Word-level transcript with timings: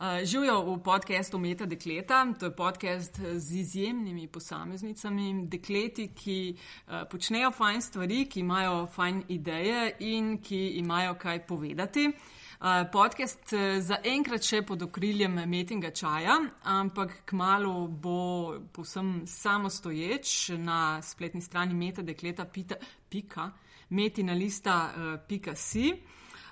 Uh, 0.00 0.24
Živijo 0.24 0.62
v 0.62 0.82
podkastu 0.82 1.38
Meta 1.38 1.66
Dekleta, 1.66 2.26
to 2.38 2.46
je 2.46 2.56
podcast 2.56 3.20
z 3.20 3.56
izjemnimi 3.56 4.28
posameznicami, 4.28 5.44
dekleti, 5.46 6.06
ki 6.16 6.56
uh, 6.56 7.02
počnejo 7.10 7.50
fajn 7.50 7.82
stvari, 7.82 8.24
ki 8.24 8.40
imajo 8.40 8.86
fajn 8.86 9.22
ideje 9.28 9.92
in 9.98 10.38
ki 10.38 10.68
imajo 10.80 11.14
kaj 11.14 11.46
povedati. 11.46 12.06
Uh, 12.08 12.88
podcast 12.92 13.52
zaenkrat 13.80 14.40
še 14.42 14.62
pod 14.62 14.82
okriljem 14.82 15.36
Metinga 15.44 15.90
čaja, 15.90 16.38
ampak 16.64 17.12
kmalo 17.28 17.84
bo 17.88 18.56
povsem 18.72 19.26
samostoječ 19.26 20.48
na 20.56 21.02
spletni 21.02 21.42
strani 21.44 21.76
metadekleta.pika, 21.76 23.50
metina 23.90 24.32
lista.pika 24.32 25.54
si. 25.54 25.92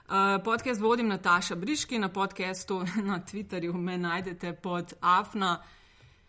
Uh, 0.09 0.45
podcast 0.45 0.81
vodim 0.81 1.09
Nataša 1.09 1.55
Briški, 1.55 1.99
na 1.99 2.09
podkastu 2.09 2.85
na 3.09 3.21
Twitterju 3.21 3.73
me 3.77 3.99
najdete 3.99 4.53
pod 4.53 4.93
Afna 5.01 5.63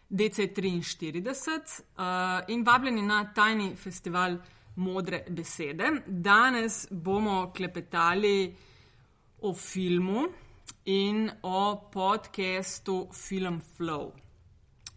DC43 0.09 1.27
uh, 1.27 2.03
in 2.48 2.66
vabljeni 2.66 3.02
na 3.02 3.34
tajni 3.34 3.76
festival 3.76 4.38
Modre 4.76 5.23
besede. 5.30 5.91
Danes 6.08 6.88
bomo 6.91 7.53
klepetali 7.55 8.55
o 9.41 9.53
filmu 9.53 10.27
in 10.86 11.31
o 11.44 11.89
podkastu 11.94 13.08
Film 13.14 13.61
Flow. 13.77 14.11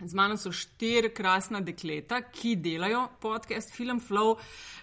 Z 0.05 0.15
mano 0.15 0.37
so 0.37 0.51
štiri 0.52 1.12
krasna 1.15 1.61
dekleta, 1.61 2.20
ki 2.23 2.56
delajo 2.56 3.05
podcast 3.20 3.70
Film 3.74 4.01
Flow, 4.01 4.34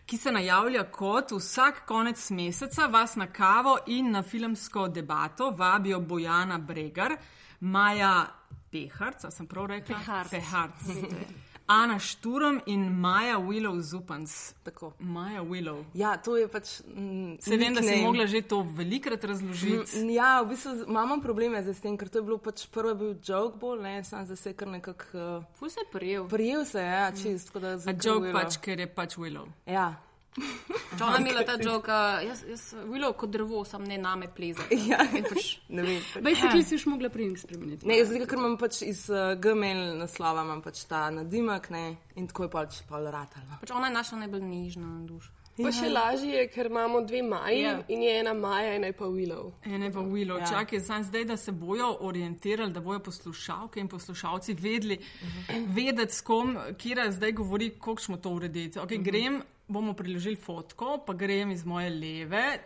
ki 0.06 0.18
se 0.18 0.32
najavlja 0.32 0.86
kot 0.92 1.34
vsak 1.36 1.84
konec 1.88 2.30
meseca 2.32 2.88
vas 2.88 3.16
na 3.16 3.28
kavo 3.28 3.78
in 3.88 4.12
na 4.12 4.24
filmsko 4.24 4.88
debato 4.88 5.52
vabijo 5.52 6.00
Bojana 6.00 6.58
Bregar, 6.58 7.18
Maja 7.60 8.28
Peharc, 8.72 9.28
sem 9.30 9.48
prav 9.48 9.66
rekla? 9.66 10.00
Peharc. 10.00 10.32
Peharc. 10.32 11.48
Ana 11.70 12.00
Šturom 12.00 12.62
in 12.66 12.90
Maja 12.92 13.38
Willow 13.38 13.78
Zupans. 13.80 14.54
Tako. 14.64 14.94
Maja 15.00 15.44
Willow. 15.44 15.84
Ja, 15.94 16.18
to 16.18 16.34
je 16.34 16.48
pač. 16.48 16.82
Mm, 16.88 17.38
Se 17.40 17.58
vem, 17.58 17.74
da 17.74 17.82
si 17.82 18.02
mogla 18.02 18.26
že 18.26 18.42
to 18.42 18.66
velikrat 18.66 19.24
razložiti. 19.24 20.02
Mm, 20.02 20.10
Ja, 20.10 20.42
v 20.42 20.50
bistvu 20.50 20.84
imamo 20.84 21.22
probleme 21.22 21.62
z 21.64 21.78
tem, 21.78 21.94
ker 21.94 22.10
to 22.10 22.18
je 22.18 22.24
bilo 22.24 22.38
pač 22.38 22.66
prvo 22.68 22.90
je 22.90 22.96
bil 22.96 23.14
joke 23.22 23.58
bolj, 23.58 23.82
ne, 23.82 24.04
sam 24.04 24.26
zdaj 24.26 24.38
se 24.38 24.50
je 24.50 24.54
kar 24.56 24.68
nekako 24.68 25.06
uh, 25.14 25.44
Ful 25.54 25.70
se 25.70 25.80
je 25.80 25.88
prijel. 25.92 26.28
prijel 26.28 26.66
se, 26.66 26.82
ja, 26.82 27.12
čist, 27.14 27.48
tako 27.48 27.60
da 27.60 27.68
A 27.68 27.78
zdaj 27.78 27.96
joke 28.02 28.34
pač, 28.34 28.58
ker 28.58 28.80
je 28.80 28.88
pač 28.88 29.16
Willow. 29.16 29.46
Ja. 29.66 29.94
Če 30.36 31.04
ona 31.04 31.18
imela 31.20 31.44
ta 31.44 31.56
jok, 31.62 31.88
jaz, 32.24 32.44
jaz 32.50 32.64
Willow 32.88 33.14
kot 33.18 33.32
drevo, 33.34 33.64
sam 33.66 33.84
ne 33.84 33.98
name 33.98 34.28
pleza. 34.36 34.64
Ja. 34.90 35.02
In 35.16 35.24
pač, 35.24 35.58
Ne 35.70 35.82
vem. 35.84 36.02
Basically 36.24 36.64
si 36.64 36.76
už 36.76 36.86
mogla 36.86 37.10
prijem 37.10 37.36
spremeniti. 37.38 37.88
Ne, 37.90 37.98
zdaj, 38.06 38.28
ker 38.30 38.38
imam 38.40 38.58
pač 38.58 38.82
iz 38.88 39.08
uh, 39.10 39.34
Gmail 39.42 39.98
naslova, 40.00 40.46
imam 40.48 40.62
pač 40.62 40.86
ta 40.90 41.10
nadimek, 41.14 41.70
ne, 41.70 41.84
in 42.16 42.28
tako 42.28 42.44
je 42.48 42.50
pač 42.50 42.80
pol 42.90 43.10
ratalo. 43.12 43.60
pač 43.62 43.72
ona 43.72 43.88
je 43.90 43.94
naša 43.94 44.16
najbolj 44.24 44.46
nežna 44.46 44.94
duša. 45.10 45.36
Pa 45.60 45.74
še 45.76 45.90
lažje 45.92 46.32
je, 46.38 46.44
ker 46.48 46.70
imamo 46.72 47.02
dve 47.04 47.20
maji 47.22 47.62
Ja. 47.62 47.74
in 47.92 48.02
je 48.04 48.12
ena 48.22 48.34
maja, 48.34 48.76
ena 48.78 48.88
je 48.88 48.94
pa 48.96 49.06
Willow. 49.12 49.52
Ene 49.66 49.92
pa 49.92 50.00
Willow, 50.00 50.38
Ja. 50.40 50.46
ja. 50.46 50.52
čakaj, 50.54 50.80
sam 50.80 51.04
zdaj, 51.04 51.26
da 51.26 51.38
se 51.38 51.52
bojo 51.52 51.98
orientirali, 52.00 52.72
da 52.72 52.80
bojo 52.80 53.00
poslušalke 53.04 53.80
in 53.80 53.88
poslušalci 53.92 54.54
vedeli, 54.54 54.96
uh 54.96 55.28
-huh. 55.28 55.66
vedeti, 55.76 56.16
s 56.16 56.22
kom, 56.22 56.58
kira 56.78 57.12
zdaj 57.12 57.32
govori, 57.32 57.70
kako 57.76 58.02
smo 58.02 58.18
to 58.18 58.30
uredili. 58.30 58.70
Okay, 58.72 58.84
uh 58.84 58.90
-huh. 58.90 59.04
Grem, 59.04 59.42
bomo 59.70 59.94
priložili 59.94 60.36
fotko, 60.36 60.98
pa 61.06 61.14
grem 61.14 61.52
iz 61.52 61.66
moje 61.66 61.90
leve. 61.90 62.60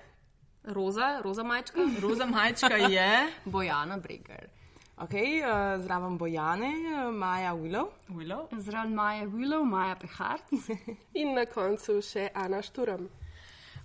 Roza, 0.64 1.20
roza 1.24 1.44
majčka, 1.44 1.80
Roza 2.02 2.26
majčka 2.26 2.76
je 2.76 3.28
Bojana 3.46 3.98
Breger. 3.98 4.48
Ok, 4.98 5.14
uh, 5.14 5.84
zraven 5.84 6.18
Bojane, 6.18 6.68
uh, 6.68 7.14
Maja 7.14 7.56
Willow. 7.56 7.90
Willow. 8.10 8.48
Zraven 8.58 8.94
Maja 8.94 9.26
Willow, 9.26 9.64
Maja 9.66 9.96
Pehart. 9.96 10.44
In 11.20 11.34
na 11.34 11.46
koncu 11.46 11.98
še 12.02 12.30
Ana 12.34 12.62
Šturam. 12.62 13.10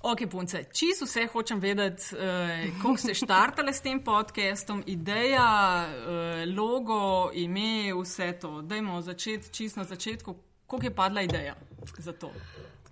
Ok, 0.03 0.29
punce, 0.31 0.61
čisto 0.71 1.09
vse 1.09 1.25
hočem 1.33 1.59
vedeti, 1.61 2.15
uh, 2.15 2.69
kako 2.77 2.97
ste 2.97 3.17
štartali 3.19 3.75
s 3.75 3.83
tem 3.83 3.99
podcastom, 4.05 4.85
ideja, 4.87 5.49
uh, 5.89 6.45
logo, 6.55 7.33
ime, 7.35 7.91
vse 7.97 8.37
to. 8.39 8.61
Dajmo 8.63 9.01
začeti 9.03 9.51
čisto 9.51 9.81
na 9.81 9.89
začetku. 9.89 10.37
Kako 10.69 10.85
je 10.85 10.95
padla 10.95 11.25
ideja 11.25 11.57
za 11.99 12.13
to? 12.13 12.31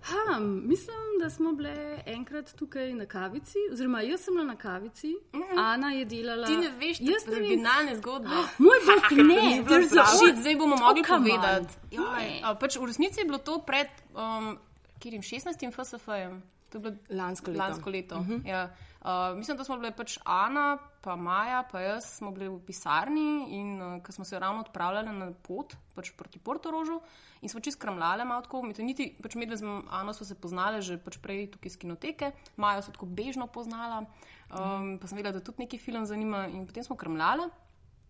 Ha, 0.01 0.39
mislim, 0.39 0.95
da 1.19 1.29
smo 1.29 1.51
bile 1.51 1.99
enkrat 2.05 2.55
tukaj 2.55 2.93
na 2.93 3.05
kavici, 3.05 3.57
oziroma 3.71 4.01
jaz 4.01 4.21
sem 4.21 4.33
bila 4.33 4.45
na 4.45 4.55
kavici, 4.55 5.13
Ana 5.57 5.91
je 5.91 6.05
delala. 6.05 6.47
Ti 6.47 6.57
ne 6.57 6.69
veš, 6.69 6.97
jaz 7.01 7.25
ne 7.27 7.31
vem. 7.33 7.43
originalne 7.43 7.95
zgodbe. 7.95 8.29
Moj 8.65 8.79
bog, 8.87 9.17
ne, 9.29 9.63
to 9.63 9.79
prav. 9.95 10.05
Šit, 10.19 10.39
zdaj 10.39 10.55
bomo 10.55 10.75
mogli 10.75 11.01
Oh, 11.01 11.07
povedati. 11.07 11.73
Ne. 11.91 11.97
Jaj, 11.97 12.41
a, 12.43 12.55
pač 12.55 12.77
v 12.77 12.85
resnici 12.85 13.19
je 13.19 13.25
bilo 13.25 13.37
to 13.37 13.59
pred 13.59 13.87
um, 14.13 14.57
kjerim, 14.99 15.21
16. 15.21 15.71
FSF-jem. 15.71 16.41
To 16.69 16.77
je 16.77 16.81
bilo 16.81 16.95
Lansko 17.09 17.51
leto. 17.51 17.63
Lansko 17.63 17.89
leto. 17.89 18.15
Uh 18.15 18.27
-huh. 18.27 18.47
ja. 18.47 18.69
uh, 19.01 19.37
mislim, 19.37 19.57
da 19.57 19.63
smo 19.63 19.77
bile 19.77 19.91
pač 19.91 20.17
Ana, 20.25 20.77
pa 21.07 21.15
Maja, 21.15 21.63
pa 21.63 21.79
jaz 21.79 22.03
smo 22.17 22.33
bili 22.35 22.49
v 22.51 22.59
pisarni 22.67 23.55
in 23.55 23.79
uh, 23.79 24.03
ko 24.03 24.11
smo 24.11 24.25
se 24.27 24.39
ravno 24.39 24.65
odpravljali 24.65 25.13
na 25.15 25.29
pot 25.31 25.77
pač 25.95 26.11
proti 26.19 26.39
Portorožu 26.39 26.99
in 27.39 27.47
smo 27.47 27.61
čist 27.63 27.79
kramljali 27.79 28.25
malo 28.27 28.43
tako. 28.43 28.61
mi 28.61 28.75
to 28.75 28.83
Niti, 28.83 29.13
pač 29.23 29.37
medve 29.39 29.55
z 29.55 29.63
Ano 29.87 30.13
smo 30.13 30.25
se 30.27 30.35
poznali 30.35 30.81
že 30.81 30.97
pač 30.99 31.15
prej 31.23 31.47
tukaj 31.51 31.71
iz 31.71 31.77
kinoteke, 31.79 32.31
Majo 32.57 32.81
so 32.83 32.91
tako 32.91 33.07
bežno 33.07 33.47
poznala, 33.47 34.03
um, 34.51 34.97
pa 34.99 35.07
sem 35.07 35.15
vedela, 35.15 35.39
da 35.39 35.39
tudi 35.39 35.63
neki 35.63 35.79
film 35.79 36.03
zanima 36.05 36.47
in 36.51 36.67
potem 36.67 36.83
smo 36.83 36.99
kramljali. 36.99 37.47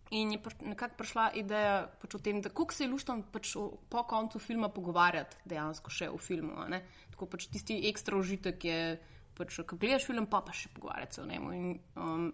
In 0.09 0.31
je 0.31 0.39
priš- 0.39 0.63
nekako 0.63 0.95
prišla 0.97 1.31
ideja 1.35 1.91
pač 2.01 2.15
o 2.15 2.19
tem, 2.23 2.41
da 2.41 2.49
kako 2.49 2.73
se 2.73 2.83
je 2.83 2.89
luštam 2.89 3.23
pač 3.31 3.53
po 3.89 4.03
koncu 4.07 4.39
filma 4.39 4.69
pogovarjati 4.69 5.37
dejansko 5.45 5.91
še 5.91 6.09
o 6.09 6.17
filmu. 6.17 6.65
Tako 7.11 7.25
pač 7.27 7.45
tisti 7.51 7.89
ekstra 7.89 8.17
užitek 8.17 8.65
je, 8.65 8.99
pač, 9.35 9.59
ko 9.67 9.75
gledaš 9.75 10.07
film, 10.07 10.25
pa 10.25 10.41
pa 10.41 10.55
še 10.55 10.69
pogovarjati 10.73 11.15
se 11.15 11.21
o 11.21 11.25
njemu. 11.25 11.53
In, 11.53 11.79
um, 11.95 12.33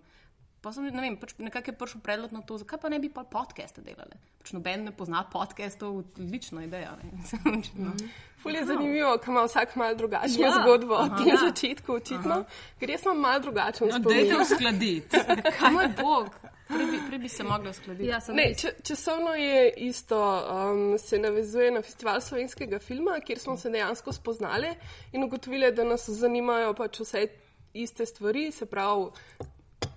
pa 0.63 0.71
sem, 0.71 0.85
ne 0.87 1.01
vem, 1.01 1.17
pač 1.19 1.33
nekako 1.37 1.69
je 1.69 1.75
prišel 1.75 2.01
predlog 2.01 2.31
na 2.31 2.41
to, 2.41 2.55
zakaj 2.57 2.79
pa 2.79 2.89
ne 2.89 2.97
bi 2.97 3.09
pa 3.09 3.25
podcaste 3.25 3.81
delali. 3.81 4.15
Pač 4.39 4.53
noben 4.53 4.85
ne 4.85 4.91
pozna 4.91 5.25
podcastov, 5.27 5.97
odlična 6.15 6.63
ideja. 6.63 6.93
No. 7.75 7.91
Ful 8.39 8.55
je 8.55 8.63
zanimivo, 8.65 9.17
ker 9.17 9.29
ima 9.29 9.43
vsak 9.43 9.75
malo 9.75 9.95
drugačno 9.95 10.41
Ja. 10.41 10.51
zgodbo 10.53 10.95
Aha. 10.95 11.17
tem 11.17 11.27
Ja. 11.27 11.37
začetku, 11.41 11.93
očitno. 11.93 12.45
Ker 12.79 12.89
jaz 12.89 13.03
imam 13.03 13.19
malo 13.19 13.39
drugačen 13.41 13.87
No, 13.87 13.93
spomin. 13.93 14.17
dajte 14.19 14.41
uskladiti. 14.43 15.17
Moj 15.73 15.87
bog, 15.97 16.29
prej 16.67 16.85
bi, 16.85 16.99
prej 17.07 17.19
bi 17.19 17.29
se 17.29 17.43
mogla 17.43 17.69
uskladiti. 17.69 18.07
Ja, 18.07 18.19
sem 18.19 18.35
Ne, 18.35 18.53
če, 18.53 18.73
časovno 18.83 19.35
je 19.35 19.69
isto, 19.79 20.17
um, 20.17 20.97
se 20.97 21.19
navezuje 21.19 21.71
na 21.71 21.81
festival 21.81 22.21
slovenskega 22.21 22.79
filma, 22.79 23.19
kjer 23.19 23.39
smo 23.39 23.57
se 23.57 23.69
dejansko 23.69 24.11
spoznali 24.13 24.73
in 25.11 25.23
ugotovili, 25.23 25.71
da 25.71 25.83
nas 25.85 26.09
zanimajo 26.09 26.73
pač 26.73 26.99
vse 26.99 27.27
iste 27.75 28.05
stvari, 28.05 28.51
se 28.51 28.65
pravi, 28.65 29.07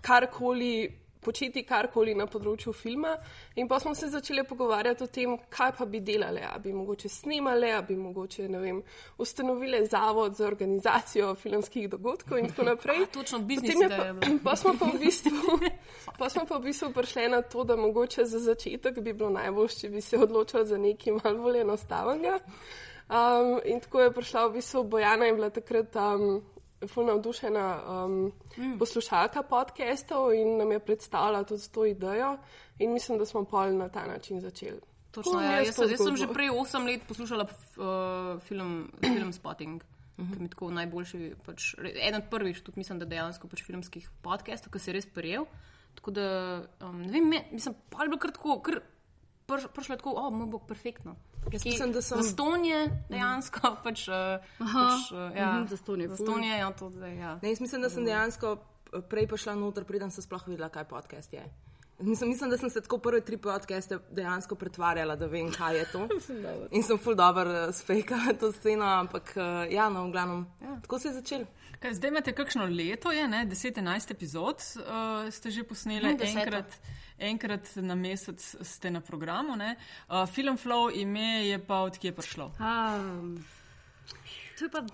karkoli. 0.00 1.02
Početi 1.26 1.64
karkoli 1.66 2.12
na 2.14 2.28
področju 2.30 2.70
filma, 2.70 3.16
in 3.58 3.66
pa 3.66 3.80
smo 3.82 3.96
se 3.98 4.06
začeli 4.12 4.44
pogovarjati 4.46 5.02
o 5.02 5.08
tem, 5.10 5.32
kaj 5.50 5.72
pa 5.74 5.86
bi 5.90 5.98
delali. 5.98 6.44
A 6.46 6.52
bi 6.62 6.70
mogoče 6.70 7.08
snemali, 7.10 7.72
a 7.74 7.80
bi 7.82 7.96
mogoče 7.98 8.46
vem, 8.52 8.78
ustanovili 9.18 9.80
zavod 9.90 10.36
za 10.38 10.46
organizacijo 10.46 11.32
filmskih 11.34 11.88
dogodkov 11.90 12.38
in 12.38 12.46
tako 12.52 12.62
naprej. 12.70 13.02
A, 13.02 13.10
točno, 13.10 13.40
biznis 13.42 13.74
je 13.74 13.88
je 13.88 13.90
pa, 13.90 14.12
bila. 14.12 14.38
pa 14.44 14.54
smo 14.56 14.76
pa 14.78 14.92
v 14.92 15.02
bistvu, 15.02 15.58
pa 16.20 16.30
smo 16.30 16.46
pa 16.46 16.60
v 16.60 16.68
bistvu 16.68 16.92
prišli 16.94 17.26
na 17.34 17.42
to, 17.42 17.66
da 17.66 17.74
mogoče 17.74 18.22
za 18.24 18.44
začetek 18.46 19.02
bi 19.02 19.10
bilo 19.10 19.34
najbolj, 19.34 19.74
če 19.80 19.90
bi 19.90 20.06
se 20.06 20.22
odločili 20.22 20.66
za 20.66 20.78
nekaj 20.78 21.18
malo 21.24 21.42
bolj 21.42 21.64
enostavnega. 21.66 22.38
Um, 23.06 23.60
in 23.64 23.80
tako 23.80 24.00
je 24.00 24.14
prišla 24.14 24.46
v 24.46 24.60
bistvu 24.60 24.84
Bojana 24.84 25.26
in 25.26 25.36
bila 25.42 25.50
takrat 25.50 25.94
um, 25.94 26.42
fulno 26.88 27.12
navdušena 27.12 27.82
um, 28.04 28.32
mm. 28.56 28.78
poslušalka 28.78 29.42
podcastov 29.42 30.34
in 30.34 30.56
nam 30.56 30.72
je 30.72 30.78
predstavila 30.78 31.44
tudi 31.44 31.68
to 31.72 31.84
idejo. 31.84 32.36
In 32.78 32.92
mislim, 32.92 33.18
da 33.18 33.26
smo 33.26 33.44
pol 33.44 33.76
na 33.76 33.88
ta 33.88 34.06
način 34.06 34.40
začeli. 34.40 34.80
Točno, 35.10 35.32
Tako 35.32 35.44
ja. 35.44 35.58
jaz, 35.58 35.74
sem- 35.74 35.90
jaz 35.90 36.00
sem 36.04 36.16
že 36.16 36.28
prej 36.28 36.50
8 36.50 36.86
let 36.86 37.02
poslušala 37.08 37.44
uh, 37.44 38.40
film, 38.40 38.92
film 39.00 39.32
Spotting. 39.32 39.84
Ki 40.16 40.40
mi 40.40 40.48
tako 40.48 40.70
najboljši, 40.72 41.34
pač, 41.44 41.74
eden 41.76 42.14
od 42.22 42.28
prvih, 42.30 42.60
tudi 42.64 42.80
mislim, 42.80 42.98
da 42.98 43.04
dejansko 43.04 43.48
pač 43.52 43.60
filmskih 43.66 44.08
podcastov, 44.24 44.72
ki 44.72 44.80
se 44.80 44.90
je 44.90 44.94
res 44.96 45.06
prijel. 45.06 45.44
Tako 45.94 46.10
da, 46.16 46.28
um, 46.80 47.02
ne 47.02 47.12
vem, 47.12 47.28
me, 47.28 47.42
mislim, 47.52 47.74
pa 47.92 48.04
je 48.04 48.08
bilo 48.08 48.20
kar 48.20 48.32
tako, 48.32 48.56
kar 48.64 48.80
prišlo 49.46 49.98
tako, 50.00 50.14
o, 50.16 50.30
moj 50.30 50.48
bog, 50.54 50.64
perfektno. 50.68 51.16
Mislim, 51.52 51.92
da 51.92 52.02
sem- 52.02 52.22
Zastonj 52.22 52.66
je 52.66 52.80
dejansko, 53.08 53.76
pač, 53.84 54.08
uh, 54.08 54.14
pač 54.58 55.12
uh, 55.12 55.36
ja, 55.36 55.52
mhm, 55.52 55.68
zastonj 55.68 56.02
je 56.02 56.08
ful. 56.08 56.16
zastonj 56.16 56.44
je, 56.44 56.58
ja, 56.58 56.70
to 56.72 56.90
zdaj, 56.90 57.16
ja. 57.16 57.38
Ne, 57.42 57.48
jaz 57.50 57.60
mislim, 57.60 57.82
da 57.82 57.90
sem 57.90 58.04
dejansko 58.04 58.56
prej 59.10 59.26
prišla 59.26 59.54
noter, 59.54 59.84
preden 59.84 60.10
sem 60.10 60.22
sploh 60.24 60.42
videla, 60.48 60.68
kaj 60.68 60.84
podcast 60.84 61.32
je. 61.32 61.44
Mislim, 61.98 62.28
mislim, 62.30 62.50
da 62.50 62.58
sem 62.58 62.70
se 62.70 62.80
tako 62.80 62.98
prve 62.98 63.20
tri 63.20 63.36
podcaste 63.36 63.98
dejansko 64.10 64.54
pretvarjala, 64.54 65.16
da 65.16 65.26
vem, 65.26 65.48
kaj 65.52 65.78
je 65.78 65.84
to. 65.92 66.08
In 66.76 66.82
sem 66.82 66.98
full 66.98 67.16
dobro 67.16 67.72
spejkala 67.72 68.34
to 68.40 68.52
sceno, 68.52 68.84
ampak 68.84 69.32
ja, 69.70 69.88
no, 69.88 70.04
v 70.08 70.12
glavnem, 70.12 70.46
ja. 70.60 70.76
tako 70.82 70.98
se 70.98 71.08
je 71.08 71.14
začel. 71.14 71.46
Kaj, 71.80 71.94
zdaj 71.94 72.08
imate 72.08 72.32
kakšno 72.32 72.64
leto, 72.64 73.12
je 73.12 73.26
10-11 73.28 74.10
epizod, 74.10 74.56
uh, 74.56 75.32
ste 75.32 75.50
že 75.50 75.64
posneli 75.64 76.14
Mm, 76.14 76.22
enkrat. 76.38 76.78
Enkrat 77.18 77.68
na 77.76 77.94
mesec 77.94 78.56
ste 78.62 78.90
na 78.90 79.00
programu. 79.00 79.52
Uh, 79.56 80.26
Film 80.28 80.58
Flow 80.58 80.90
ime 80.94 81.46
je 81.46 81.58
pa 81.66 81.80
odkje 81.80 82.12
prišlo. 82.12 82.52
Um, 82.60 83.44
to 84.58 84.64
je 84.64 84.70
pa. 84.70 84.84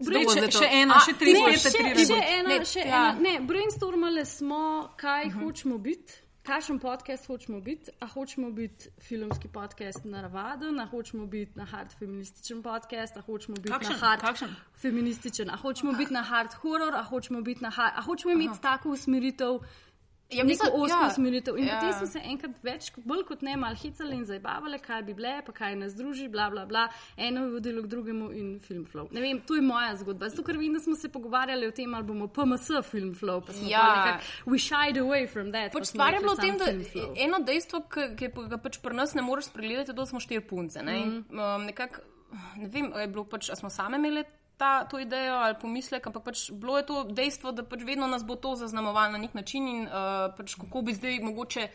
Zdaj, 0.00 0.24
bo 0.24 0.32
še, 0.32 0.40
to? 0.48 0.58
še 0.64 0.68
eno, 0.72 0.94
A, 0.96 1.00
še 1.04 1.12
tri, 1.12 1.32
Ne, 1.36 1.56
še, 1.60 1.70
tri 1.76 2.04
še 2.08 2.16
ena, 2.16 2.48
Ne, 2.48 2.64
še 2.64 2.80
ja. 2.80 3.00
ena. 3.12 3.20
Ne, 3.20 3.34
brainstormali 3.44 4.24
smo, 4.24 4.88
kaj 4.96 5.26
uh 5.28 5.34
-huh. 5.34 5.44
hočemo 5.44 5.78
biti. 5.78 6.12
Kakšen 6.42 6.78
podcast 6.78 7.26
hočemo 7.26 7.60
biti? 7.60 7.90
A 8.00 8.06
hočemo 8.06 8.50
biti 8.50 8.88
filmski 9.00 9.48
podcast 9.48 10.04
na 10.04 10.20
Ravadu, 10.20 10.66
a 10.80 10.86
hočemo 10.86 11.26
biti 11.26 11.52
na 11.54 11.64
hard 11.64 11.92
feminističen 11.98 12.62
podcast, 12.62 13.16
a 13.16 13.20
hočemo 13.20 13.56
biti 13.56 13.68
Kakšen? 13.72 13.92
na 13.92 13.98
hard 13.98 14.20
Kakšen? 14.20 14.48
feminističen, 14.76 15.50
a 15.50 15.56
hočemo 15.56 15.92
biti 15.92 16.12
na 16.12 16.22
hard 16.22 16.52
horror, 16.54 16.94
a 16.94 17.02
hočemo 17.02 17.40
biti 17.42 17.62
na 17.62 17.70
hard, 17.70 17.92
a 17.96 18.02
hočemo 18.02 18.32
imeti 18.32 18.62
tako 18.62 18.90
usmeritev. 18.90 19.58
Ja, 20.30 20.44
Neko 20.44 20.46
mislim, 20.46 20.72
osko 20.74 21.02
ja, 21.02 21.08
usmeritev. 21.10 21.58
In 21.58 21.66
ja. 21.66 21.78
potem 21.80 21.92
smo 21.98 22.06
se 22.06 22.20
enkrat 22.24 22.50
več, 22.62 22.90
bolj 23.04 23.24
kot 23.26 23.42
ne, 23.42 23.56
malo 23.58 23.74
hecali 23.74 24.14
in 24.14 24.24
zabavali, 24.28 24.78
kaj 24.78 25.02
bi 25.08 25.14
bile, 25.18 25.32
pa 25.46 25.52
kaj 25.52 25.74
nas 25.80 25.96
druži, 25.98 26.28
bla, 26.30 26.46
bla, 26.50 26.66
bla. 26.70 26.84
Eno 27.16 27.44
je 27.46 27.50
vodilo 27.56 27.82
k 27.82 27.90
drugemu 27.90 28.30
in 28.38 28.52
film 28.62 28.84
flow. 28.86 29.08
Ne 29.10 29.24
vem, 29.24 29.40
to 29.46 29.58
je 29.58 29.64
moja 29.66 29.96
zgodba. 29.98 30.30
Zato, 30.30 30.44
ker 30.46 30.58
vem, 30.60 30.72
da 30.76 30.80
smo 30.80 30.94
se 30.96 31.10
pogovarjali 31.10 31.66
o 31.66 31.74
tem, 31.74 31.94
ali 31.94 32.06
bomo 32.06 32.28
PMS 32.30 32.70
film 32.90 33.14
flow, 33.14 33.42
pa 33.46 33.52
smo 33.52 33.68
Ja. 33.68 33.86
nekako, 33.96 34.50
we 34.54 34.58
shied 34.58 35.02
away 35.02 35.26
from 35.26 35.50
that. 35.52 35.72
pa 35.72 35.78
Pač 35.78 35.90
stvar 35.90 36.14
je 36.14 36.20
bilo 36.20 36.34
v 36.34 36.46
tem, 36.46 36.58
da 36.58 36.70
eno 37.26 37.42
dejstvo, 37.46 37.82
ki 37.90 38.30
ga 38.50 38.58
pač 38.62 38.78
pri 38.78 38.96
nas 38.96 39.14
ne 39.18 39.26
moreš 39.26 39.50
spregledati, 39.50 39.92
da 39.92 40.06
smo 40.06 40.20
štiri 40.20 40.46
punce. 40.46 40.82
Ne, 40.82 41.00
mm. 41.06 41.24
um, 41.34 41.66
nekak, 41.66 42.02
ne 42.56 42.68
vem, 42.70 42.92
je 42.94 43.08
bilo 43.10 43.26
pač, 43.26 43.50
smo 43.58 43.70
same 43.70 43.98
imeli 43.98 44.24
ta, 44.60 44.84
to 44.84 45.00
idejo 45.00 45.34
ali 45.40 45.56
pomislek, 45.56 46.06
ampak 46.06 46.22
pač 46.22 46.50
bilo 46.52 46.76
je 46.76 46.84
to 46.84 47.04
dejstvo, 47.10 47.52
da 47.52 47.64
pač 47.64 47.80
vedno 47.82 48.06
nas 48.06 48.22
bo 48.22 48.36
to 48.36 48.52
zaznamovalo 48.56 49.12
na 49.12 49.18
nek 49.18 49.32
način 49.34 49.64
in 49.66 49.80
uh, 49.84 49.94
pač 50.36 50.54
kako 50.56 50.82
bi 50.82 50.92
zdaj 50.94 51.20
mogoče. 51.22 51.70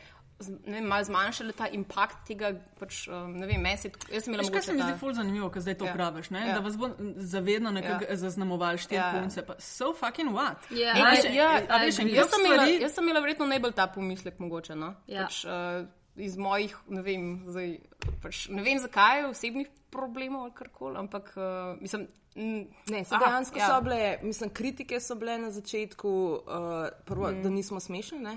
vem, 0.67 0.83
malo 0.83 0.99
zmanjšali 1.01 1.53
ta 1.53 1.63
impakt 1.71 2.27
tega, 2.27 2.49
pač, 2.75 3.05
um, 3.07 3.37
ne 3.39 3.47
vem, 3.47 3.63
Veš, 3.63 4.49
kaj 4.51 4.61
se 4.61 4.73
mi 4.73 4.81
zdi 4.81 4.91
ta- 4.91 4.97
ful 4.99 5.13
zanimivo, 5.13 5.47
ko 5.49 5.61
zdaj 5.63 5.77
to 5.79 5.85
Ja. 5.85 5.93
praviš, 5.93 6.27
ne? 6.29 6.41
Ja. 6.43 6.53
da 6.53 6.59
vas 6.59 6.75
bo 6.75 6.89
zavedno 7.15 7.71
nekako 7.71 8.03
Ja. 8.03 8.17
zaznamoval 8.17 8.75
štiri 8.77 8.99
Ja. 8.99 9.13
punce. 9.15 9.41
Pa 9.41 9.55
so 9.57 9.93
fucking 9.93 10.29
what? 10.29 10.59
Ja. 10.69 10.91
A 10.91 11.11
veš, 11.11 11.31
Ja, 11.31 11.61
a 11.69 11.79
veš, 11.79 11.99
en 11.99 12.11
Jaz 12.11 12.27
kup 12.27 12.35
sem, 12.35 12.45
imela, 12.45 12.63
stvari- 12.63 12.81
jaz 12.81 12.91
sem 12.93 13.03
imela 13.03 13.19
verjetno 13.19 13.45
najbolj 13.47 13.71
ta 13.73 13.87
pomislek, 13.87 14.35
mogoče. 14.37 14.75
No? 14.75 14.91
Ja. 15.07 15.23
Pač, 15.23 15.45
uh, 15.45 15.87
iz 16.15 16.37
mojih, 16.37 16.75
ne 16.87 17.01
vem, 17.01 17.25
zdaj, 17.47 17.77
pač, 18.23 18.47
ne 18.49 18.63
vem 18.63 18.79
zakaj, 18.79 19.25
osebnih 19.29 19.69
problemov 19.91 20.47
ali 20.47 20.55
karkoli, 20.55 20.99
ampak 20.99 21.33
uh, 21.37 21.75
mislim. 21.81 22.07
Ne, 22.35 23.05
so 23.07 23.15
aha, 23.15 23.29
dejansko 23.29 23.59
ja. 23.59 23.67
so 23.71 23.77
bile, 23.85 23.99
mislim, 24.23 24.49
kritike 24.51 24.99
so 24.99 25.15
bile 25.15 25.37
na 25.39 25.51
začetku, 25.55 26.09
uh, 26.43 26.73
prvo, 27.07 27.29
mm. 27.31 27.43
da 27.43 27.49
nismo 27.49 27.79
smešni, 27.79 28.19
ne? 28.19 28.33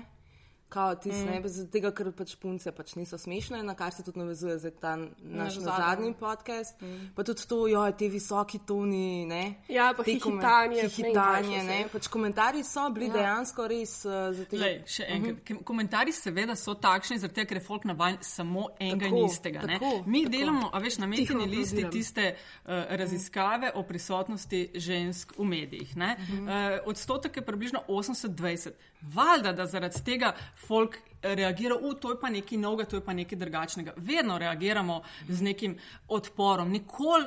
Kao 0.69 0.95
ti 0.95 1.09
mm. 1.09 1.25
ne, 1.25 1.41
zaradi 1.49 1.71
tega, 1.71 1.89
ker 1.97 2.11
pač 2.13 2.35
punce 2.37 2.71
pač 2.71 2.93
niso 2.95 3.17
smešne, 3.17 3.63
na 3.65 3.73
kar 3.73 3.93
se 3.93 4.03
tudi 4.05 4.19
navezuje 4.19 4.57
za 4.61 4.69
ta 4.71 4.95
naš 5.21 5.55
na 5.55 5.77
zadnji 5.77 6.13
podcast. 6.13 6.81
Mm. 6.81 7.07
Pa 7.15 7.23
tudi 7.23 7.47
to, 7.49 7.67
jo, 7.67 7.85
te 7.97 8.09
visoki 8.09 8.59
toni, 8.67 9.25
ne? 9.25 9.55
Ja, 9.67 9.89
pa 9.97 10.03
Te 10.05 10.13
ne 10.13 10.19
kaj 10.19 10.75
še 10.85 11.63
ne? 11.65 11.79
Pač 11.91 12.09
komentarji 12.13 12.63
so 12.63 12.83
bili 12.93 13.07
ja. 13.09 13.13
dejansko 13.13 13.65
res 13.71 13.93
uh, 14.05 14.29
za 14.37 14.45
te 14.45 14.59
Lej, 14.61 14.75
še 14.85 15.07
enkrat. 15.15 15.39
Uh 15.39 15.55
-huh. 15.57 15.63
Komentarji 15.63 16.13
seveda 16.13 16.55
so 16.55 16.75
takšni, 16.75 17.17
zaradi 17.17 17.35
tega, 17.39 17.49
ker 17.49 17.57
je 17.57 17.65
folk 17.65 17.85
navaden 17.89 18.17
samo 18.21 18.67
enega 18.79 19.05
Tako, 19.05 19.17
in 19.17 19.25
istega. 19.25 19.65
ne. 19.65 19.79
tako, 19.79 20.03
Mi 20.05 20.23
tako. 20.23 20.37
delamo, 20.37 20.69
a 20.73 20.79
veš, 20.79 20.97
na 20.97 21.07
metini 21.07 21.47
listi 21.47 21.89
tiste 21.89 22.35
uh, 22.35 22.71
raziskave 22.89 23.71
o 23.75 23.83
prisotnosti 23.83 24.69
žensk 24.75 25.33
v 25.37 25.43
medijih. 25.43 25.93
Uh 25.95 26.03
-huh. 26.03 26.43
uh, 26.43 26.87
odstotek 26.87 27.37
je 27.37 27.45
približno 27.45 27.83
80-20. 27.87 28.71
Valjda, 29.01 29.53
da 29.53 29.65
zaradi 29.65 30.03
tega 30.05 30.33
folk 30.67 30.97
reagira, 31.23 31.75
to 32.01 32.11
je 32.11 32.19
pa 32.19 32.29
nekaj 32.29 32.57
novega, 32.57 32.89
to 32.89 32.97
je 32.97 33.05
pa 33.05 33.13
nekaj 33.13 33.37
drugačnega. 33.37 33.93
Vedno 33.97 34.37
reagiramo 34.37 35.01
z 35.29 35.41
nekim 35.41 35.77
odporom. 36.07 36.71
Nikoli 36.71 37.25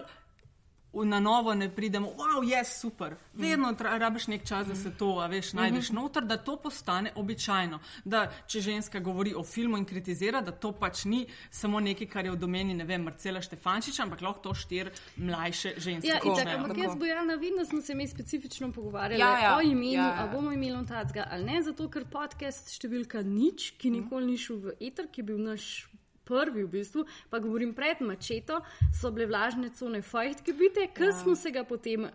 na 0.92 1.20
novo 1.20 1.54
ne 1.54 1.68
pridemo, 1.74 2.08
wow, 2.16 2.42
je 2.44 2.56
yes, 2.56 2.80
super. 2.80 3.16
Vedno 3.34 3.74
rabiš 3.80 4.26
nek 4.26 4.44
čas, 4.48 4.66
da 4.66 4.74
se 4.74 4.90
to, 4.98 5.18
a 5.20 5.26
veš, 5.26 5.52
najdeš 5.52 5.90
noter, 5.90 6.24
da 6.24 6.36
to 6.36 6.56
postane 6.56 7.12
običajno. 7.16 7.78
Da 8.04 8.30
če 8.46 8.60
ženska 8.60 9.00
govori 9.00 9.34
o 9.34 9.44
filmu 9.44 9.76
in 9.76 9.84
kritizira, 9.84 10.40
da 10.40 10.52
to 10.52 10.72
pač 10.72 11.04
ni 11.04 11.26
samo 11.50 11.80
nekaj, 11.80 12.06
kar 12.06 12.24
je 12.24 12.34
v 12.34 12.36
domeni, 12.36 12.74
ne 12.74 12.84
vem, 12.84 13.02
Marcela 13.02 13.40
Štefančiča, 13.40 14.02
ampak 14.02 14.20
lahko 14.20 14.42
to 14.48 14.54
štir 14.54 14.92
mlajše 15.16 15.74
ženske. 15.78 16.08
Ja, 16.08 16.20
počnejo. 16.20 16.42
itak, 16.42 16.54
ampak 16.58 16.78
jaz 16.78 16.96
Bojana 16.98 17.36
da 17.36 17.64
smo 17.64 17.80
se 17.80 17.94
mi 17.94 18.08
specifično 18.08 18.72
pogovarjali 18.72 19.20
Ja, 19.20 19.38
ja. 19.38 19.56
o 19.56 19.60
imenu, 19.60 19.92
Ja, 19.92 20.06
ja, 20.06 20.16
ali 20.18 20.30
bomo 20.30 20.52
imeli 20.52 20.86
tacga 20.86 21.26
ali 21.30 21.44
ne, 21.44 21.62
zato 21.62 21.88
ker 21.88 22.04
podcast 22.04 22.72
številka 22.74 23.22
nič, 23.26 23.72
ki 23.78 23.90
nikoli 23.90 24.32
ni 24.32 24.38
šel 24.40 24.60
v 24.62 24.76
eter, 24.80 25.08
ki 25.12 25.22
je 25.22 25.26
bil 25.32 25.40
naš. 25.42 25.88
Prvi 26.24 26.64
v 26.64 26.70
bistvu, 26.70 27.04
pa 27.30 27.40
govorim 27.42 27.74
pred 27.74 28.00
mačeto, 28.00 28.60
so 28.94 29.10
bile 29.10 29.26
vlažne 29.26 29.72
cone 29.74 30.02
fajtke 30.02 30.54
bite, 30.54 30.86
ker 30.94 31.10
ja. 31.10 31.16
smo 31.18 31.34
se 31.34 31.50
ga 31.50 31.64
potem, 31.66 32.06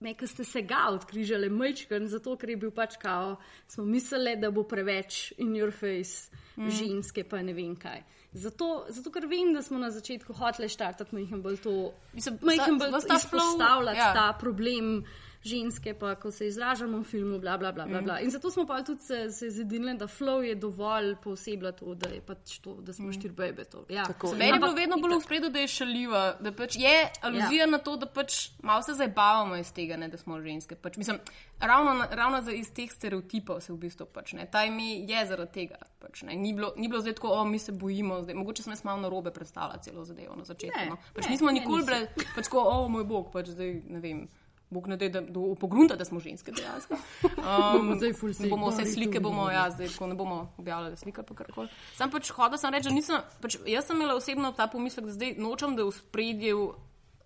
nekaj 0.00 0.28
ste 0.28 0.44
se 0.44 0.62
ga 0.62 0.86
odkrižali, 0.94 1.50
mečken, 1.52 2.08
zato 2.08 2.36
ker 2.40 2.54
je 2.54 2.56
bil 2.56 2.72
pač 2.72 2.96
kao, 3.00 3.36
smo 3.68 3.84
mislili, 3.84 4.36
da 4.40 4.50
bo 4.50 4.64
preveč 4.64 5.32
in 5.38 5.52
your 5.58 5.72
face 5.72 6.32
mm. 6.56 6.70
ženske, 6.70 7.24
pa 7.28 7.42
ne 7.44 7.52
vem 7.56 7.76
kaj. 7.76 8.02
Zato, 8.32 8.86
zato, 8.88 9.10
ker 9.10 9.26
vem, 9.26 9.50
da 9.54 9.62
smo 9.62 9.78
na 9.78 9.90
začetku 9.90 10.32
hoteli 10.38 10.68
štartati, 10.70 11.14
majhen 11.14 11.42
bolj 11.42 11.58
to, 11.64 11.72
majhen 12.14 12.76
sta- 12.76 12.78
bolj 12.78 12.94
ves 12.94 13.08
ta 13.10 13.18
flow, 13.18 13.42
izpostavljati 13.42 13.98
ja. 13.98 14.12
ta 14.14 14.28
problem 14.38 15.00
ženske, 15.44 15.94
pa 15.94 16.14
ko 16.14 16.30
se 16.30 16.48
izražamo 16.48 16.98
v 16.98 17.04
filmu, 17.04 17.38
bla, 17.38 17.58
bla, 17.58 17.72
bla, 17.72 17.86
bla, 17.86 18.00
bla. 18.00 18.20
In 18.20 18.30
zato 18.30 18.50
smo 18.50 18.66
pa 18.66 18.82
tudi 18.82 19.02
se, 19.02 19.30
se 19.30 19.50
zedinili, 19.50 19.96
da 19.98 20.06
flow 20.06 20.40
je 20.40 20.54
dovolj 20.54 21.16
posebno 21.22 21.72
to, 21.72 21.94
da 21.94 22.08
je 22.08 22.20
pač 22.20 22.58
to, 22.58 22.74
da 22.74 22.92
smo 22.92 23.12
štiri 23.12 23.32
bebe. 23.34 23.64
To. 23.64 23.84
Ja. 23.88 24.04
Tako. 24.04 24.34
Meni 24.34 24.52
je 24.52 24.58
bilo 24.58 24.72
vedno 24.72 24.96
bolj 24.96 25.16
v 25.16 25.20
spredju, 25.20 25.50
da 25.50 25.58
je 25.58 25.68
šaljiva, 25.68 26.36
da 26.40 26.52
pač 26.52 26.76
je 26.76 27.08
aluzija 27.22 27.64
ja. 27.64 27.70
na 27.70 27.78
to, 27.78 27.96
da 27.96 28.06
pač 28.06 28.50
malo 28.62 28.82
se 28.82 28.94
zabavamo 28.94 29.56
iz 29.56 29.72
tega, 29.72 29.96
ne, 29.96 30.08
da 30.08 30.18
smo 30.18 30.40
ženske. 30.40 30.76
Pač, 30.76 30.96
mislim, 30.96 31.18
ravno, 31.60 32.04
ravno 32.10 32.42
za- 32.42 32.52
iz 32.52 32.72
teh 32.72 32.92
stereotipov 32.92 33.60
se 33.60 33.72
v 33.72 33.76
bistvu 33.76 34.06
pač 34.06 34.32
ne. 34.32 34.46
Ta 34.50 34.64
ime 34.64 34.90
je 35.08 35.26
zaradi 35.26 35.52
tega. 35.52 35.80
Pač, 36.00 36.22
ne. 36.22 36.36
ni, 36.36 36.52
bilo, 36.52 36.72
ni 36.76 36.88
bilo 36.88 37.00
zdaj 37.00 37.16
tako, 37.16 37.28
o 37.28 37.44
mi 37.44 37.58
se 37.58 37.72
bojimo. 37.72 38.22
Zdaj. 38.22 38.34
Mogoče 38.34 38.62
sem 38.62 38.72
jaz 38.72 38.84
malo 38.84 39.00
narobe 39.00 39.30
predstavljala 39.30 39.80
celo 39.80 40.04
zadevo 40.04 40.36
na 40.36 40.44
začetku. 40.44 40.78
Ne, 40.78 40.90
no. 40.90 40.96
pač 41.14 41.24
ne, 41.24 41.30
nismo 41.30 41.50
nikoli 41.50 41.84
bile, 41.84 42.06
pač 42.36 42.44
tako, 42.44 42.64
o 42.68 42.88
moj 42.88 43.04
bog, 43.04 43.32
pač 43.32 43.52
zdaj 43.56 43.80
ne 43.88 44.00
vem. 44.00 44.28
Bog 44.70 44.86
ne 44.86 44.96
da, 44.96 45.08
da 45.08 45.20
do 45.20 45.54
pogrunta, 45.58 45.96
da 45.96 46.04
smo 46.04 46.20
ženske 46.20 46.52
dejansko. 46.52 46.98
Um, 47.40 47.94
zdaj 47.98 48.12
ful 48.12 48.32
se 48.34 48.48
bomo 48.48 48.68
vse 48.70 48.84
slike, 48.86 49.20
bomo, 49.20 49.48
ja, 49.50 49.64
zdaj 49.70 49.88
ko 49.98 50.06
ne 50.06 50.14
bomo 50.14 50.52
objavljali 50.58 50.96
slike, 50.96 51.22
pa 51.26 51.34
karkoli. 51.34 51.68
Sam 51.96 52.10
pač 52.10 52.30
hodil 52.36 52.58
sem 52.58 52.74
reči, 52.74 52.88
da 52.88 52.94
nisem, 52.94 53.24
pač 53.42 53.56
jaz 53.66 53.88
sem 53.88 53.96
imela 53.96 54.14
osebno 54.14 54.52
ta 54.52 54.68
pomislek, 54.70 55.08
da 55.08 55.16
zdaj 55.16 55.34
nočem, 55.38 55.74
da 55.76 55.88
v 55.88 55.94
spredju 55.96 56.68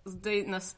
zdaj 0.05 0.43
nas 0.47 0.75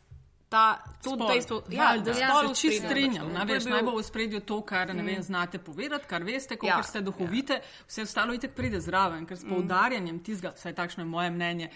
ta, 0.49 0.65
to 1.03 1.09
Spol. 1.11 1.27
dejstvo, 1.27 1.63
ja, 1.69 1.83
Valjda. 1.85 2.05
da 2.05 2.13
se 2.13 2.47
v 2.47 2.55
čisto 2.55 2.87
strinjam. 2.87 3.13
pač 3.17 3.27
to. 3.27 3.39
na, 3.39 3.43
Veš, 3.45 3.63
bil- 3.63 3.73
naj 3.73 3.83
bo 3.83 3.91
v 3.91 4.03
spredju 4.03 4.39
to, 4.41 4.61
kar 4.61 4.87
ne 4.89 5.03
vem, 5.03 5.21
znate 5.21 5.57
povedati, 5.59 6.05
kar 6.05 6.23
veste, 6.23 6.55
kako 6.55 6.65
Ja, 6.65 6.77
ja, 6.77 6.83
ste 6.83 7.01
duhovite, 7.01 7.57
vse 7.85 8.01
ostalo 8.01 8.33
itek 8.33 8.51
pride 8.51 8.79
zraven, 8.79 9.25
ker 9.25 9.35
s 9.35 9.43
poudarjanjem 9.43 10.19
tistega, 10.19 10.53
vsaj 10.53 10.73
takšno 10.73 11.01
je 11.01 11.07
moje 11.07 11.29
mnenje, 11.29 11.69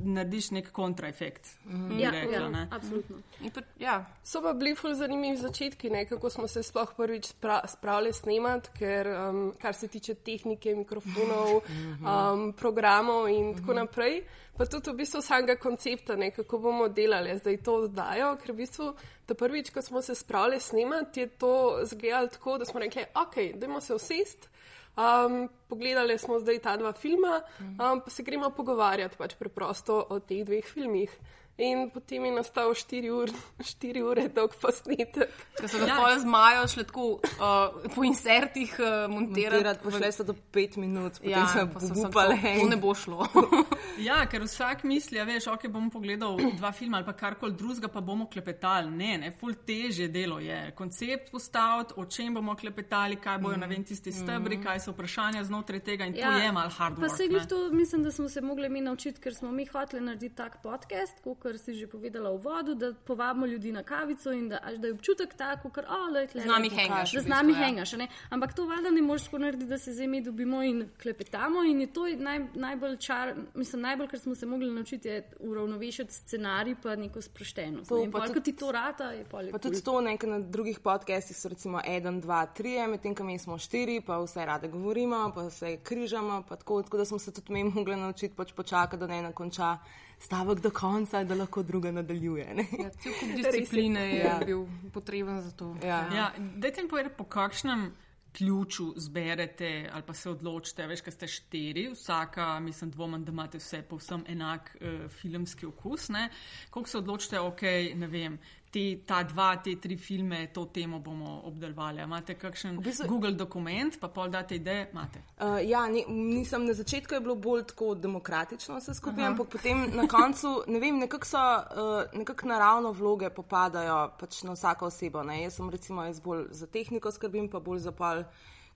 narediš 0.00 0.50
nek 0.50 0.70
kontraefekt. 0.70 1.48
bi 1.64 1.98
Ja, 1.98 2.10
rekla, 2.10 2.32
ja, 2.34 2.48
ne. 2.48 2.68
absolutno. 2.70 3.16
Pa, 3.50 3.60
ja, 3.78 3.96
So 4.22 4.42
pa 4.42 4.52
bili 4.52 4.74
ful 4.74 4.94
zanimivi 4.94 5.36
začetki, 5.36 5.90
ne, 5.90 6.06
kako 6.06 6.30
smo 6.30 6.46
se 6.46 6.62
sploh 6.62 6.94
prvič 6.96 7.26
spra 7.26 7.60
spravili 7.66 8.12
snemati, 8.12 8.70
ker 8.72 9.06
um, 9.08 9.52
kar 9.54 9.74
se 9.74 9.88
tiče 9.88 10.14
tehnike, 10.16 10.74
mikrofonov, 10.74 11.62
um, 12.00 12.52
programov 12.52 13.28
in 13.28 13.54
tako 13.54 13.74
naprej. 13.74 14.22
Pa 14.54 14.66
tudi 14.70 14.90
v 14.90 15.00
bistvu 15.02 15.18
samega 15.22 15.56
koncepta, 15.58 16.14
ne, 16.16 16.30
kako 16.30 16.58
bomo 16.62 16.88
delali 16.88 17.34
zdaj 17.38 17.56
to 17.66 17.74
oddajo, 17.88 18.36
ker 18.38 18.52
v 18.52 18.60
bistvu 18.62 18.92
ta 19.26 19.34
prvič, 19.34 19.72
ko 19.74 19.82
smo 19.82 20.02
se 20.02 20.14
spravili 20.14 20.60
snemati, 20.60 21.24
je 21.24 21.26
to 21.42 21.54
izgledalo 21.82 22.28
tako, 22.28 22.58
da 22.58 22.64
smo 22.64 22.80
rekli, 22.80 23.02
ok, 23.14 23.38
dajmo 23.58 23.80
se 23.80 23.94
usest. 23.94 24.48
Um, 24.94 25.48
pogledali 25.68 26.18
smo 26.18 26.38
zdaj 26.38 26.58
ta 26.62 26.76
dva 26.76 26.92
filma, 26.92 27.40
um, 27.58 28.00
pa 28.00 28.10
se 28.10 28.22
gremo 28.22 28.50
pogovarjati 28.50 29.18
pač 29.18 29.34
preprosto 29.34 30.04
o 30.10 30.20
teh 30.22 30.44
dveh 30.46 30.64
filmih. 30.64 31.10
In 31.56 31.90
potem 31.90 32.24
je 32.24 32.32
nastal 32.34 32.72
4 32.74 33.10
ur, 33.14 33.30
ure 34.10 34.28
dolg 34.28 34.56
posnetek. 34.58 35.30
Ker 35.54 35.68
so 35.70 35.78
ga 35.78 35.86
ja. 35.86 35.98
pol 36.00 36.18
z 36.18 36.26
Majo 36.26 36.64
šli 36.66 36.84
tako 36.88 37.04
uh, 37.22 37.92
po 37.94 38.02
insertih 38.02 38.74
uh, 38.80 39.06
montirati. 39.06 39.62
Montirati 39.62 39.84
pošle 39.84 40.12
so 40.12 40.26
do 40.26 40.34
5 40.34 40.80
minut, 40.82 41.12
potem 41.22 41.30
Ja, 41.30 41.46
ja, 41.46 41.66
pa 41.70 41.80
so 41.80 41.94
upale. 42.08 42.40
to- 42.42 42.68
ne 42.68 42.76
bo 42.76 42.94
šlo. 42.94 43.26
Ja, 43.98 44.24
ker 44.26 44.42
vsak 44.42 44.82
misli, 44.84 45.20
da 45.20 45.24
veš, 45.24 45.46
ok, 45.52 45.68
bom 45.70 45.86
pogledal 45.90 46.34
dva 46.58 46.72
filma 46.74 46.98
ali 46.98 47.06
pa 47.06 47.12
karkoli 47.14 47.54
drugega, 47.54 47.86
pa 47.88 48.00
bomo 48.02 48.26
klepetali. 48.26 48.90
Ne, 48.90 49.12
ne, 49.22 49.30
ful 49.38 49.54
teže 49.54 50.08
delo 50.10 50.40
je. 50.42 50.72
Koncept 50.74 51.30
postaviti, 51.30 51.94
o 51.96 52.04
čem 52.10 52.34
bomo 52.34 52.56
klepetali, 52.58 53.20
kaj 53.22 53.38
bojo, 53.38 53.56
ne 53.56 53.68
vem, 53.70 53.84
tisti 53.86 54.10
stebri, 54.12 54.58
kaj 54.62 54.80
so 54.80 54.96
vprašanja 54.96 55.44
znotraj 55.46 55.80
tega 55.86 56.08
in 56.10 56.16
to 56.18 56.26
je 56.26 56.50
malo 56.52 56.74
hard 56.74 56.98
Pa 56.98 57.06
work. 57.06 57.16
se 57.16 57.28
jih 57.30 57.46
to, 57.48 57.70
mislim, 57.70 58.02
da 58.02 58.10
smo 58.10 58.28
se 58.28 58.40
mogli 58.40 58.68
mi 58.68 58.80
naučiti, 58.80 59.20
ker 59.20 59.34
smo 59.34 59.52
mi 59.52 59.66
hoteli 59.66 60.02
narediti 60.02 60.34
tak 60.34 60.58
podcast, 60.62 61.22
kot 61.44 61.60
si 61.60 61.74
že 61.74 61.86
povedala 61.86 62.30
v 62.30 62.40
vodu, 62.40 62.74
da 62.74 62.92
povabimo 62.94 63.46
ljudi 63.46 63.70
na 63.70 63.82
kavico 63.84 64.32
in 64.32 64.48
da, 64.48 64.58
da 64.74 64.86
je 64.86 64.94
občutek 64.94 65.34
tako, 65.34 65.68
ker 65.70 65.84
oh, 65.86 66.08
lej, 66.08 66.26
tle, 66.28 66.40
Z 66.40 66.46
nami 66.46 66.70
hengaš, 66.70 67.12
Da 67.12 67.20
z 67.20 67.28
nami 67.28 67.46
bistvu, 67.48 67.60
ja. 67.60 67.66
hengaš. 67.66 67.92
a 67.92 67.96
ne. 67.98 68.06
Ampak 68.30 68.54
to 68.54 68.64
valjda 68.64 68.90
ne 68.90 69.02
moreš 69.02 69.24
tako 69.24 69.38
narediti, 69.40 69.66
da 69.66 69.78
se 69.78 69.92
z 69.92 70.00
imi 70.02 70.22
dobimo 70.22 70.62
in 70.62 70.80
klepetamo. 70.96 71.62
In 71.64 71.80
je 71.80 71.88
to 71.88 72.06
naj, 72.18 72.38
najbolj 72.56 72.96
čar, 72.98 73.26
mislim, 73.54 73.82
najbolj, 73.82 74.08
kar 74.08 74.20
smo 74.20 74.34
se 74.34 74.46
mogli 74.46 74.70
naučiti, 74.70 75.08
je 75.08 75.18
uravnovešiti 75.40 76.12
scenarij 76.14 76.74
pa 76.76 76.96
neko 76.96 77.20
sproščenost. 77.20 77.88
To 77.88 77.98
ne. 77.98 78.10
Pa 78.10 78.18
pol, 78.18 78.26
tudi- 78.28 78.42
ti 78.42 78.52
to 78.54 78.72
rata, 78.72 79.10
je 79.12 79.24
pol. 79.26 79.40
je 79.42 79.52
Pa 79.52 79.58
kul. 79.58 79.62
tudi 79.64 79.82
to, 79.82 80.00
nekaj 80.00 80.30
na 80.30 80.38
drugih 80.40 80.80
podcastih 80.80 81.36
so 81.36 81.48
recimo 81.48 81.78
1, 81.80 82.20
2, 82.20 82.26
3, 82.54 82.88
medtem 82.88 83.14
ko 83.14 83.24
mi 83.24 83.38
smo 83.38 83.54
4, 83.56 83.74
pa 84.00 84.18
vse 84.18 84.44
rade 84.44 84.68
govorimo, 84.68 84.94
pa 85.30 85.50
se 85.50 85.76
križamo, 85.78 86.42
pa 86.42 86.56
tako, 86.56 86.82
tako 86.82 86.96
da 86.96 87.04
smo 87.04 87.18
se 87.18 87.32
tudi 87.32 87.52
mi 87.52 87.64
mogli 87.74 87.96
naučiti 87.96 88.34
pač 88.34 88.52
počakati, 88.52 88.96
da 88.96 89.06
ne 89.06 89.18
ena 89.18 89.32
konča 89.32 89.76
stavek 90.24 90.60
do 90.60 90.70
konca, 90.70 91.24
da 91.24 91.34
lahko 91.34 91.62
druga 91.62 91.92
nadaljuje. 91.92 92.54
ne. 92.54 92.66
Ja, 92.78 92.90
cel 92.92 93.12
kup 93.12 93.28
discipline 93.38 94.00
je 94.08 94.18
Ja. 94.20 94.38
bil 94.40 94.64
potreben 94.92 95.40
za 95.40 95.50
to. 95.52 95.76
Ja. 95.82 96.00
Ja, 96.10 96.26
dajte 96.56 96.82
mi 96.82 96.88
povedati, 96.88 97.14
po 97.14 97.24
kakšnem 97.26 97.92
ključu 98.32 98.92
zberete 98.96 99.68
ali 99.92 100.02
pa 100.02 100.12
se 100.12 100.30
odločite. 100.30 100.86
Veš, 100.86 101.00
kaj 101.00 101.12
ste 101.12 101.26
štiri, 101.28 101.88
vsaka, 101.90 102.60
mislim, 102.60 102.90
dvomim, 102.90 103.24
da 103.24 103.32
imate 103.32 103.58
vse 103.58 103.82
povsem 103.82 104.24
enak 104.28 104.76
uh, 104.76 105.10
filmski 105.10 105.66
okus. 105.66 106.08
Ne? 106.08 106.30
Koliko 106.70 106.90
se 106.90 106.98
odločite, 106.98 107.40
ok, 107.40 107.62
ne 107.94 108.06
vem. 108.06 108.38
Te, 108.74 109.04
ta 109.06 109.20
dva, 109.22 109.52
te 109.62 109.76
tri 109.78 109.94
filme, 109.96 110.48
to 110.50 110.64
temo 110.66 110.98
bomo 110.98 111.36
obdelovali. 111.46 112.02
Imate 112.02 112.34
kakšen 112.34 112.80
v 112.80 112.82
bistvu- 112.82 113.06
Google 113.06 113.36
dokument, 113.38 113.94
pa 114.00 114.08
pol 114.08 114.32
date 114.34 114.56
ideje, 114.58 114.88
imate. 114.90 115.20
Uh, 115.38 115.60
ja, 115.62 115.84
ni, 115.86 116.02
nisem, 116.08 116.64
na 116.66 116.74
začetku 116.74 117.14
je 117.14 117.20
bilo 117.20 117.36
bolj 117.38 117.68
tako 117.70 117.92
demokratično 117.94 118.80
vse 118.80 118.94
skupaj, 118.98 119.28
ampak 119.28 119.46
potem 119.52 119.84
na 119.94 120.08
koncu, 120.10 120.64
ne 120.66 120.80
vem, 120.82 120.98
nekako 120.98 121.26
so 121.26 121.38
uh, 121.38 122.18
nekak 122.18 122.42
naravno 122.44 122.90
vloge 122.92 123.30
popadajo 123.30 124.10
pač 124.18 124.42
na 124.42 124.56
vsako 124.58 124.90
osebo. 124.90 125.22
Ne? 125.22 125.42
Jaz 125.44 125.60
sem 125.60 125.70
recimo 125.70 126.02
jaz 126.02 126.18
bolj 126.20 126.48
za 126.50 126.66
tehniko 126.66 127.12
skrbim, 127.14 127.46
pa 127.48 127.60
bolj 127.62 127.78
za 127.86 127.92
pol, 127.94 128.24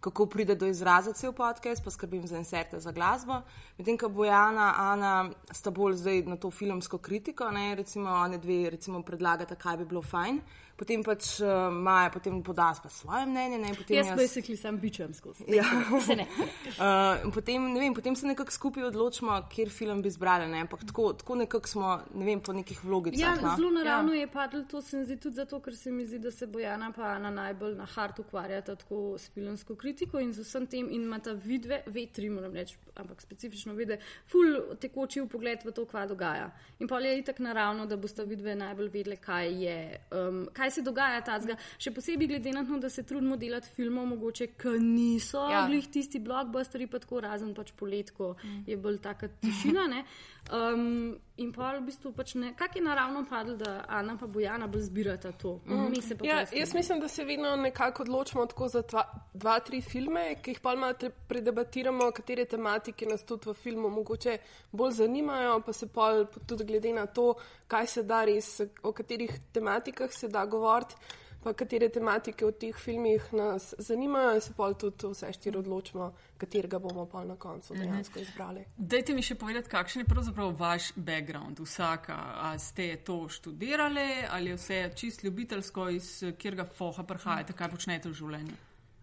kako 0.01 0.27
pride 0.27 0.55
do 0.55 0.67
izraza 0.67 1.13
cel 1.13 1.33
podcast, 1.33 1.85
pa 1.85 1.91
skrbim 1.91 2.27
za 2.27 2.39
inserte, 2.39 2.81
za 2.81 2.93
glasbo. 2.93 3.43
Medtem 3.79 3.99
ko 3.99 4.09
Bojana, 4.09 4.75
Ana 4.77 5.31
sta 5.53 5.71
bolj 5.71 5.97
zdaj 5.97 6.23
na 6.23 6.37
to 6.37 6.51
filmsko 6.51 6.99
kritiko, 6.99 7.51
ne? 7.51 7.75
recimo 7.75 8.11
one 8.11 8.39
dve 8.39 8.71
recimo 8.71 9.03
predlagata, 9.03 9.55
kaj 9.55 9.77
bi 9.77 9.85
bilo 9.85 10.03
fajn. 10.03 10.41
Potem 10.79 11.03
pač 11.03 11.41
uh, 11.43 11.69
Maja 11.75 12.11
potem 12.15 12.39
poda 12.43 12.71
pa 12.83 12.89
svoje 12.89 13.27
mnenje. 13.27 13.59
Ne? 13.59 13.75
Potem 13.75 13.99
Jaz 13.99 14.13
basically 14.15 14.57
sam 14.57 14.79
bičam 14.79 15.15
skozi. 15.15 15.45
Ja. 15.51 15.65
Se 16.07 16.17
ne. 16.17 16.27
Uh, 16.79 17.33
potem, 17.35 17.65
ne 17.73 17.81
vem, 17.81 17.95
potem 17.95 18.15
se 18.15 18.27
nekako 18.27 18.53
skupaj 18.55 18.85
odločimo, 18.85 19.35
kjer 19.51 19.71
film 19.71 20.03
bi 20.03 20.09
izbrali. 20.13 20.47
Ne? 20.47 20.61
Ampak 20.63 20.85
tako, 20.87 21.09
tako 21.19 21.35
nekako 21.41 21.69
smo, 21.69 21.89
ne 22.15 22.25
vem, 22.25 22.41
po 22.41 22.53
nekih 22.55 22.85
vlogicah. 22.85 23.19
Ja, 23.19 23.33
no. 23.35 23.55
zelo 23.57 23.71
naravno 23.75 24.13
ja. 24.15 24.21
je 24.21 24.29
padlo, 24.31 24.63
to 24.71 24.83
se 24.83 24.97
mi 24.97 25.05
zdi 25.09 25.17
tudi 25.17 25.41
zato, 25.41 25.59
ker 25.61 25.77
se 25.77 25.91
mi 25.91 26.07
zdi, 26.07 26.21
da 26.23 26.31
se 26.31 26.47
Bojana 26.47 26.93
pa 26.95 27.03
Ana 27.17 27.31
najbolj 27.31 27.75
na 27.75 27.87
hart 27.87 28.19
ukvarjata 28.19 28.77
tako 28.77 29.17
s 29.19 29.31
filmsko 29.35 29.75
kritiko 29.75 30.21
in 30.21 30.33
z 30.33 30.45
vsem 30.47 30.67
tem 30.67 30.89
in 30.91 31.03
imata 31.03 31.33
vidve, 31.33 31.83
vetri, 31.87 32.31
moram 32.31 32.55
reči, 32.55 32.77
ampak 32.95 33.21
specifično 33.23 33.75
vide, 33.75 33.99
ful 34.31 34.77
tekoči 34.81 35.21
v 35.21 35.29
pogled 35.29 35.65
v 35.65 35.73
to, 35.75 35.87
kva 35.89 36.07
dogaja. 36.07 36.51
In 36.79 36.89
pa 36.89 37.01
je 37.01 37.19
itak 37.19 37.39
naravno, 37.39 37.87
da 37.87 37.97
boste 37.97 38.25
vidve 38.25 38.55
najbolj 38.55 38.91
vedeli, 38.93 39.17
kaj 39.17 39.53
je, 39.65 39.79
um, 40.15 40.45
kaj 40.53 40.68
se 40.71 40.83
dogaja 40.83 41.21
tazga. 41.27 41.57
Še 41.79 41.93
posebej 41.97 42.29
glede 42.33 42.53
na 42.55 42.65
to, 42.67 42.79
da 42.79 42.91
se 42.91 43.03
trudimo 43.07 43.37
delati 43.37 43.71
filmov, 43.77 44.07
mogoče, 44.15 44.51
ki 44.59 44.77
niso. 44.83 45.47
Ja. 45.51 45.67
glih 45.69 45.89
tisti 45.93 46.21
blockbusteri, 46.25 46.87
pa 46.87 47.01
tako 47.03 47.23
razen 47.25 47.55
pač 47.55 47.73
poletko 47.77 48.35
mm. 48.43 48.65
je 48.67 48.77
bolj 48.77 49.01
taka 49.05 49.29
tišina. 49.43 49.87
ne. 49.95 50.05
Um, 50.53 51.17
in 51.39 51.53
pa 51.53 51.71
v 51.77 51.85
bistvu 51.87 52.13
pač 52.13 52.35
ne, 52.35 52.53
kak 52.59 52.77
je 52.77 52.83
naravno 52.83 53.25
padlo, 53.31 53.55
da 53.57 53.85
Ana 53.89 54.17
pa 54.19 54.27
Bojana 54.27 54.67
bolj 54.67 54.83
zbirata 54.89 55.33
to. 55.33 55.61
Mm. 55.67 55.91
Mi 55.91 56.03
se 56.03 56.17
pa 56.19 56.27
Ja, 56.27 56.39
jaz 56.53 56.75
mislim, 56.75 57.01
da 57.01 57.09
se 57.09 57.25
vedno 57.25 57.57
nekako 57.57 58.03
odločimo 58.03 58.47
tako 58.47 58.69
za 58.69 58.83
dva, 58.83 59.05
dva 59.35 59.59
tri 59.61 59.81
filme, 59.81 60.35
ki 60.43 60.57
jih 60.57 60.61
pa 60.61 60.75
malo 60.77 61.11
predebatiramo, 61.29 62.11
katere 62.13 62.45
tematike 62.45 63.07
nas 63.07 63.23
tudi 63.25 63.51
v 63.51 63.55
filmu 63.55 63.91
mogoče 63.91 64.39
bolj 64.73 64.99
zanimajo, 65.03 65.61
pa 65.67 65.73
se 65.73 65.87
pol 65.87 66.27
tudi 66.47 66.65
glede 66.65 66.93
na 66.93 67.07
to, 67.07 67.33
kaj 67.69 67.87
se 67.87 68.03
da 68.03 68.25
res, 68.25 68.61
o 68.83 68.93
katerih 68.93 69.39
tematikah 69.53 70.13
se 70.13 70.29
da 70.29 70.47
govoriti. 70.47 70.95
Pa 71.43 71.53
katere 71.55 71.89
tematike 71.89 72.47
v 72.47 72.53
teh 72.59 72.77
filmih 72.77 73.29
nas 73.33 73.71
zanimajo, 73.79 74.35
in 74.35 74.41
se 74.43 74.53
pol 74.57 74.75
tudi 74.75 75.13
vse 75.13 75.33
štiri 75.33 75.61
odločimo, 75.61 76.11
katerega 76.39 76.81
bomo 76.83 77.07
pa 77.07 77.23
na 77.25 77.37
koncu 77.37 77.75
dejansko 77.75 78.19
izbrali. 78.19 78.65
Dajte 78.77 79.15
mi 79.15 79.23
še 79.23 79.39
povedati, 79.39 79.71
kakšen 79.71 80.03
je 80.03 80.09
pravzaprav 80.09 80.55
vaš 80.59 80.93
background, 80.97 81.61
vsaka. 81.63 82.17
A 82.43 82.55
ste 82.59 82.97
to 83.07 83.29
študirali 83.29 84.25
ali 84.31 84.57
vse 84.57 84.91
čist 84.97 85.23
ljubiteljsko, 85.25 85.89
iz 85.95 86.11
kjerga 86.39 86.67
foha 86.67 87.07
prihajate, 87.07 87.55
kaj 87.55 87.71
počnete 87.77 88.11
v 88.11 88.19
življenju? 88.19 88.59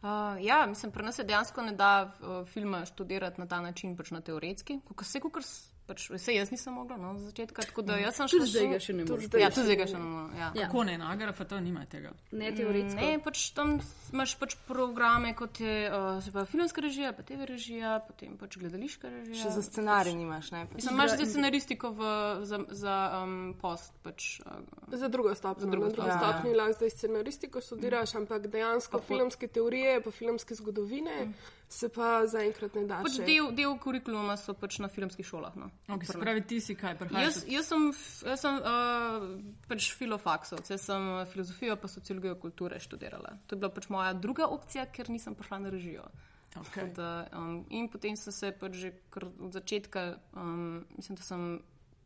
Uh, 0.06 0.46
ja, 0.46 0.66
mislim, 0.70 0.92
pri 0.92 1.04
nas 1.04 1.16
se 1.16 1.24
dejansko 1.24 1.64
ne 1.66 1.72
da 1.72 1.92
uh, 2.06 2.44
filma 2.48 2.84
študirati 2.86 3.42
na 3.42 3.48
ta 3.48 3.62
način, 3.62 3.96
pač 3.98 4.12
na 4.12 4.22
teoretski. 4.22 4.80
Kako 4.88 5.04
se, 5.04 5.20
kako 5.20 5.42
pač, 5.88 6.08
vse 6.10 6.34
jaz 6.36 6.52
nisem 6.52 6.74
mogla, 6.74 6.98
no, 6.98 7.14
z 7.20 7.30
začetka. 7.30 7.66
Tako 7.70 7.84
da 7.86 7.98
jaz 8.02 8.18
sem 8.18 8.30
Tudi 8.32 8.46
šla 8.46 8.52
zdaj 8.52 8.68
ga 8.74 8.80
še 8.82 8.96
ne 8.98 9.06
moreš. 9.06 9.28
Ja, 9.40 9.50
tudi 9.54 9.66
zdaj 9.70 9.78
ga 9.80 9.88
še 9.92 10.00
ne 10.00 10.08
morem. 10.10 10.32
Ja. 10.40 10.50
Ja. 10.58 10.68
Kako 10.68 10.84
ne, 10.90 10.98
na 11.02 11.12
AGRF 11.14 11.42
to 11.50 11.60
nima 11.62 11.86
tega. 11.90 12.14
Ne 12.32 12.52
teoretsko. 12.56 13.00
Ne, 13.00 13.20
pač 13.24 13.44
tam 13.58 13.76
imaš 14.14 14.36
pač 14.42 14.56
programe, 14.68 15.34
kot 15.38 15.62
je 15.64 15.76
uh, 15.90 16.22
se 16.26 16.34
pravi, 16.34 16.50
filmska 16.54 16.86
režija, 16.86 17.12
pa 17.18 17.26
TV 17.28 17.50
režija, 17.50 17.98
potem 18.08 18.38
pač 18.42 18.58
gledališka 18.62 19.12
režija. 19.14 19.42
Še 19.44 19.54
za 19.58 19.66
scenarij 19.66 20.18
nimaš. 20.18 20.52
Ne? 20.56 20.66
Pač, 20.70 20.80
Mislim, 20.82 20.98
imaš 20.98 21.16
zdaj 21.16 21.30
scenaristiko 21.34 21.94
v, 21.96 22.14
za, 22.50 22.62
za 22.84 22.96
um, 23.22 23.36
post. 23.62 23.94
Pač, 24.06 24.40
uh, 24.46 24.64
Za 24.96 25.12
drugo 25.12 25.36
stopnjo. 25.38 25.68
Za 25.68 25.74
drugo 25.74 25.92
stopnjo. 25.94 26.18
stopnji 26.18 26.56
lahko 26.58 26.80
zdaj 26.80 26.96
scenaristiko 26.98 27.62
študiraš, 27.62 28.18
ampak 28.22 28.50
dejansko 28.50 29.04
filmske 29.06 29.52
teorije, 29.52 30.00
pa 30.06 30.14
filmske 30.14 30.58
zgodovine 30.58 31.30
se 31.70 31.90
pa 31.90 32.26
zaenkrat 32.30 32.76
ne 32.76 32.84
da. 32.88 33.00
pač 33.04 33.18
del, 33.26 33.50
del 33.58 33.74
kurikuluma 33.82 34.36
so 34.38 34.54
pač 34.58 34.78
na 34.84 34.90
filmskih 34.92 35.26
šolah. 35.26 35.56
No. 35.60 35.70
Okay, 35.88 36.08
se 36.12 36.20
pravi, 36.22 36.44
ti 36.48 36.60
si 36.64 36.76
kaj 36.78 36.98
prihajaš? 37.00 37.26
Jaz, 37.26 37.40
jaz 37.52 37.72
sem, 37.72 37.88
jaz 38.30 38.46
sem 38.46 38.60
uh, 38.62 39.26
pač 39.70 39.90
filofaksovec, 39.98 40.72
jaz 40.76 40.88
sem 40.92 41.10
uh, 41.16 41.24
filozofijo 41.32 41.78
pa 41.82 41.92
sociologijo 41.92 42.38
kulture 42.42 42.80
študirala. 42.82 43.38
To 43.48 43.58
je 43.58 43.64
bila 43.64 43.74
pač 43.74 43.90
moja 43.94 44.14
druga 44.14 44.50
opcija, 44.54 44.86
ker 44.94 45.10
nisem 45.14 45.38
prišla 45.38 45.66
na 45.66 45.74
režijo. 45.74 46.08
Okay. 46.56 46.92
Da, 46.96 47.28
um, 47.36 47.66
in 47.70 47.90
potem 47.92 48.16
sem 48.16 48.32
se 48.32 48.52
pač 48.56 48.78
že 48.80 48.92
kar 49.12 49.28
od 49.28 49.56
začetka, 49.56 50.16
um, 50.36 50.84
mislim, 50.98 51.22
da 51.22 51.26
sem. 51.26 51.48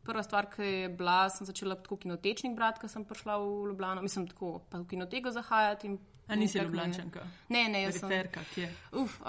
Prva 0.00 0.22
stvar, 0.24 0.46
ki 0.48 0.64
je 0.64 0.88
bila, 0.96 1.28
sem 1.28 1.44
začela 1.44 1.74
tako 1.76 1.98
kinotečnik 2.00 2.54
brati, 2.56 2.80
ko 2.80 2.88
sem 2.88 3.02
prišla 3.04 3.34
v 3.36 3.66
Ljubljano. 3.68 4.00
Mislim, 4.00 4.24
tako 4.30 4.62
pa 4.72 4.80
v 4.80 4.88
kinoteko 4.88 5.28
zahajati. 5.28 5.90
In, 5.92 5.98
A 6.30 6.36
nisi 6.36 6.58
ljubljančanka? 6.58 7.26
Ne, 7.48 7.68
ne, 7.68 7.82
jaz 7.82 7.98
sem. 7.98 8.08
Periferka, 8.08 8.40
kje? 8.54 8.68
Uf, 8.92 9.20
uh, 9.20 9.26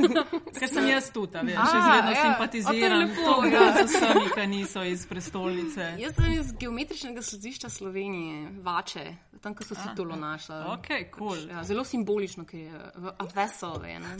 Ker 0.58 0.68
sem 0.70 0.86
jaz 0.88 1.10
tu, 1.10 1.26
ta 1.26 1.42
veš, 1.42 1.58
A, 1.58 1.66
še 1.66 1.80
vedno 1.82 2.12
ja. 2.14 2.22
simpatiziram 2.22 2.98
lepo, 3.00 3.24
to, 3.26 3.34
ja. 3.50 3.64
da 3.64 3.82
z 3.82 3.86
vsemi, 3.90 4.24
ki 4.36 4.46
niso 4.52 4.84
iz 4.86 5.06
prestolnice. 5.10 5.88
Jaz 5.98 6.14
sem 6.18 6.36
iz 6.38 6.52
geometričnega 6.60 7.24
središča 7.26 7.70
Slovenije, 7.74 8.52
Vače, 8.62 9.04
tam, 9.44 9.56
ko 9.58 9.66
so 9.66 9.76
si 9.76 9.90
tolo 9.96 10.16
našla. 10.16 10.60
Ok, 10.72 10.88
cool. 11.18 11.42
Ja, 11.50 11.64
zelo 11.66 11.84
simbolično, 11.84 12.46
ker 12.48 12.60
je 12.62 12.84
v 13.02 13.12
a 13.12 13.26
vessel. 13.34 13.76
Je, 13.84 13.98
ne? 14.00 14.12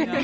Ja. 0.00 0.22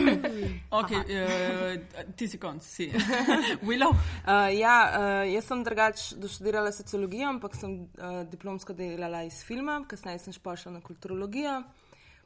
Okay, 0.80 1.04
uh, 1.04 2.08
ti 2.18 2.26
si 2.30 2.40
konc, 2.42 2.64
si. 2.64 2.88
Willow? 3.68 3.92
Uh, 3.92 4.48
ja, 4.56 4.74
uh, 4.88 5.22
jaz 5.30 5.46
sem 5.46 5.62
drugač 5.66 6.06
doštudirala 6.18 6.72
sociologijo, 6.74 7.28
ampak 7.36 7.54
sem 7.60 7.76
uh, 7.86 8.22
diplomsko 8.30 8.74
delala 8.78 9.22
iz 9.28 9.42
filma, 9.46 9.82
kasneje 9.88 10.24
sem 10.26 10.34
šla 10.34 10.74
na 10.74 10.82
kulturologijo. 11.18 11.62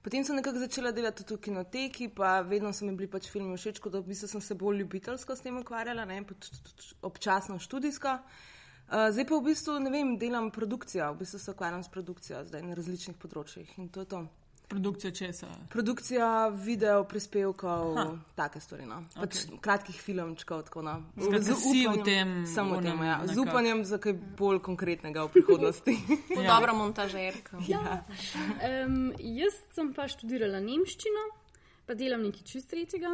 Potem 0.02 0.24
sem 0.24 0.36
nekako 0.36 0.58
začela 0.58 0.90
delati 0.90 1.24
tudi 1.24 1.38
v 1.38 1.44
kinoteki, 1.44 2.08
pa 2.08 2.40
vedno 2.40 2.72
so 2.72 2.84
mi 2.84 2.96
bili 2.96 3.06
pač 3.06 3.30
filmi 3.30 3.54
všeč, 3.56 3.78
tako 3.78 3.90
da 3.90 4.00
v 4.00 4.10
bistvu 4.10 4.28
sem 4.28 4.40
se 4.40 4.54
bolj 4.54 4.80
ljubiteljsko 4.82 5.36
s 5.36 5.40
tem 5.40 5.58
ukvarjala, 5.58 6.04
ne, 6.04 6.24
občasno 7.02 7.58
študijsko. 7.58 8.18
Uh, 8.92 9.14
zdaj 9.14 9.26
pa 9.28 9.38
v 9.38 9.46
bistvu 9.46 9.78
ne 9.78 9.90
vem, 9.94 10.16
delam 10.18 10.50
produkcijo, 10.50 11.12
v 11.14 11.22
bistvu 11.22 11.38
se 11.38 11.50
ukvarjam 11.54 11.84
s 11.86 11.88
produkcijo 11.88 12.42
zdaj 12.44 12.66
na 12.66 12.74
različnih 12.74 13.16
področjih 13.16 13.78
in 13.78 13.88
to 13.94 14.02
je 14.02 14.10
to. 14.10 14.26
Produkcija 14.72 15.10
česa? 15.12 15.46
Produkcija 15.68 16.48
video 16.48 17.04
prispevkov, 17.04 17.96
take 18.34 18.60
stvari. 18.60 18.86
No. 18.88 19.02
Pač 19.14 19.42
okay. 19.44 19.58
Kratkih 19.60 19.98
filmčkov. 20.00 20.62
Tako, 20.70 20.82
no. 20.82 20.94
Skratka, 21.20 21.56
si 21.60 21.82
v 21.84 21.98
tem, 22.06 22.30
Samo 22.48 22.78
tem, 22.80 23.02
ja. 23.04 23.18
Z 23.28 23.36
upanjem 23.36 23.84
za 23.84 23.98
kaj 24.00 24.16
bolj 24.38 24.62
konkretnega 24.64 25.26
v 25.28 25.34
prihodnosti. 25.36 25.96
Ja. 26.42 26.56
Dobra 26.56 26.72
montažerka. 26.72 27.60
ja. 27.68 28.00
Um, 28.64 29.12
jaz 29.20 29.58
sem 29.76 29.92
pa 29.92 30.08
študirala 30.08 30.62
nemščino, 30.64 31.26
pa 31.86 31.94
delam 31.94 32.24
nekaj 32.24 32.46
čist 32.48 32.70
tretjega, 32.72 33.12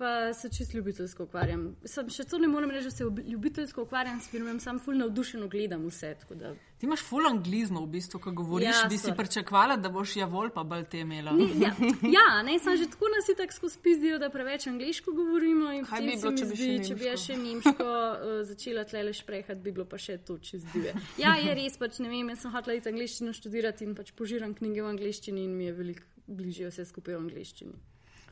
pa 0.00 0.32
se 0.32 0.48
čist 0.48 0.74
ljubiteljsko 0.74 1.26
ukvarjam. 1.28 1.64
Sem 1.84 2.08
še 2.08 2.24
to 2.24 2.38
ne 2.40 2.48
morem 2.48 2.70
reči, 2.72 2.88
da 2.88 2.94
se 2.94 3.04
ljubiteljsko 3.04 3.84
ukvarjam 3.84 4.20
s 4.20 4.30
filmom, 4.32 4.60
sam 4.60 4.78
ful 4.80 4.96
navdušeno 4.96 5.48
gledam 5.52 5.84
vse. 5.86 6.14
tako 6.22 6.38
Da... 6.40 6.54
Ti 6.80 6.86
imaš 6.88 7.02
full 7.04 7.28
anglizmo, 7.28 7.82
v 7.84 7.90
bistvu, 7.98 8.20
ko 8.24 8.32
govoriš. 8.32 8.70
Ja, 8.70 8.86
bi 8.88 8.96
si 8.96 9.10
sorry. 9.10 9.16
pričakovala, 9.18 9.76
da 9.76 9.90
boš 9.92 10.16
javol 10.16 10.48
pa 10.54 10.64
bolj 10.64 10.86
te 10.94 11.02
imela. 11.04 11.34
Ja, 11.60 11.74
ja 12.16 12.24
ne, 12.46 12.56
sem 12.64 12.78
že 12.80 12.86
tako 12.94 13.10
nas 13.12 13.28
tako 13.36 13.52
skozi 13.58 13.82
pizdijo, 13.84 14.18
da 14.18 14.30
preveč 14.32 14.66
angliško 14.72 15.12
govorimo. 15.12 15.74
Kaj 15.90 16.06
bi 16.06 16.16
bilo, 16.16 16.32
če 16.40 16.48
bi 16.48 16.60
zdi, 16.62 16.72
če 16.88 16.96
bi 16.96 17.08
jaz 17.10 17.26
še 17.28 17.36
nemško 17.44 17.90
uh, 17.90 18.32
začela 18.48 18.86
tlele 18.88 19.12
šprehati, 19.12 19.60
bi 19.60 19.76
bilo 19.76 19.84
pa 19.84 20.00
še 20.00 20.16
to 20.24 20.38
čez 20.40 20.64
divje. 20.72 20.96
Ja, 21.20 21.36
je 21.36 21.52
res, 21.60 21.76
pač 21.76 22.00
ne 22.00 22.08
vem, 22.08 22.32
jaz 22.32 22.46
sem 22.46 22.56
hotela 22.56 22.80
iti 22.80 22.88
angliščino 22.88 23.36
študirati 23.36 23.84
in 23.84 23.92
pač 23.98 24.16
požiram 24.16 24.56
knjige 24.56 24.86
v 24.86 24.94
angliščini 24.96 25.44
in 25.44 25.56
mi 25.60 25.68
je 25.68 25.76
veliko 25.76 26.08
bližje 26.30 26.72
vse 26.72 26.88
skupaj 26.88 27.18
v 27.18 27.24
angliščini. 27.26 27.80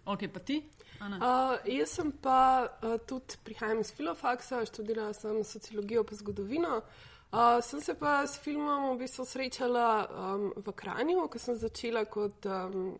Ok, 0.09 0.25
pa 0.33 0.41
ti? 0.41 0.62
Ana? 1.00 1.17
Uh, 1.21 1.69
jaz 1.69 1.93
sem 1.99 2.11
pa 2.12 2.65
uh, 2.65 2.97
tudi 3.07 3.37
prihajam 3.45 3.83
iz 3.85 3.93
filofaksa, 3.93 4.65
študirala 4.67 5.12
sem 5.12 5.45
sociologijo 5.45 6.05
pa 6.05 6.17
zgodovino. 6.17 6.81
Uh, 7.29 7.61
sem 7.61 7.81
se 7.85 7.93
pa 7.95 8.23
s 8.27 8.41
filmom 8.41 8.95
v 8.95 9.03
bistvu 9.03 9.27
srečala 9.29 10.09
um, 10.09 10.47
v 10.57 10.73
Kranju, 10.73 11.27
ko 11.29 11.38
sem 11.38 11.59
začela 11.61 12.07
kot 12.09 12.49
um, 12.49 12.95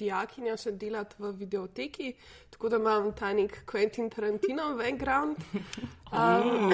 dijakinja 0.00 0.56
še 0.56 0.72
delati 0.80 1.20
v 1.20 1.34
videoteki, 1.44 2.14
tako 2.56 2.72
da 2.72 2.80
imam 2.80 3.12
ta 3.12 3.34
nek 3.36 3.60
Quentin 3.68 4.08
Tarantino 4.08 4.72
background. 4.80 5.44
Um, 6.08 6.72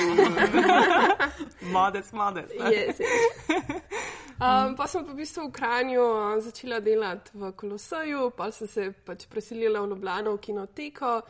Modec, 1.75 2.13
modec. 2.13 2.55
Yes, 2.71 3.03
yes. 3.03 4.13
Um, 4.41 4.75
pa 4.77 4.87
sem 4.87 5.05
pa 5.05 5.13
v 5.13 5.17
bistvu 5.17 5.49
v 5.49 5.53
Kranju 5.53 6.05
začela 6.41 6.81
delati 6.81 7.31
v 7.35 7.53
Kolosaju, 7.53 8.31
pa 8.37 8.51
sem 8.51 8.69
se 8.69 8.93
pač 9.05 9.27
preselila 9.27 9.83
v 9.83 9.93
Ljubljano 9.93 10.37
v 10.37 10.41
kinoteko. 10.41 11.23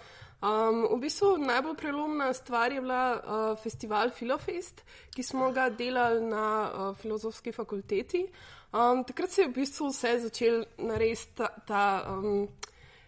Um, 0.43 0.89
v 0.91 0.99
bistvu 1.05 1.37
najbolj 1.39 1.77
prelomna 1.79 2.33
stvar 2.35 2.73
je 2.73 2.81
bila 2.81 3.05
uh, 3.15 3.59
festival 3.63 4.11
Filofest, 4.11 4.83
ki 5.15 5.23
smo 5.23 5.53
ga 5.53 5.69
delali 5.71 6.25
na 6.27 6.47
uh, 6.67 6.97
filozofski 6.99 7.53
fakulteti. 7.53 8.25
Um, 8.73 9.05
takrat 9.05 9.31
se 9.31 9.43
je 9.43 9.49
v 9.49 9.55
bistvu 9.61 9.93
vse 9.93 10.19
začelo 10.27 10.65
narediti 10.79 11.35
ta. 11.37 11.49
ta 11.67 11.85
um, 12.11 12.49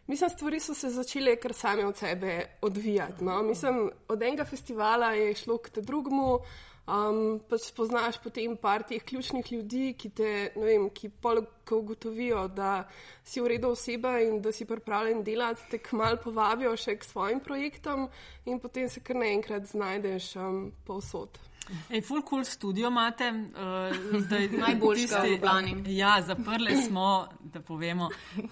Mislim, 0.06 0.30
stvari 0.30 0.60
so 0.60 0.74
se 0.74 0.90
začele 0.90 1.36
kar 1.40 1.52
same 1.52 1.86
od 1.86 1.96
sebe 1.96 2.46
odvijati. 2.60 3.24
No? 3.24 3.42
Mislim, 3.42 3.90
od 4.08 4.22
enega 4.22 4.44
festivala 4.44 5.14
je 5.16 5.34
šlo 5.34 5.58
k 5.58 5.70
drugemu, 5.80 6.38
um, 6.86 7.40
pač 7.48 7.68
spoznaš 7.70 8.18
potem 8.22 8.56
par 8.60 8.84
teh 8.88 9.02
ključnih 9.02 9.52
ljudi, 9.52 9.94
ki 9.98 10.10
te, 10.10 10.30
ne 10.56 10.66
vem, 10.66 10.88
ki 10.94 11.10
pol, 11.22 11.44
ko 11.64 11.80
ugotovijo, 11.80 12.46
da 12.52 12.84
si 13.24 13.40
v 13.40 13.54
redu 13.54 13.72
oseba 13.72 14.18
in 14.20 14.40
da 14.44 14.52
si 14.52 14.66
pripravljen 14.68 15.24
delati, 15.24 15.68
te 15.70 15.80
kmal 15.82 16.18
povabijo 16.22 16.74
še 16.76 16.98
k 16.98 17.08
svojim 17.08 17.40
projektom 17.40 18.08
in 18.44 18.60
potem 18.60 18.88
se 18.88 19.00
kar 19.00 19.16
naenkrat 19.16 19.70
znajdeš 19.70 20.34
um, 20.36 20.64
povsod. 20.84 21.40
Ej, 21.90 22.00
full 22.02 22.22
cool 22.28 22.44
studio 22.44 22.88
imate. 22.88 23.30
Uh, 23.30 24.20
zdaj, 24.20 24.48
Najboljšega 24.66 25.20
v 25.22 25.30
Ljubljani. 25.30 25.96
Ja, 25.96 26.22
zaprli 26.22 26.76
smo, 26.82 27.28
da 27.40 27.60
povemo, 27.60 28.08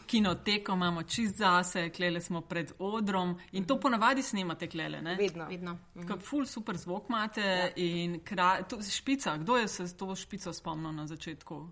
kinoteko 0.07 0.73
imamo 0.73 1.03
čist 1.03 1.37
zase, 1.37 1.91
klele 1.91 2.21
smo 2.21 2.41
pred 2.41 2.73
odrom 2.79 3.39
in 3.53 3.65
to 3.65 3.81
ponavadi 3.81 4.23
snemate 4.23 4.69
klele, 4.69 5.03
ne? 5.03 5.17
Vedno. 5.17 5.47
Vedno. 5.47 5.79
Tako 5.95 6.21
ful 6.21 6.47
super 6.47 6.77
zvok 6.77 7.09
imate 7.09 7.41
ja. 7.41 7.69
in 7.77 8.21
kra... 8.25 8.63
to, 8.63 8.83
špica, 8.83 9.37
kdo 9.37 9.57
je 9.57 9.69
se 9.69 9.97
to 9.97 10.17
špico 10.17 10.53
spomnil 10.53 10.93
na 10.93 11.07
začetku? 11.07 11.69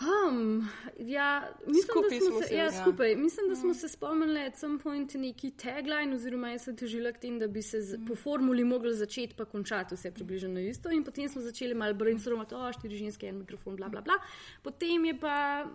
Um, 0.00 0.68
ja, 0.98 1.48
mislim, 1.66 1.82
Skupaj 1.90 2.10
da 2.10 2.24
smo 2.24 2.30
smo 2.30 2.42
se, 2.42 2.48
se, 2.48 2.54
ja, 2.54 2.64
ja. 2.64 2.82
skupaj. 2.82 3.16
Mislim, 3.16 3.48
da 3.48 3.56
smo 3.56 3.74
se 3.74 3.88
spomnili 3.88 4.40
at 4.40 4.56
some 4.56 4.78
point 4.78 5.14
neki 5.14 5.50
tagline, 5.50 6.14
oziroma 6.14 6.50
jaz 6.50 6.62
sem 6.68 6.76
težila 6.76 7.10
k 7.12 7.18
tem, 7.18 7.38
da 7.38 7.48
bi 7.50 7.62
se 7.62 7.80
z, 7.82 7.98
po 8.08 8.14
formuli 8.14 8.64
mogli 8.64 8.94
začeti 8.94 9.34
pa 9.34 9.44
končati 9.44 9.94
vse 9.94 10.12
približno 10.14 10.60
isto. 10.60 10.90
In 10.90 11.02
potem 11.04 11.28
smo 11.28 11.42
začeli 11.42 11.74
malo 11.74 11.94
brainstormati, 11.94 12.54
o, 12.54 12.72
štiri 12.72 12.96
ženske, 12.96 13.26
en 13.28 13.38
mikrofon, 13.38 13.76
bla, 13.76 13.88
bla, 13.88 14.00
bla. 14.00 14.14
Potem 14.62 15.04
je 15.04 15.16
pa 15.18 15.66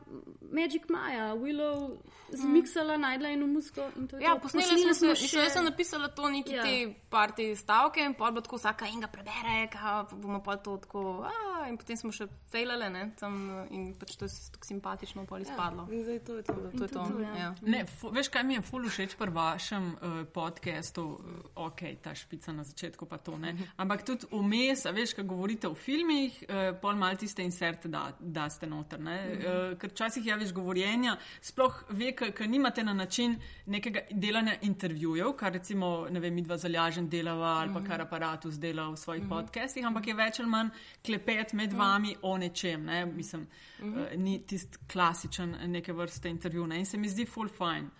Magic 0.51 0.87
Maja, 0.89 1.33
Willow, 1.35 1.97
zmiksala, 2.31 2.97
najdla 2.97 3.29
eno 3.29 3.47
muziko 3.47 3.89
in 3.99 4.07
to 4.07 4.15
je 4.17 4.23
Ja, 4.23 4.33
to. 4.35 4.39
posneli 4.47 4.63
Posneli 4.63 4.95
smo 4.95 5.15
se, 5.15 5.27
še... 5.27 5.37
jaz 5.43 5.53
sem 5.53 5.65
napisala 5.67 6.07
to 6.07 6.29
neki 6.29 6.53
Ja. 6.53 6.63
ja. 6.63 6.63
te 6.63 6.95
parti 7.09 7.55
stavke 7.55 7.99
in 8.05 8.13
pol 8.13 8.31
bo 8.31 8.41
tako 8.41 8.55
vsaka 8.57 8.87
enega 8.87 9.07
prebere, 9.11 9.67
ka 9.71 10.07
bomo 10.11 10.39
pa 10.43 10.55
to 10.57 10.77
tako, 10.77 11.23
a, 11.27 11.67
in 11.67 11.77
potem 11.77 11.97
smo 11.97 12.11
še 12.11 12.27
fejlale, 12.51 12.89
ne, 12.89 13.03
tam 13.19 13.67
in 13.69 13.91
pač 13.99 14.12
to 14.15 14.25
je 14.25 14.31
tako 14.51 14.65
simpatično 14.65 15.25
pol 15.25 15.41
izpadlo. 15.41 15.87
In 15.91 16.03
zdaj 16.03 16.19
to 16.19 16.35
je 16.35 16.43
to. 16.43 16.53
To 16.53 16.83
je 16.83 16.89
to, 16.89 17.05
to, 17.09 17.19
ja. 17.19 17.33
ja. 17.37 17.49
Ne, 17.61 17.85
veš, 18.11 18.29
kaj 18.33 18.43
mi 18.43 18.57
je 18.57 18.61
ful 18.61 18.87
všeč 18.89 19.15
pri 19.19 19.31
vašem 19.33 19.89
uh, 19.93 20.19
podkastu, 20.33 21.03
uh, 21.03 21.65
ok, 21.67 21.81
ta 22.03 22.15
špica 22.15 22.53
na 22.53 22.63
začetku 22.63 23.05
pa 23.05 23.17
to 23.17 23.37
ne. 23.37 23.55
Ampak 23.81 24.05
tudi 24.05 24.29
vmes, 24.31 24.85
a 24.85 24.91
veš, 24.95 25.15
ko 25.17 25.25
govorite 25.27 25.67
o 25.67 25.75
filmih, 25.75 26.43
uh, 26.47 26.61
pol 26.81 26.95
mal 26.99 27.17
tiste 27.19 27.43
inserte 27.43 27.89
da, 27.91 28.05
da 28.19 28.49
ste 28.49 28.69
noter. 28.69 29.01
Ne? 29.03 29.17
Uh, 29.33 29.77
ker 29.79 29.93
včasih 29.93 30.25
je 30.25 30.37
več 30.43 30.53
govorjenja, 30.55 31.17
sploh 31.41 31.83
ve, 31.89 32.13
ker 32.15 32.49
nimate 32.49 32.83
na 32.83 32.93
način 32.93 33.37
nekega 33.65 34.05
delanja 34.11 34.57
intervjujev, 34.61 35.33
kar 35.37 35.53
recimo, 35.53 36.07
ne 36.11 36.19
vem, 36.23 36.33
midva 36.35 36.57
zalažen 36.57 37.09
delava 37.09 37.57
ali 37.61 37.73
pa 37.73 37.83
kar 37.85 38.01
aparatus 38.01 38.57
dela 38.59 38.89
v 38.89 38.97
svojih 38.97 39.27
podcastih, 39.29 39.85
ampak 39.85 40.07
je 40.07 40.17
več 40.17 40.39
ali 40.41 40.49
manj 40.49 40.71
klepet 41.05 41.53
med 41.57 41.73
vami 41.73 42.15
o 42.21 42.37
nečem. 42.37 42.85
Ne? 42.85 43.05
Mislim, 43.05 43.47
uh, 43.81 44.02
ni 44.17 44.39
tisti 44.47 44.77
klasičen 44.91 45.57
neke 45.71 45.93
vrste 45.93 46.29
intervju 46.29 46.67
ne? 46.67 46.79
in 46.79 46.85
se 46.85 46.97
mi 46.97 47.09
zdi 47.09 47.25
full 47.25 47.49
fine. 47.49 47.91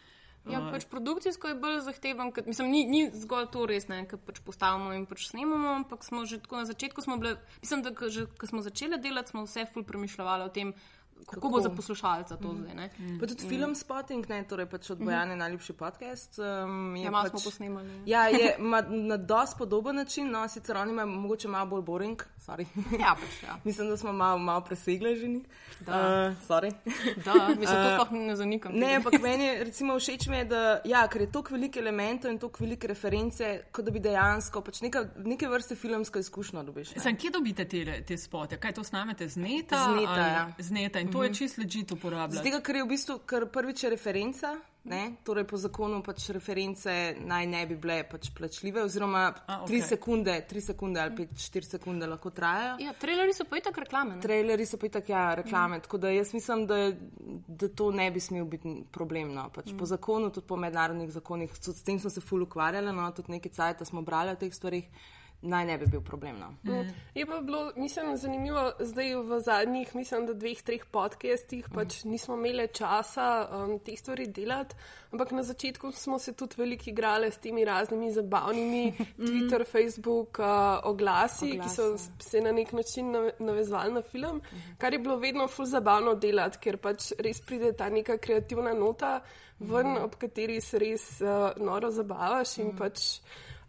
Ja, 0.44 0.60
pač 0.74 0.84
produkcijsko 0.92 1.54
je 1.54 1.56
bolj 1.56 1.78
zahteven, 1.86 2.34
ker, 2.36 2.44
mislim, 2.48 2.68
ni, 2.74 2.82
ni 2.84 3.04
zgolj 3.16 3.46
to 3.54 3.64
res, 3.70 3.86
ne, 3.88 4.02
ker 4.10 4.20
pač 4.20 4.42
postavimo 4.44 4.92
in 4.92 5.06
pač 5.08 5.30
snemamo, 5.30 5.78
ampak 5.78 6.04
smo 6.04 6.26
že 6.28 6.42
tako 6.44 6.60
na 6.60 6.68
začetku, 6.68 7.04
smo 7.06 7.16
bile, 7.22 7.38
mislim, 7.62 7.84
da 7.86 7.94
ko 7.96 8.10
že, 8.12 8.26
ko 8.28 8.50
smo 8.50 8.64
začeli 8.66 9.00
delati, 9.00 9.32
smo 9.32 9.46
vse 9.48 9.64
ful 9.72 9.88
premišljali 9.88 10.44
o 10.44 10.52
tem, 10.52 10.74
kako, 11.26 11.36
kako 11.36 11.50
bo 11.50 11.62
za 11.62 11.70
poslušalca 11.70 12.38
to 12.38 12.56
zdaj. 12.56 12.76
Ne. 12.76 12.90
Pa 13.20 13.28
tudi 13.28 13.48
film 13.50 13.76
Spotting, 13.76 14.30
ne, 14.30 14.44
torej 14.44 14.66
pač 14.66 14.90
od 14.90 14.98
Bojane 14.98 15.36
najljubši 15.36 15.74
podcast. 15.74 16.40
Um, 16.40 16.96
je 16.96 17.04
Ja, 17.04 17.12
malo 17.12 17.24
pač, 17.24 17.32
smo 17.32 17.40
posnemali. 17.44 18.02
Ja, 18.06 18.26
je 18.26 18.56
ma, 18.60 18.82
na 18.82 19.18
dosti 19.18 19.56
podoben 19.58 19.96
način, 19.96 20.32
no, 20.32 20.48
sicer 20.48 20.78
oni 20.78 20.92
imajo 20.92 21.08
mogoče 21.08 21.48
malo 21.48 21.66
bolj 21.66 21.82
boring, 21.82 22.24
sorry. 22.40 22.66
Ja, 23.00 23.16
pač, 23.16 23.44
ja. 23.44 23.58
Mislim, 23.66 23.90
da 23.90 23.98
smo 23.98 24.14
malo, 24.14 24.38
malo 24.38 24.62
presegli 24.62 25.16
že 25.16 25.28
njih. 25.28 25.44
Da. 25.80 25.92
Uh, 25.92 26.48
sorry. 26.48 26.72
Da, 27.18 27.34
mislim, 27.50 27.78
to 27.78 27.96
sploh 27.96 28.12
ne 28.14 28.36
zanikam. 28.36 28.72
Ne, 28.74 28.96
ampak 28.96 29.22
meni 29.22 29.44
je 29.46 29.64
recimo 29.64 29.94
všeč, 29.96 30.28
mi 30.28 30.38
je, 30.38 30.46
da 30.46 30.60
ja, 30.86 31.08
ker 31.08 31.22
je 31.22 31.32
toliko 31.32 31.54
veliko 31.54 31.80
elementov 31.80 32.32
in 32.32 32.40
toliko 32.40 32.64
velike 32.64 32.88
reference, 32.88 33.44
kot 33.72 33.86
da 33.86 33.92
bi 33.92 34.00
dejansko 34.00 34.62
pač 34.62 34.82
neka, 34.82 35.04
neke 35.18 35.48
vrste 35.48 35.76
filmsko 35.76 36.20
izkušnjo 36.20 36.64
dobiš. 36.64 36.94
Sam, 36.98 37.16
kje 37.16 37.32
dobite 37.32 37.66
te, 37.66 37.82
te 38.04 38.18
spote? 38.18 38.58
Kaj 38.58 38.74
to 38.74 38.84
snamete 38.84 39.28
z 39.28 39.38
neta? 39.38 39.78
Z 39.78 39.96
neta, 39.96 40.12
ali- 40.12 40.32
ja. 40.32 40.46
Z 40.60 40.72
neta 40.72 41.00
in 41.00 41.12
to 41.14 41.24
je 41.24 41.34
čist 41.34 41.58
ležit 41.58 41.92
uporabljati. 41.92 42.50
Zato, 42.50 42.62
ker 42.66 42.76
je 42.76 42.84
v 42.84 42.92
bistvu 42.94 43.18
ker 43.30 43.48
prvič 43.52 43.84
je 43.84 43.90
referenca, 43.94 44.56
ne? 44.84 45.16
torej 45.24 45.46
po 45.48 45.58
zakonu 45.58 46.02
pač 46.04 46.28
reference 46.36 46.92
naj 47.24 47.48
ne 47.48 47.62
bi 47.68 47.78
bile 47.80 48.02
pač 48.10 48.30
plačljive, 48.36 48.84
oziroma 48.84 49.24
A, 49.32 49.62
tri 49.68 49.80
okej. 49.80 49.88
sekunde, 49.88 50.36
tri 50.50 50.62
sekunde 50.62 51.02
ali 51.02 51.16
pet, 51.16 51.38
štiri 51.40 51.70
sekunde 51.70 52.08
lahko 52.10 52.34
trajajo. 52.36 52.76
Ja, 52.84 52.94
traileri 53.00 53.36
so 53.36 53.48
pa 53.50 53.62
itak 53.62 53.80
reklame. 53.86 54.18
Ne? 54.18 54.22
Traileri 54.26 54.68
so 54.68 54.80
pa 54.82 54.90
itak 54.90 55.10
ja, 55.10 55.24
reklame, 55.40 55.80
tako 55.86 56.02
da 56.04 56.12
jaz 56.12 56.34
mislim, 56.36 56.66
da, 56.68 56.80
da 57.48 57.70
to 57.70 57.92
ne 57.92 58.10
bi 58.12 58.20
smel 58.20 58.46
biti 58.46 58.76
problem. 58.92 59.34
No. 59.34 59.48
Pač 59.54 59.72
Po 59.78 59.88
zakonu, 59.90 60.30
tudi 60.34 60.48
po 60.48 60.58
mednarodnih 60.60 61.12
zakonih, 61.12 61.56
tudi 61.58 61.80
s 61.80 61.84
tem 61.88 62.00
smo 62.00 62.12
se 62.12 62.22
ful 62.22 62.44
ukvarjali, 62.44 62.92
no. 62.94 63.08
tudi 63.16 63.38
nekaj 63.38 63.52
cajt 63.56 63.88
smo 63.88 64.02
brali 64.02 64.36
o 64.36 64.40
teh 64.40 64.52
stvarih, 64.54 64.90
naj 65.44 65.66
ne 65.66 65.78
bi 65.78 65.86
bil 65.92 66.02
problem. 66.02 66.38
No. 66.40 66.50
Mm. 66.64 66.88
Je 67.16 67.26
pa 67.26 67.42
bilo, 67.42 67.72
mislim, 67.76 68.14
zanimivo, 68.18 68.72
zdaj 68.80 69.16
v 69.16 69.40
zadnjih, 69.44 69.96
mislim, 69.96 70.26
da 70.26 70.34
dveh, 70.34 70.62
treh 70.64 70.86
podcestih 70.92 71.68
pač 71.74 72.04
nismo 72.08 72.38
imeli 72.40 72.68
časa 72.74 73.28
um, 73.52 73.74
te 73.80 73.96
stvari 74.00 74.28
delati, 74.28 74.76
ampak 75.12 75.32
na 75.36 75.44
začetku 75.44 75.92
smo 75.92 76.20
se 76.20 76.34
tudi 76.34 76.56
veliko 76.58 76.90
igrali 76.90 77.32
s 77.32 77.38
temi 77.38 77.66
raznimi 77.66 78.12
zabavnimi 78.12 78.94
Twitter, 79.28 79.66
Facebook 79.68 80.40
uh, 80.40 80.80
oglasi, 80.84 81.52
ki 81.60 81.70
so 81.70 81.88
Oglasi. 81.92 82.12
se 82.20 82.42
na 82.42 82.52
nek 82.52 82.72
način 82.74 83.12
nave- 83.12 83.36
navezovali 83.40 83.94
na 83.94 84.02
film, 84.02 84.42
kar 84.78 84.94
je 84.94 85.00
bilo 85.00 85.18
vedno 85.18 85.48
ful 85.48 85.66
zabavno 85.66 86.16
delati, 86.16 86.58
ker 86.64 86.78
pač 86.78 87.12
res 87.20 87.42
pride 87.42 87.74
ta 87.78 87.90
neka 87.90 88.18
kreativna 88.18 88.74
nota 88.74 89.20
ven, 89.60 89.98
ob 89.98 90.16
kateri 90.16 90.62
se 90.62 90.80
res 90.80 91.22
uh, 91.22 91.52
noro 91.60 91.92
zabavaš 91.92 92.58
in 92.58 92.78
pač. 92.78 93.20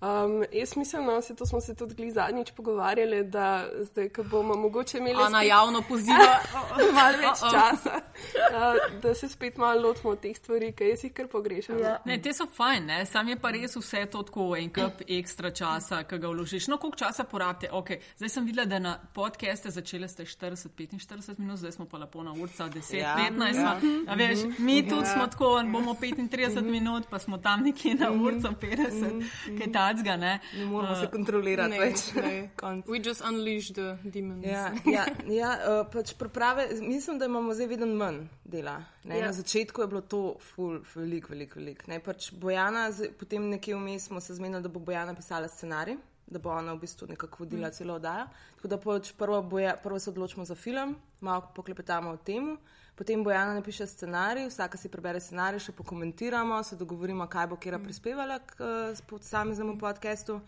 Um, 0.04 0.44
jaz 0.52 0.76
mislim, 0.76 1.04
no, 1.04 1.22
se 1.22 1.36
to 1.36 1.46
smo 1.46 1.60
se 1.60 1.74
tudi 1.74 2.10
zadnjič 2.10 2.50
pogovarjali, 2.50 3.24
da 3.24 3.66
zdaj, 3.80 4.08
ko 4.08 4.22
bomo 4.22 4.54
mogoče 4.54 4.98
imeli 4.98 5.16
Ana 5.22 5.38
spet 5.38 5.48
javno 5.48 5.82
poziva. 5.88 6.18
malo 6.94 7.18
več 7.18 7.40
časa, 7.40 7.94
uh, 7.94 9.00
da 9.02 9.14
se 9.14 9.28
spet 9.28 9.56
malo 9.56 9.88
lotimo 9.88 10.16
teh 10.16 10.36
stvari, 10.36 10.72
ki 10.72 10.90
jaz 10.90 11.04
jih 11.04 11.12
kar 11.12 11.28
pogrešam. 11.28 11.78
Ja. 11.78 11.96
Ne, 12.04 12.18
te 12.22 12.32
so 12.32 12.46
fajn, 12.46 12.86
ne? 12.86 13.06
sam 13.06 13.28
je 13.28 13.36
pa 13.40 13.50
res 13.54 13.76
vse 13.76 14.04
to 14.10 14.22
tako 14.22 14.50
en 14.56 14.68
kup 14.74 15.00
ekstra 15.08 15.50
časa, 15.50 16.02
ki 16.04 16.18
ga 16.18 16.32
vložiš. 16.34 16.68
No, 16.68 16.78
koliko 16.82 17.00
časa 17.04 17.24
porabite? 17.24 17.70
Okay. 17.72 18.02
Zdaj 18.18 18.34
sem 18.36 18.46
videla, 18.46 18.66
da 18.68 18.78
na 18.78 18.94
podcaste 19.14 19.70
začele 19.70 20.08
ste 20.08 20.28
40-45 20.28 21.38
minut, 21.38 21.58
zdaj 21.62 21.72
smo 21.78 21.88
pa 21.88 22.02
lepo 22.02 22.22
na 22.22 22.36
urca 22.36 22.68
10-15. 22.68 22.98
Ja, 22.98 23.14
Ja, 23.54 23.78
ja. 24.06 24.14
veš, 24.14 24.44
mi 24.58 24.82
tudi 24.88 25.06
smo 25.06 25.26
tako, 25.26 25.62
bomo 25.72 25.94
35 25.94 26.60
minut, 26.62 27.08
pa 27.10 27.18
smo 27.18 27.38
tam 27.38 27.64
nekje 27.64 27.94
na 27.94 28.10
urca 28.12 28.52
50, 28.60 29.24
kaj 29.58 29.72
tacga, 29.94 30.16
ne? 30.16 30.40
Ne 30.54 30.64
moramo 30.66 30.94
se 30.96 31.06
kontrolirati 31.08 31.70
Ne, 31.70 31.78
več. 31.80 32.14
ne. 32.14 32.50
We 32.86 33.00
just 33.00 33.20
unleash 33.22 33.72
the 33.72 33.96
demons. 34.04 34.44
Ja, 34.44 34.72
ja, 34.86 35.04
ja 35.26 35.50
uh, 35.60 35.86
pač 35.88 36.14
priprave, 36.14 36.68
mislim, 36.80 37.18
da 37.18 37.24
imamo 37.26 37.54
zdaj 37.54 37.66
vedno 37.66 37.86
manj 37.88 38.22
dela. 38.44 38.76
Ne, 39.04 39.18
Ja. 39.18 39.26
Na 39.26 39.32
začetku 39.32 39.80
je 39.80 39.86
bilo 39.86 40.00
to 40.02 40.20
ful, 40.40 40.80
veliko, 40.94 41.28
veliko. 41.28 41.54
Velik, 41.56 41.86
ne, 41.86 42.00
pač 42.00 42.32
Bojana, 42.32 42.90
zdaj- 42.90 43.12
potem 43.12 43.48
nekje 43.48 43.74
vmes 43.74 44.04
smo 44.04 44.20
se 44.20 44.34
zmenili, 44.34 44.62
da 44.62 44.68
bo 44.68 44.80
Bojana 44.80 45.14
pisala 45.14 45.48
scenarij, 45.48 45.96
da 46.26 46.38
bo 46.38 46.50
ona 46.50 46.72
v 46.72 46.80
bistvu 46.84 47.08
nekako 47.08 47.44
vodila 47.44 47.68
mm. 47.68 47.72
celo 47.72 47.94
oddajo. 47.94 48.26
Tako 48.56 48.68
da 48.68 48.78
pač 48.78 49.12
prvo, 49.12 49.42
boja, 49.42 49.76
prvo 49.82 49.98
se 49.98 50.10
odločimo 50.10 50.44
za 50.44 50.54
film, 50.54 50.96
malo 51.20 51.50
poklepetamo 51.54 52.10
o 52.10 52.16
tem. 52.16 52.56
Potem 52.94 53.24
Bojana 53.24 53.54
napiše 53.54 53.86
scenarij, 53.86 54.46
vsaka 54.48 54.78
si 54.78 54.88
prebere 54.88 55.20
scenarij, 55.20 55.58
še 55.58 55.72
pokomentiramo, 55.74 56.62
se 56.62 56.78
dogovorimo, 56.78 57.26
kaj 57.26 57.48
bo 57.50 57.58
kera 57.58 57.80
prispevala 57.82 58.38
k 58.38 58.54
eh, 58.62 59.02
posameznemu 59.10 59.74
podkastu. 59.78 60.38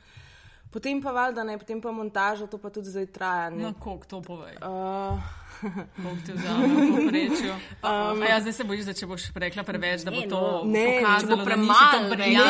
Potem 0.70 1.00
pa 1.02 1.10
valjda 1.14 1.44
ne, 1.44 1.58
potem 1.58 1.80
pa 1.80 1.90
montaža, 1.94 2.46
to 2.46 2.58
pa 2.58 2.70
tudi 2.70 2.90
zdaj 2.90 3.06
traja. 3.06 3.50
Ne, 3.50 3.62
No, 3.64 3.74
koliko 3.80 4.06
to 4.06 4.20
povej? 4.22 4.58
Uh, 4.62 5.18
Koliko 6.02 6.22
ti 6.26 6.32
vzame 6.32 6.66
v 6.68 6.88
povprečju? 6.94 7.54
Um, 7.86 8.22
ja, 8.22 8.40
zdaj 8.40 8.52
se 8.52 8.64
bojiš, 8.64 8.84
da 8.84 8.92
če 8.92 9.06
boš 9.06 9.28
rekla 9.34 9.62
preveč, 9.62 10.02
da 10.04 10.10
bo 10.10 10.20
Ne, 10.20 10.28
to 10.28 10.40
no. 10.40 10.62
Ne, 10.70 10.86
pokazalo, 11.00 11.36
bo 11.36 11.44
premalo, 11.44 12.16
ne, 12.16 12.26
ne, 12.26 12.40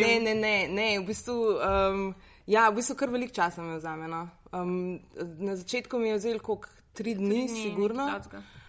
ne, 0.00 0.20
ne, 0.20 0.34
ne, 0.34 0.56
ne, 0.68 0.88
v 0.98 1.04
bistvu, 1.06 1.36
um, 1.36 2.06
ja, 2.46 2.68
v 2.70 2.80
bistvu 2.80 2.96
kar 2.96 3.12
veliko 3.12 3.34
časa 3.34 3.62
me 3.62 3.78
vzame. 3.78 4.08
No. 4.08 4.28
Um, 4.52 5.00
na 5.38 5.56
začetku 5.56 5.98
mi 5.98 6.08
je 6.08 6.18
vzel 6.18 6.38
koliko 6.38 6.68
tri 6.94 7.14
dni, 7.14 7.46
dni, 7.48 7.62
sigurno. 7.62 8.06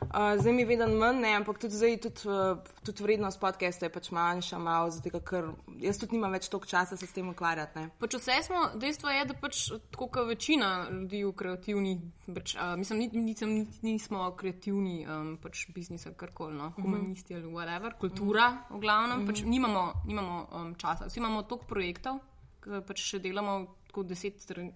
Uh, 0.01 0.39
zdaj 0.39 0.53
mi 0.53 0.61
je 0.61 0.65
vedno 0.65 0.87
manj, 0.87 1.19
ne, 1.21 1.31
ampak 1.35 1.57
tudi 1.59 1.75
zdaj 1.75 1.97
tudi, 1.97 2.27
uh, 2.29 2.57
tudi 2.85 3.03
vrednost 3.03 3.39
podcasta 3.39 3.85
je 3.85 3.91
pač 3.93 4.09
manjša, 4.11 4.59
malo, 4.59 4.89
zato 4.93 5.19
ker 5.19 5.49
jaz 5.81 5.97
tudi 6.01 6.17
nimam 6.17 6.33
več 6.33 6.49
toliko 6.49 6.69
časa 6.69 6.97
se 6.97 7.07
s 7.07 7.13
tem 7.13 7.29
ukvarjati. 7.29 7.79
Ne. 7.79 7.89
Pač 7.99 8.17
vse 8.19 8.37
smo, 8.45 8.61
dejstvo 8.81 9.13
je, 9.13 9.23
da 9.29 9.37
pač 9.41 9.61
tako 9.93 10.09
kot 10.13 10.29
večina 10.29 10.69
ljudi 10.91 11.23
v 11.25 11.33
kreativni, 11.37 11.95
pač, 12.27 12.53
uh, 12.57 12.75
mislim, 12.79 13.01
ni, 13.01 13.23
nisem, 13.31 13.55
ni, 13.55 13.65
nismo 13.85 14.29
kreativni 14.37 15.01
um, 15.05 15.33
pač 15.41 15.65
biznis 15.73 16.05
ali 16.09 16.17
karkoli, 16.19 16.57
no, 16.57 16.71
humanisti 16.77 17.37
ali 17.37 17.49
whatever, 17.49 17.97
kultura 18.01 18.51
v 18.69 18.81
glavnem, 18.85 19.25
pač 19.29 19.45
nimamo, 19.45 19.87
nimamo 20.05 20.39
um, 20.45 20.71
časa. 20.81 21.09
Vsi 21.09 21.21
imamo 21.21 21.45
toliko 21.49 21.69
projektov, 21.73 22.21
pač 22.87 23.03
še 23.03 23.19
delamo 23.19 23.75
tako 23.87 24.03
deset 24.03 24.41
stvari- 24.41 24.71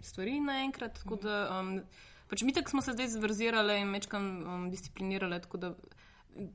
naenkrat. 0.45 0.99
Tako 1.02 1.15
da, 1.23 1.60
um, 1.60 1.82
pač 2.30 2.43
mi 2.43 2.54
tako 2.54 2.69
smo 2.69 2.82
se 2.82 2.93
zdaj 2.93 3.08
zverzirali 3.15 3.80
in 3.82 3.91
večkrat 3.93 4.21
um, 4.21 4.69
disciplinirali. 4.71 5.41
tako 5.41 5.58
da 5.58 5.73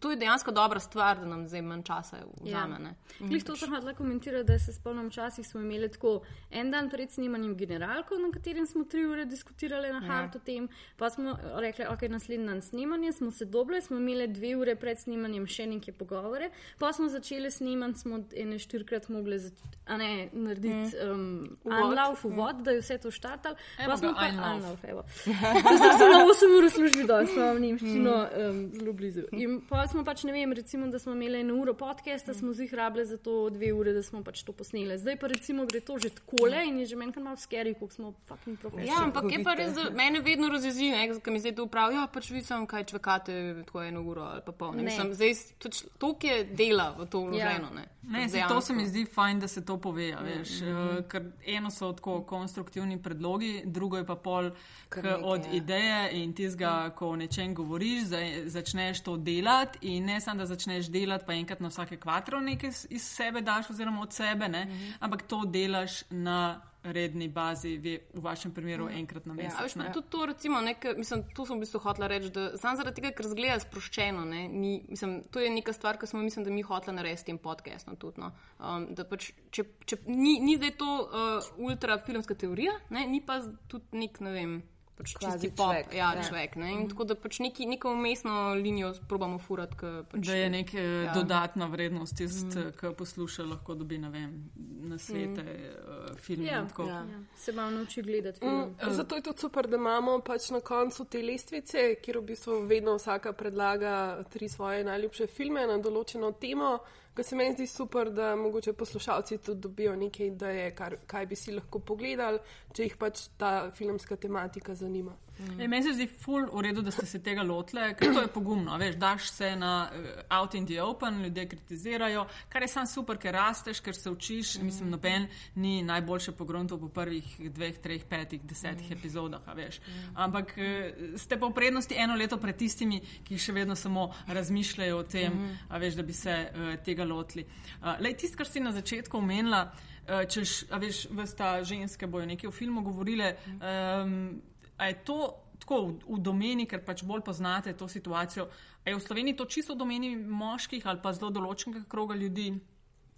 To 0.00 0.10
je 0.10 0.16
dejansko 0.16 0.50
dobra 0.50 0.80
stvar, 0.80 1.18
da 1.20 1.26
nam 1.26 1.48
zdaj 1.48 1.62
manj 1.62 1.82
časa 1.82 2.16
vzame. 2.40 2.78
ne. 2.78 2.94
Glih 3.18 3.44
to 3.44 3.56
sem 3.56 3.70
hodila 3.70 3.94
komentirati, 3.94 4.44
da 4.44 4.58
se 4.58 4.72
spomnim, 4.72 5.08
včasih 5.08 5.46
smo 5.46 5.60
imeli 5.60 5.90
tako 5.90 6.20
en 6.50 6.70
dan 6.70 6.90
pred 6.90 7.10
snemanjem 7.10 7.56
generalko, 7.56 8.14
na 8.14 8.30
katerem 8.32 8.66
smo 8.66 8.84
tri 8.84 9.04
ure 9.04 9.24
diskutirali 9.24 9.92
na 9.92 10.00
hart 10.00 10.36
o 10.36 10.38
tem, 10.38 10.68
pa 10.96 11.10
smo 11.10 11.36
rekli, 11.54 11.84
ok, 11.90 12.02
naslednji 12.08 12.46
dan 12.46 12.62
snemanje, 12.62 13.12
smo 13.12 13.30
se 13.30 13.44
dobili, 13.44 13.82
smo 13.82 13.96
imeli 13.96 14.28
dve 14.28 14.56
ure 14.56 14.76
pred 14.76 14.98
snemanjem 14.98 15.46
še 15.46 15.66
neke 15.66 15.92
pogovore, 15.92 16.50
pa 16.78 16.92
smo 16.92 17.08
začeli 17.08 17.50
snemati, 17.50 17.98
smo 17.98 18.22
ene 18.36 18.58
štirikrat 18.58 19.08
mogli 19.08 19.40
ne, 19.88 20.28
narediti 20.32 20.96
um, 21.10 21.58
unlauf, 21.64 22.24
uvod, 22.24 22.62
da 22.64 22.70
je 22.70 22.80
vse 22.80 22.98
to 22.98 23.10
štartalo. 23.10 23.56
Evo 23.78 23.90
Pa 23.90 23.96
smo 23.96 24.12
ga, 24.12 24.30
pa 24.40 24.54
unlauf, 24.54 24.84
evo. 24.84 25.04
Zdaj 25.76 25.98
sem 25.98 26.10
na 26.12 26.24
8 26.24 26.56
ur 26.58 26.64
v 26.64 26.72
službi 26.72 27.06
dol, 27.10 27.26
smo 27.26 27.52
v 27.54 27.64
nemščino 27.66 28.16
um, 28.24 28.64
zelo 28.78 28.92
blizu. 28.92 29.28
In 29.32 29.60
pa 29.68 29.86
smo 29.88 30.04
pač, 30.04 30.24
ne 30.24 30.32
vem, 30.32 30.52
recimo, 30.52 30.86
da 30.86 30.98
smo 30.98 31.12
imeli 31.12 31.40
eno 31.40 31.54
uro 31.54 31.74
podcasta, 31.74 32.34
smo 32.34 32.52
zih 32.52 32.74
rabili 32.74 33.06
za 33.06 33.16
to 33.16 33.50
dve 33.50 33.72
ure, 33.72 33.92
da 33.92 34.02
smo 34.02 34.22
pač 34.24 34.42
to 34.42 34.52
posneli. 34.52 34.98
Zdaj 34.98 35.16
pa 35.16 35.26
recimo 35.26 35.66
gre 35.66 35.80
to 35.80 35.98
že 35.98 36.10
takole 36.10 36.64
in 36.66 36.78
je 36.80 36.86
že 36.86 36.96
meni 36.96 37.12
kar 37.12 37.22
malo 37.22 37.36
scary, 37.36 37.74
koliko 37.74 37.94
smo 37.94 38.12
fucking 38.28 38.58
profesionalni. 38.58 39.00
Ja, 39.00 39.04
ampak 39.04 39.32
je 39.32 39.44
pa 39.44 39.54
res, 39.54 39.74
da 39.74 39.90
mene 39.90 40.20
vedno 40.20 40.48
razjezi, 40.48 40.92
ker 41.22 41.32
mi 41.32 41.40
zdaj 41.40 41.54
to 41.54 41.66
pravijo, 41.66 42.00
ja, 42.00 42.06
pač 42.06 42.30
vi 42.30 42.42
sem 42.42 42.66
kaj 42.66 42.84
čvekate, 42.92 43.40
tako 43.66 43.82
eno 43.82 44.02
uro 44.02 44.22
ali 44.22 44.42
pa 44.46 44.52
pol. 44.52 44.72
Ne. 44.72 44.82
Ne. 44.82 44.90
Mislim, 44.90 45.14
zdaj 45.14 45.34
toč, 45.58 45.84
toliko 45.98 46.26
je 46.26 46.44
dela 46.44 46.94
v 46.98 47.08
to 47.10 47.26
vloženo. 47.26 47.72
Ja. 47.72 47.80
Ne, 47.80 47.88
Ne, 48.08 48.28
se, 48.28 48.42
to 48.48 48.60
se 48.60 48.72
mi 48.72 48.86
zdi 48.86 49.04
fajn, 49.04 49.40
da 49.40 49.48
se 49.48 49.64
to 49.64 49.78
pove. 49.80 50.12
a 50.12 50.22
Veš, 50.22 50.60
mm 50.60 50.64
-hmm. 50.64 51.08
Ker 51.08 51.22
eno 51.46 51.70
so 51.70 51.92
tako 51.92 52.22
konstruktivni 52.22 53.02
predlogi, 53.02 53.62
drugo 53.64 53.96
je 53.96 54.06
pa 54.06 54.14
pol 54.14 54.50
nekaj, 54.96 55.12
od 55.22 55.44
ja. 55.44 55.52
ideje 55.52 56.22
in 56.22 56.32
tizga, 56.32 56.90
ko 56.90 57.08
o 57.08 57.16
nečem 57.16 57.54
govoriš, 57.54 58.02
za, 58.02 58.18
začneš 58.44 59.00
to 59.00 59.16
delati 59.16 59.53
in 59.80 60.04
ne 60.04 60.20
samo, 60.20 60.38
da 60.38 60.46
začneš 60.46 60.90
delati, 60.92 61.24
pa 61.26 61.32
enkrat 61.34 61.60
na 61.60 61.68
vsake 61.68 61.96
kvatro 61.96 62.40
nekaj 62.40 62.70
iz- 62.70 63.08
sebe 63.16 63.40
daš 63.40 63.70
oziroma 63.70 64.02
od 64.02 64.12
sebe, 64.12 64.48
ne, 64.48 64.64
mm 64.64 64.70
-hmm. 64.70 64.94
ampak 65.00 65.22
to 65.22 65.42
delaš 65.46 66.02
na 66.10 66.60
redni 66.84 67.28
bazi, 67.28 67.76
ve- 67.78 68.00
v 68.14 68.20
vašem 68.20 68.52
primeru 68.52 68.88
enkrat 68.88 69.26
na 69.26 69.34
mesec. 69.34 69.52
Ja, 69.58 69.62
veš, 69.62 69.92
tudi 69.94 70.08
to, 70.10 70.26
recimo, 70.26 70.60
nek, 70.60 70.84
mislim, 70.96 71.24
to 71.34 71.46
sem 71.46 71.56
v 71.56 71.60
bistvu 71.60 71.80
hotela 71.80 72.06
reči, 72.06 72.30
da 72.30 72.58
samo 72.58 72.76
zaradi 72.76 73.00
tega, 73.00 73.14
ker 73.16 73.26
zgleda 73.26 73.60
sproščeno. 73.60 74.24
Ne, 74.24 74.48
ni, 74.48 74.84
mislim, 74.88 75.22
to 75.30 75.40
je 75.40 75.50
neka 75.50 75.72
stvar, 75.72 75.98
ki 75.98 76.06
smo 76.06 76.20
mislim, 76.22 76.44
da 76.44 76.50
mi 76.50 76.62
hotela 76.62 76.96
narediti 76.96 77.20
s 77.20 77.24
tem 77.24 77.38
podcastom. 77.38 77.96
Tudi, 77.96 78.20
no. 78.20 78.32
um, 78.60 78.86
da 78.94 79.04
pač, 79.04 79.30
če, 79.50 79.64
če, 79.86 79.96
ni, 80.06 80.40
ni 80.40 80.56
zdaj 80.56 80.76
to 80.76 80.90
uh, 81.08 81.48
ultrafilmska 81.56 82.34
teorija, 82.34 82.72
ne, 82.90 83.06
ni 83.06 83.20
pa 83.24 83.40
tudi 83.68 83.84
nek, 84.04 84.20
ne 84.20 84.30
vem. 84.30 84.62
Pač 84.94 85.16
čisti 85.18 85.50
pop, 85.50 85.72
čvek, 85.72 85.94
ja, 85.94 86.12
ja. 86.14 86.22
človek. 86.22 86.56
Ne, 86.56 86.68
in 86.72 86.84
tako 86.88 87.04
da 87.04 87.16
pač 87.18 87.40
neki, 87.42 87.66
neko 87.66 87.90
umestno 87.92 88.54
linijo 88.54 88.92
probamo 89.08 89.38
furati. 89.42 89.76
Pač, 90.10 90.20
Da 90.26 90.36
je 90.38 90.50
neka 90.50 90.78
Ja. 90.78 91.02
ja. 91.02 91.12
dodatna 91.14 91.66
vrednost, 91.66 92.16
tist, 92.16 92.54
mm. 92.54 92.76
ki 92.78 92.92
posluša, 92.98 93.44
lahko 93.44 93.74
dobi 93.74 93.98
na, 93.98 94.08
vem, 94.08 94.50
na 94.86 94.98
svete 94.98 95.42
mm. 95.42 96.10
uh, 96.10 96.18
filme. 96.18 96.46
Ja, 96.46 96.60
in 96.62 96.68
tako. 96.68 96.86
ja. 96.88 97.02
Ja, 97.10 97.20
se 97.36 97.52
malo 97.52 97.70
nauči 97.70 98.02
gledati 98.02 98.38
film. 98.38 98.60
Mm, 98.60 98.90
zato 98.90 99.16
je 99.16 99.22
tudi 99.22 99.40
super, 99.40 99.68
da 99.68 99.76
imamo 99.76 100.18
pač 100.20 100.50
na 100.50 100.60
koncu 100.60 101.04
te 101.04 101.22
lestvice, 101.22 101.94
kjer 102.02 102.18
v 102.18 102.26
bistvu 102.30 102.60
vedno 102.66 102.94
vsaka 102.94 103.32
predlaga 103.32 104.24
tri 104.30 104.48
svoje 104.48 104.84
najljubše 104.84 105.26
filme 105.26 105.66
na 105.66 105.78
določeno 105.78 106.32
temo. 106.38 106.78
Kar 107.14 107.24
se 107.24 107.36
meni 107.36 107.54
zdi 107.54 107.66
super, 107.66 108.10
da 108.10 108.36
mogoče 108.36 108.72
poslušalci 108.72 109.38
tudi 109.38 109.60
dobijo 109.60 109.96
neke 109.96 110.26
ideje, 110.26 110.74
kar, 110.74 110.96
kaj 111.06 111.26
bi 111.26 111.36
si 111.36 111.52
lahko 111.54 111.78
pogledali, 111.78 112.40
če 112.74 112.88
jih 112.88 112.96
pač 112.98 113.28
ta 113.38 113.70
filmska 113.70 114.16
tematika 114.16 114.74
zanima. 114.74 115.14
E, 115.58 115.68
meni 115.68 115.82
se 115.82 115.92
zdi 115.92 116.06
ful 116.06 116.46
v 116.52 116.62
redu, 116.62 116.82
da 116.82 116.90
ste 116.94 117.06
se 117.06 117.18
tega 117.22 117.42
lotili, 117.42 117.82
ker 117.98 118.12
to 118.14 118.22
je 118.22 118.30
pogumno. 118.32 118.76
Veš, 118.78 118.96
daš 119.00 119.28
se 119.30 119.50
na 119.56 119.90
uh, 119.90 120.06
out 120.38 120.54
in 120.54 120.66
the 120.66 120.82
open, 120.82 121.22
ljudje 121.22 121.48
kritizirajo, 121.48 122.26
kar 122.48 122.62
je 122.62 122.68
sam 122.68 122.86
super, 122.86 123.18
ker 123.18 123.34
rasteš, 123.34 123.80
ker 123.80 123.96
se 123.96 124.10
učiš. 124.10 124.54
Mm. 124.58 124.64
Mislim, 124.64 124.90
noben 124.90 125.26
ni 125.54 125.82
najboljše 125.82 126.32
pogrunto 126.32 126.78
po 126.78 126.88
prvih 126.88 127.50
dveh, 127.50 127.78
treh, 127.78 128.04
petih, 128.04 128.42
desetih 128.42 128.90
mm. 128.90 128.98
epizodah. 128.98 129.40
Veš. 129.56 129.80
Mm. 129.80 130.14
Ampak 130.14 130.54
uh, 130.56 131.18
ste 131.18 131.38
pa 131.38 131.50
v 131.50 131.54
prednosti 131.54 131.98
eno 131.98 132.14
leto 132.14 132.38
pred 132.38 132.56
tistimi, 132.56 133.00
ki 133.24 133.38
še 133.38 133.52
vedno 133.52 133.74
samo 133.74 134.10
razmišljajo 134.26 134.98
o 134.98 135.02
tem, 135.02 135.32
mm. 135.32 135.74
veš, 135.80 135.98
da 135.98 136.06
bi 136.06 136.14
se 136.14 136.38
uh, 136.46 136.70
tega 136.84 137.04
lotili. 137.04 137.46
Uh, 137.80 137.98
Lej, 138.00 138.20
tisto, 138.22 138.38
kar 138.38 138.46
si 138.46 138.62
na 138.62 138.72
začetku 138.72 139.18
omenila, 139.18 139.66
uh, 139.66 140.24
češ, 140.30 140.64
a 140.70 140.78
veš, 140.78 141.06
vsta 141.10 141.56
ženske 141.66 142.06
bojo 142.06 142.26
nekaj 142.30 142.50
v 142.50 142.54
filmu 142.54 142.86
govorile. 142.86 143.34
Um, 143.58 144.42
A 144.76 144.90
je 144.90 144.94
to 145.04 145.18
tako 145.58 145.80
v, 145.86 145.90
v 146.16 146.20
domeni, 146.20 146.66
ker 146.66 146.82
pač 146.84 147.04
bolj 147.06 147.24
poznate 147.24 147.72
to 147.72 147.88
situacijo? 147.88 148.48
A 148.84 148.90
je 148.90 148.96
v 148.96 149.02
Sloveniji 149.02 149.38
to 149.38 149.48
čisto 149.48 149.74
v 149.74 149.80
domeni 149.80 150.16
moških 150.16 150.86
ali 150.86 151.00
pa 151.00 151.14
zelo 151.16 151.32
določenega 151.32 151.86
kroga 151.88 152.14
ljudi? 152.14 152.52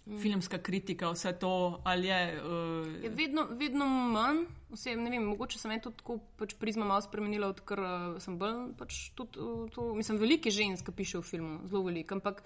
Mm. 0.07 0.21
Filmska 0.23 0.57
kritika, 0.63 1.09
vse 1.11 1.33
to, 1.35 1.81
ali 1.83 2.07
je. 2.07 2.19
Je 2.31 3.09
Uh, 3.09 3.15
vedno, 3.15 3.43
vedno 3.51 3.85
manj, 3.85 4.45
vsem, 4.71 5.01
ne 5.03 5.11
vem, 5.11 5.25
mogoče 5.27 5.59
sem 5.59 5.73
tudi 5.83 5.99
tako 5.99 6.21
pač 6.39 6.55
prizma 6.55 6.87
malo 6.87 7.03
spremenila, 7.03 7.49
odkar 7.51 7.81
uh, 7.83 8.15
sem 8.23 8.37
bolj 8.39 8.71
pač 8.79 9.11
tudi 9.19 9.35
uh, 9.35 9.65
to. 9.67 9.91
Mislim, 9.97 10.21
velike 10.21 10.47
ženske 10.47 10.95
pišejo 10.95 11.25
v 11.25 11.27
filmu, 11.27 11.59
zelo 11.67 11.83
veliko, 11.89 12.15
ampak 12.15 12.39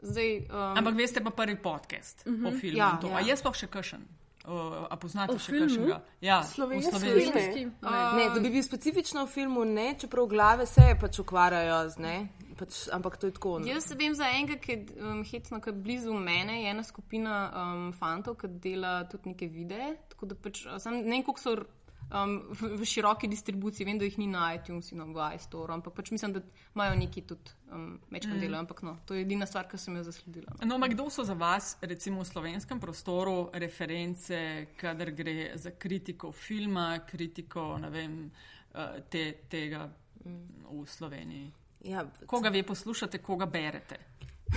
zdaj. 0.00 0.48
Um, 0.48 0.80
ampak 0.80 0.96
veste 0.96 1.20
pa 1.20 1.34
prvi 1.36 1.60
podcast 1.60 2.24
uh 2.24 2.32
-huh. 2.32 2.48
o 2.48 2.56
filmu. 2.56 2.78
Ja, 2.80 2.96
in 2.96 3.04
to. 3.04 3.12
ja. 3.12 3.16
A 3.16 3.20
je 3.20 3.36
sploh 3.36 3.56
še 3.60 3.68
kakšen? 3.68 4.08
Uh, 4.42 4.90
a 4.90 4.96
poznate 4.98 5.36
O 5.36 5.38
še 5.38 5.54
kakšnega? 5.54 6.00
Ja, 6.18 6.40
Slovenski. 6.42 6.98
Slovenski. 6.98 7.60
Ne, 7.86 8.24
da 8.34 8.40
bi 8.42 8.50
bil 8.50 8.64
specifično 8.66 9.22
v 9.28 9.30
filmu, 9.30 9.62
ne, 9.64 9.92
čeprav 9.94 10.26
glave 10.26 10.66
se 10.66 10.88
pač 10.98 11.20
ukvarjajo 11.22 11.78
z 11.94 12.02
ne. 12.02 12.16
pač, 12.58 12.88
ampak 12.94 13.16
to 13.22 13.30
je 13.30 13.34
tako. 13.38 13.58
no. 13.58 13.66
Jaz 13.70 13.86
vem 13.98 14.14
za 14.18 14.26
enega, 14.34 14.58
ki 14.62 14.72
je 14.72 14.78
um, 14.98 15.22
hecno, 15.26 15.60
ki 15.62 15.70
je 15.70 15.78
blizu 15.84 16.14
mene, 16.14 16.62
je 16.62 16.74
ena 16.74 16.82
skupina 16.86 17.36
um, 17.50 17.86
fantov, 17.94 18.36
ki 18.40 18.50
dela 18.62 19.04
tudi 19.10 19.32
neke 19.32 19.46
videe. 19.50 19.94
Tako 20.10 20.32
da 20.32 20.38
pač, 20.38 20.64
sam, 20.82 21.00
ne 21.02 21.16
vem, 21.16 21.24
koliko 21.26 21.42
so 21.42 21.54
um, 22.12 22.34
v, 22.50 22.68
v 22.76 22.86
široki 22.86 23.28
distribuciji, 23.28 23.86
vem, 23.88 23.98
da 23.98 24.06
jih 24.06 24.18
ni 24.20 24.28
na 24.30 24.52
iTunes 24.56 24.92
in 24.92 25.02
na 25.02 25.30
iStore, 25.36 25.72
ampak 25.74 25.94
pač 25.96 26.12
mislim, 26.14 26.34
da 26.36 26.42
imajo 26.74 26.98
neki 27.00 27.24
tudi 27.28 27.54
um, 27.72 27.86
večkrat 28.10 28.36
mm. 28.36 28.42
delo. 28.44 28.58
Ampak 28.58 28.82
no, 28.86 28.96
to 29.06 29.16
je 29.16 29.24
edina 29.24 29.46
stvar, 29.46 29.68
ki 29.70 29.80
sem 29.80 29.96
jo 29.96 30.04
zasledila. 30.06 30.54
No. 30.58 30.68
No, 30.68 30.78
ampak 30.80 30.94
kdo 30.94 31.08
so 31.10 31.24
za 31.24 31.36
vas, 31.38 31.76
recimo 31.80 32.22
v 32.22 32.28
slovenskem 32.28 32.80
prostoru, 32.80 33.50
reference, 33.54 34.42
kadar 34.80 35.10
gre 35.16 35.52
za 35.56 35.74
kritiko 35.78 36.32
filma, 36.32 37.02
kritiko 37.08 37.74
vem, 37.90 38.24
eh, 38.74 39.02
te, 39.08 39.26
tega 39.48 39.88
v 40.24 40.86
Sloveniji? 40.86 41.50
Ja, 41.82 42.04
Koga 42.26 42.48
vi 42.48 42.62
poslušate, 42.62 43.18
koga 43.18 43.46
berete? 43.50 43.98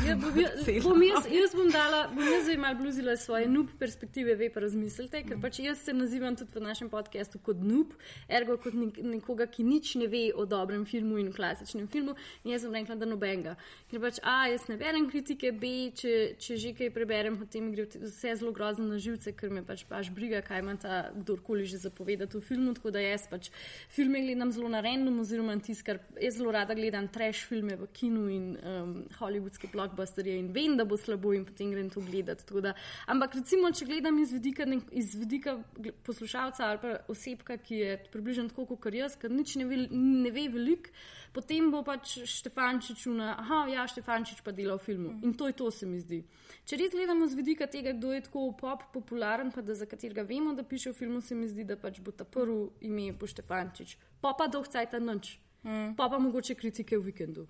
Ja, 0.04 0.16
bom, 0.20 0.36
jaz, 0.36 0.66
bom 0.84 1.02
jaz, 1.04 1.28
jaz 1.32 1.54
bom 1.56 1.70
dala, 1.72 2.02
bom 2.12 2.26
jaz 2.28 2.44
zdaj 2.44 2.58
malo 2.60 2.76
bluzila 2.82 3.16
svoje 3.18 3.48
nub 3.48 3.70
perspektive, 3.80 4.36
ve 4.36 4.50
pa 4.52 4.60
razmislite, 4.60 5.22
ker 5.24 5.38
pač 5.40 5.62
jaz 5.64 5.86
se 5.88 5.94
nazivam 5.96 6.36
tudi 6.36 6.52
v 6.52 6.64
našem 6.66 6.90
podkastu 6.92 7.40
kot 7.40 7.62
nub, 7.64 7.94
ergo 8.28 8.58
kot 8.60 8.76
nek, 8.76 9.00
nekoga, 9.00 9.48
ki 9.48 9.64
nič 9.64 9.94
ne 10.02 10.10
ve 10.12 10.26
o 10.36 10.44
dobrem 10.46 10.84
filmu 10.86 11.18
in 11.22 11.32
klasičnem 11.34 11.88
filmu. 11.88 12.18
In 12.44 12.52
jaz 12.52 12.66
sem 12.66 12.76
rekla, 12.76 12.98
da 13.00 13.08
nobenega. 13.08 13.56
Ker 13.92 14.04
pač 14.04 14.20
A, 14.20 14.36
jaz 14.52 14.68
ne 14.68 14.76
berem 14.82 15.08
kritike, 15.08 15.54
B, 15.56 15.72
če, 15.96 16.14
če 16.44 16.60
že 16.60 16.76
kaj 16.76 16.92
preberem, 16.96 17.40
potem 17.40 17.72
gre 17.72 17.88
vse 17.88 18.36
zelo 18.36 18.52
grozno 18.56 18.90
na 18.92 19.00
živce, 19.00 19.32
ker 19.38 19.54
me 19.54 19.64
pač 19.64 19.86
pač 19.88 20.12
briga, 20.12 20.44
kaj 20.44 20.64
ima 20.66 20.76
ta 20.82 21.06
kdorkoli 21.16 21.64
že 21.64 21.80
zapovedati 21.86 22.36
v 22.36 22.44
filmu. 22.44 22.76
Tako 22.76 22.92
da 22.92 23.06
jaz 23.06 23.30
pač 23.32 23.48
filme 23.88 24.20
gledam 24.28 24.52
zelo 24.52 24.68
na 24.76 24.84
random, 24.84 25.24
oziroma 25.24 25.56
tisto, 25.64 25.88
kar 25.88 26.04
jaz 26.20 26.36
zelo 26.42 26.52
rada 26.52 26.76
gledam, 26.76 27.08
trash 27.08 27.48
filme 27.48 27.80
v 27.80 27.90
kinu 27.96 28.28
in 28.28 28.52
um, 28.60 28.96
hollywoodske 29.22 29.72
plot 29.72 29.85
blockbusterje 29.86 30.40
in 30.40 30.52
vem, 30.54 30.78
da 30.78 30.86
bo 30.86 30.98
slabo 30.98 31.34
in 31.34 31.46
potem 31.46 31.72
grem 31.72 31.90
to 31.90 32.02
gledati. 32.02 32.46
tako 32.46 32.62
Da, 32.62 32.74
ampak 33.08 33.36
recimo, 33.36 33.72
če 33.72 33.86
gledam 33.86 34.18
iz 34.20 34.32
vidika, 34.32 34.66
nek- 34.66 34.90
iz 34.92 35.14
vidika 35.16 35.64
poslušalca 36.04 36.66
ali 36.66 36.80
pa 36.82 36.98
osebka, 37.08 37.58
ki 37.58 37.76
je 37.76 37.98
približno 38.12 38.50
tako 38.50 38.66
kot 38.66 38.94
jaz, 38.94 39.16
ker 39.16 39.32
nič 39.32 39.56
ne 39.56 39.66
ve, 39.66 39.88
ne 39.92 40.32
ve 40.32 40.48
veliko, 40.50 40.90
potem 41.34 41.72
bo 41.72 41.84
pač 41.84 42.20
Štefančič 42.26 43.06
na, 43.06 43.36
aha, 43.40 43.68
ja, 43.68 43.88
Štefančič 43.88 44.42
pa 44.44 44.52
dela 44.52 44.78
v 44.78 44.84
filmu. 44.84 45.20
In 45.24 45.34
to 45.34 45.48
je 45.48 45.54
to, 45.54 45.72
se 45.72 45.86
mi 45.86 46.00
zdi. 46.00 46.24
Če 46.66 46.78
res 46.78 46.92
gledamo 46.92 47.28
z 47.28 47.36
vidika 47.36 47.68
tega, 47.68 47.94
kdo 47.94 48.14
je 48.14 48.22
tako 48.22 48.52
pop 48.58 48.84
popularen, 48.94 49.52
pa 49.52 49.62
da 49.62 49.76
za 49.76 49.86
katerega 49.86 50.24
vemo, 50.24 50.54
da 50.54 50.64
piše 50.64 50.92
v 50.92 50.94
filmu, 50.96 51.22
se 51.22 51.36
mi 51.36 51.48
zdi, 51.48 51.64
da 51.64 51.76
pač 51.78 52.00
bo 52.00 52.12
ta 52.12 52.24
prvi 52.26 52.70
ime 52.82 53.12
bo 53.14 53.28
Štefančič. 53.28 53.98
Pa 54.22 54.34
pa 54.34 54.48
dolg 54.48 54.68
cajt 54.68 54.98
noč. 55.00 55.38
Mm. 55.66 55.96
Pa 55.98 56.10
pa 56.10 56.20
mogoče 56.20 56.56
kritike 56.56 56.98
v 56.98 57.10
vikendu. 57.10 57.48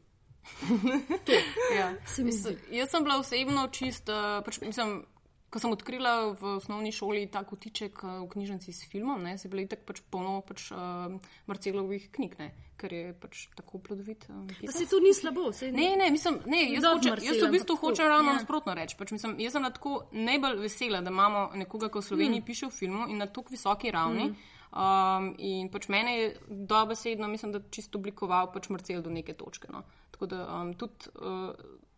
Ja. 1.77 1.93
Se 2.05 2.23
mi 2.23 2.31
zdi. 2.31 2.57
Jaz 2.71 2.89
sem 2.89 3.03
bila 3.03 3.19
osebno 3.19 3.67
čist, 3.73 4.09
uh, 4.09 4.39
pač, 4.45 4.61
mislim, 4.61 5.03
ko 5.49 5.61
sem 5.63 5.71
odkrila 5.71 6.35
v 6.35 6.57
osnovni 6.59 6.91
šoli 6.91 7.27
ta 7.31 7.45
kotiček 7.47 8.03
uh, 8.03 8.19
v 8.25 8.29
knjižnici 8.33 8.73
s 8.73 8.87
filmom, 8.91 9.23
ne, 9.23 9.37
se 9.37 9.47
je 9.47 9.51
bilo 9.53 9.63
itak 9.63 9.85
pač 9.87 10.01
polno 10.11 10.41
pač, 10.43 10.67
uh, 10.75 11.15
Marcelovih 11.47 12.09
knjig, 12.11 12.35
ne, 12.41 12.49
ker 12.79 12.91
je 12.91 13.13
pač 13.19 13.45
tako 13.55 13.79
plodovit. 13.79 14.27
Uh, 14.29 14.43
Pa 14.65 14.73
se 14.75 14.87
to 14.91 14.99
ni 14.99 15.13
slabo. 15.15 15.51
saj 15.55 15.71
Ne, 15.71 15.93
ne, 15.95 16.09
mislim, 16.11 16.41
ne, 16.45 16.65
jaz, 16.73 16.89
hoče, 16.89 17.15
Marcel, 17.15 17.29
jaz 17.29 17.43
v 17.45 17.51
bistvu 17.55 17.77
hočem 17.79 18.11
ravno 18.11 18.33
ja. 18.33 18.41
nasprotno 18.41 18.75
reči. 18.75 18.97
Pač, 18.99 19.15
mislim, 19.15 19.37
jaz 19.39 19.55
sem 19.55 19.63
na 19.63 19.71
tako 19.71 20.01
najbolj 20.11 20.59
vesela, 20.65 20.99
da 21.05 21.13
imamo 21.13 21.47
nekoga, 21.55 21.87
ki 21.87 22.03
v 22.03 22.09
Sloveniji 22.09 22.43
mm. 22.43 22.47
piše 22.51 22.67
v 22.67 22.75
filmu 22.75 23.07
in 23.07 23.23
na 23.23 23.29
tako 23.31 23.55
visoki 23.55 23.95
ravni. 23.95 24.31
Mm. 24.33 24.51
Um, 24.75 25.29
in 25.39 25.69
pač 25.71 25.87
mene 25.87 26.17
je 26.17 26.31
dobesedno, 26.67 27.29
mislim, 27.31 27.53
da 27.55 27.61
čisto 27.71 27.95
oblikoval 27.95 28.51
pač 28.51 28.67
Marcel 28.67 28.99
do 28.99 29.13
neke 29.13 29.31
točke. 29.39 29.71
No. 29.71 29.85
Tako 30.15 30.25
da 30.31 30.45
um, 30.47 30.73
tudi 30.73 31.11
uh, 31.19 31.51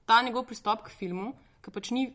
ta 0.10 0.22
njegov 0.26 0.48
pristop 0.50 0.88
k 0.88 0.90
filmu, 0.90 1.36
ki 1.62 1.72
pač 1.72 1.92
ni. 1.94 2.08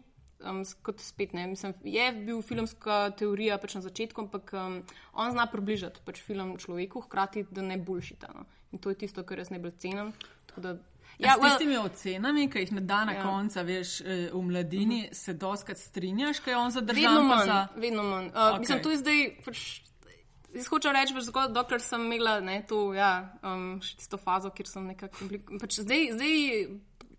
Um, 0.42 0.64
s- 0.66 0.74
kot 0.82 0.98
spet 0.98 1.36
ne, 1.38 1.44
mislim, 1.46 1.70
je 1.86 2.02
bil 2.26 2.40
filmska 2.42 3.12
teorija 3.14 3.58
pač 3.62 3.76
na 3.76 3.80
začetku, 3.84 4.24
ampak 4.24 4.50
um, 4.58 4.80
on 5.14 5.30
zna 5.30 5.44
približati 5.46 6.02
pač 6.02 6.18
film 6.18 6.56
človeku, 6.58 7.04
hkrati 7.04 7.44
da 7.50 7.62
ne 7.62 7.76
bullshita. 7.78 8.26
No. 8.34 8.42
In 8.72 8.80
to 8.82 8.90
je 8.90 8.98
tisto, 8.98 9.22
kar 9.22 9.38
jaz 9.38 9.52
najbolj 9.54 9.76
cenim. 9.78 10.10
Da, 10.56 10.74
Ja, 11.18 11.36
s 11.36 11.38
well, 11.38 11.52
tistimi 11.52 11.76
ocenami, 11.78 12.48
ki 12.50 12.58
jih 12.58 12.72
ne 12.72 12.80
da 12.80 13.04
na 13.04 13.12
Ja. 13.12 13.18
ja. 13.18 13.22
koncu, 13.22 13.62
veš, 13.62 14.00
eh, 14.00 14.30
v 14.32 14.42
mladini, 14.42 15.00
uh 15.04 15.10
-huh. 15.10 15.14
se 15.14 15.34
doskrat 15.34 15.78
strinjaš, 15.78 16.40
kaj 16.40 16.52
je 16.52 16.56
on 16.56 16.70
zadržal. 16.70 17.14
Vedno 17.14 17.22
manj. 17.22 17.46
Za... 17.46 17.68
Vedno 17.76 18.02
manj. 18.02 18.26
Uh, 18.26 18.32
okay. 18.34 18.58
Mislim, 18.58 18.82
to 18.82 18.90
je 18.90 18.96
zdaj. 18.96 19.36
Pač, 19.44 19.58
Jaz 20.52 20.68
hočem 20.68 20.92
reči, 20.92 21.14
pač, 21.14 21.24
zgolj 21.24 21.50
dokler 21.50 21.80
sem 21.80 22.02
imela 22.02 22.40
ne, 22.40 22.58
to, 22.62 22.92
ja, 22.92 23.12
um, 23.42 23.80
še 23.80 23.96
tisto 23.96 24.16
fazo, 24.16 24.50
kjer 24.50 24.68
sem 24.68 24.86
nekako. 24.86 25.24
oblik- 25.24 25.52
Pač 25.58 25.80
zdaj, 25.80 26.12
zdaj 26.12 26.34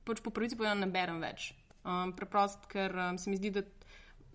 pač 0.04 0.22
po 0.22 0.30
pravici 0.30 0.56
povedano 0.56 0.82
ne 0.82 0.91
berem 0.91 1.17
več. 1.19 1.54
Um, 1.84 2.13
preprosto, 2.13 2.67
ker 2.67 2.93
um, 2.93 3.17
se 3.17 3.30
mi 3.30 3.38
zdi, 3.38 3.50
da 3.52 3.63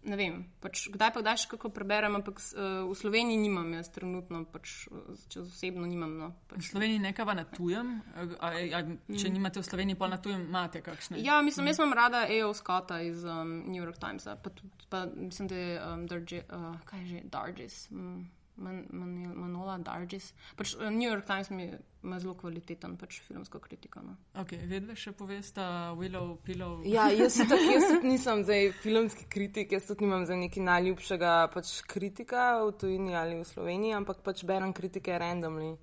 ne 0.05 0.17
vem. 0.17 0.35
Pač, 0.61 0.89
kdaj 0.89 1.11
pa 1.11 1.21
kdaj 1.21 1.37
še 1.37 1.49
kako 1.49 1.69
preberem, 1.71 2.15
ampak 2.15 2.39
uh, 2.39 2.85
v 2.85 2.95
Sloveniji 2.95 3.37
nimam 3.39 3.67
jaz 3.73 3.89
trenutno, 3.89 4.43
pač, 4.47 4.87
uh, 4.89 5.01
čez 5.29 5.47
osebno 5.47 5.85
nimam. 5.85 6.13
No, 6.17 6.29
V 6.49 6.55
pač. 6.55 6.69
Sloveniji 6.71 6.99
nekaj 7.01 7.35
na 7.35 7.45
tujem, 7.45 7.91
a, 8.15 8.25
a, 8.41 8.49
a, 8.73 8.81
če 9.11 9.29
nimate 9.29 9.61
v 9.61 9.67
Sloveniji, 9.67 9.97
pa 9.97 10.09
na 10.09 10.19
tujem 10.19 10.43
imate 10.43 10.81
kakšne. 10.81 11.19
Mm. 11.19 11.25
Ja, 11.25 11.39
mislim, 11.41 11.67
jaz 11.67 11.79
imam 11.79 11.93
rada 11.95 12.25
A.O. 12.27 12.51
Scotta 12.53 13.01
iz 13.01 13.23
um, 13.23 13.65
New 13.67 13.79
York 13.79 13.99
Timesa, 13.99 14.37
pa, 14.37 14.51
tudi- 14.51 14.89
pa 14.89 15.05
mislim, 15.07 15.47
da 15.47 15.57
je 15.57 15.71
um, 15.83 16.07
Darge, 16.07 16.43
uh, 16.47 16.75
kaj 16.85 16.99
je 16.99 17.07
že, 17.09 17.21
Dargis, 17.29 17.77
mm, 17.91 18.23
Man, 18.59 18.85
Man, 18.91 19.13
Manola 19.39 19.79
Dargis. 19.79 20.33
Pač, 20.59 20.75
uh, 20.77 20.91
New 20.91 21.07
York 21.09 21.27
Times 21.27 21.51
mi 21.51 21.71
ima 22.03 22.19
zelo 22.23 22.35
kvaliteten 22.39 22.97
pač, 22.99 23.21
filmsko 23.27 23.61
kritiko. 23.63 24.03
No. 24.03 24.17
Okay, 24.43 24.61
vedve 24.71 24.97
še 24.99 25.13
povesta 25.19 25.95
Willow, 25.99 26.37
Pillow. 26.47 26.83
Ja, 26.87 27.09
jaz 27.15 27.41
tako, 27.43 27.59
jaz 27.73 27.89
tudi 27.93 28.11
nisem 28.15 28.45
zdaj 28.47 28.71
filmski 28.83 29.27
kritik, 29.31 29.75
jaz 29.75 29.89
tudi 29.91 30.07
nimam 30.07 30.27
za 30.29 30.39
neki 30.39 30.63
najljubšega 30.67 31.35
pač 31.55 31.75
kritika 31.89 32.51
v 32.65 32.73
tujini 32.79 33.19
ali 33.19 33.41
v 33.41 33.49
Sloveniji, 33.49 33.97
ampak 33.99 34.23
pač 34.27 34.45
berem 34.49 34.75
kritike 34.77 35.19
randomly, 35.19 35.75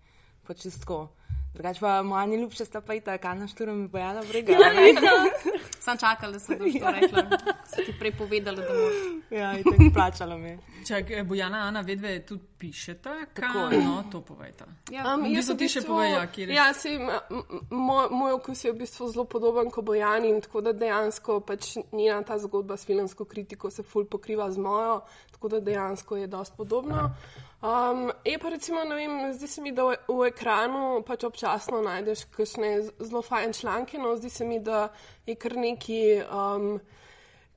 pač 0.47 0.67
čisto. 0.67 1.05
Drugač 1.55 1.79
pa 1.79 2.03
moja 2.03 2.25
najljubša 2.25 2.65
sta 2.65 2.81
pa 2.81 2.93
i 2.93 3.01
ta, 3.01 3.17
kaj 3.17 3.35
na 3.35 3.47
šturom 3.47 3.77
mi 3.77 3.87
bojala 3.87 4.21
brega. 4.23 4.51
Ja, 4.53 4.59
Sam 5.79 5.97
čakala, 5.97 6.31
da 6.31 6.39
sem 6.39 6.57
to 6.59 6.65
rekla. 6.91 7.23
Si 7.65 7.85
ti 7.85 7.93
prej 7.99 8.11
povedala, 8.13 8.57
da 8.57 8.69
moraš. 8.69 8.97
ja 9.31 9.53
in 9.53 9.63
tako 9.63 9.89
plačala 9.93 10.37
me. 10.37 10.57
Čak, 10.83 11.11
eh, 11.11 11.23
Bojana, 11.23 11.57
Ana, 11.59 11.81
vedve 11.81 12.19
tudi 12.21 12.43
kaj 13.35 13.71
je. 13.71 13.83
no, 13.83 14.03
to 14.11 14.21
povejte. 14.21 14.65
Ja, 14.91 15.03
Um, 15.05 15.23
V 15.23 15.35
bistvu 15.35 15.55
ti 15.55 15.67
še 15.67 15.81
povej, 15.81 16.11
ja, 16.11 16.27
kjer 16.27 16.49
je- 16.49 16.55
ja, 16.55 16.73
si, 16.73 16.97
moj, 17.69 18.07
moj 18.11 18.31
okus 18.33 18.63
je 18.63 18.71
v 18.71 18.77
bistvu 18.77 19.07
zelo 19.07 19.25
podoben 19.25 19.69
kot 19.69 19.85
Bojani 19.85 20.29
in 20.29 20.41
tako 20.41 20.61
da 20.61 20.73
dejansko 20.73 21.39
pač 21.39 21.61
njena 21.91 22.23
ta 22.23 22.37
zgodba 22.37 22.77
s 22.77 22.85
filmsko 22.85 23.25
kritiko 23.25 23.69
se 23.69 23.83
ful 23.83 24.05
pokriva 24.05 24.51
z 24.51 24.57
mojo, 24.57 25.01
tako 25.31 25.47
da 25.49 25.59
dejansko 25.61 26.15
je 26.17 26.27
dost 26.27 26.53
podobno. 26.57 27.11
Um, 27.61 28.11
je 28.25 28.39
pa 28.39 28.49
recimo, 28.49 28.83
ne 28.83 28.95
vem, 28.95 29.33
zdi 29.33 29.47
se 29.47 29.61
mi, 29.61 29.71
da 29.71 29.85
v, 29.87 29.95
v 30.07 30.27
ekranu 30.27 31.01
pač 31.07 31.23
občasno 31.23 31.79
najdeš 31.81 32.25
kakšne 32.35 32.71
zelo 32.99 33.21
fajn 33.25 33.53
članke, 33.53 33.97
no 33.97 34.15
zdi 34.19 34.29
se 34.29 34.45
mi, 34.45 34.59
da 34.59 34.89
je 35.25 35.35
kar 35.35 35.55
neki 35.57 36.01
um, 36.21 36.75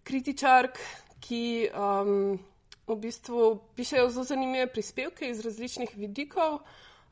kritičark, 0.06 0.78
ki 1.20 1.68
um, 1.74 2.38
v 2.86 2.96
bistvu 2.96 3.58
pišejo 3.76 4.10
zelo 4.14 4.24
zanimive 4.24 4.70
prispevke 4.72 5.28
iz 5.28 5.42
različnih 5.44 5.92
vidikov. 5.96 6.62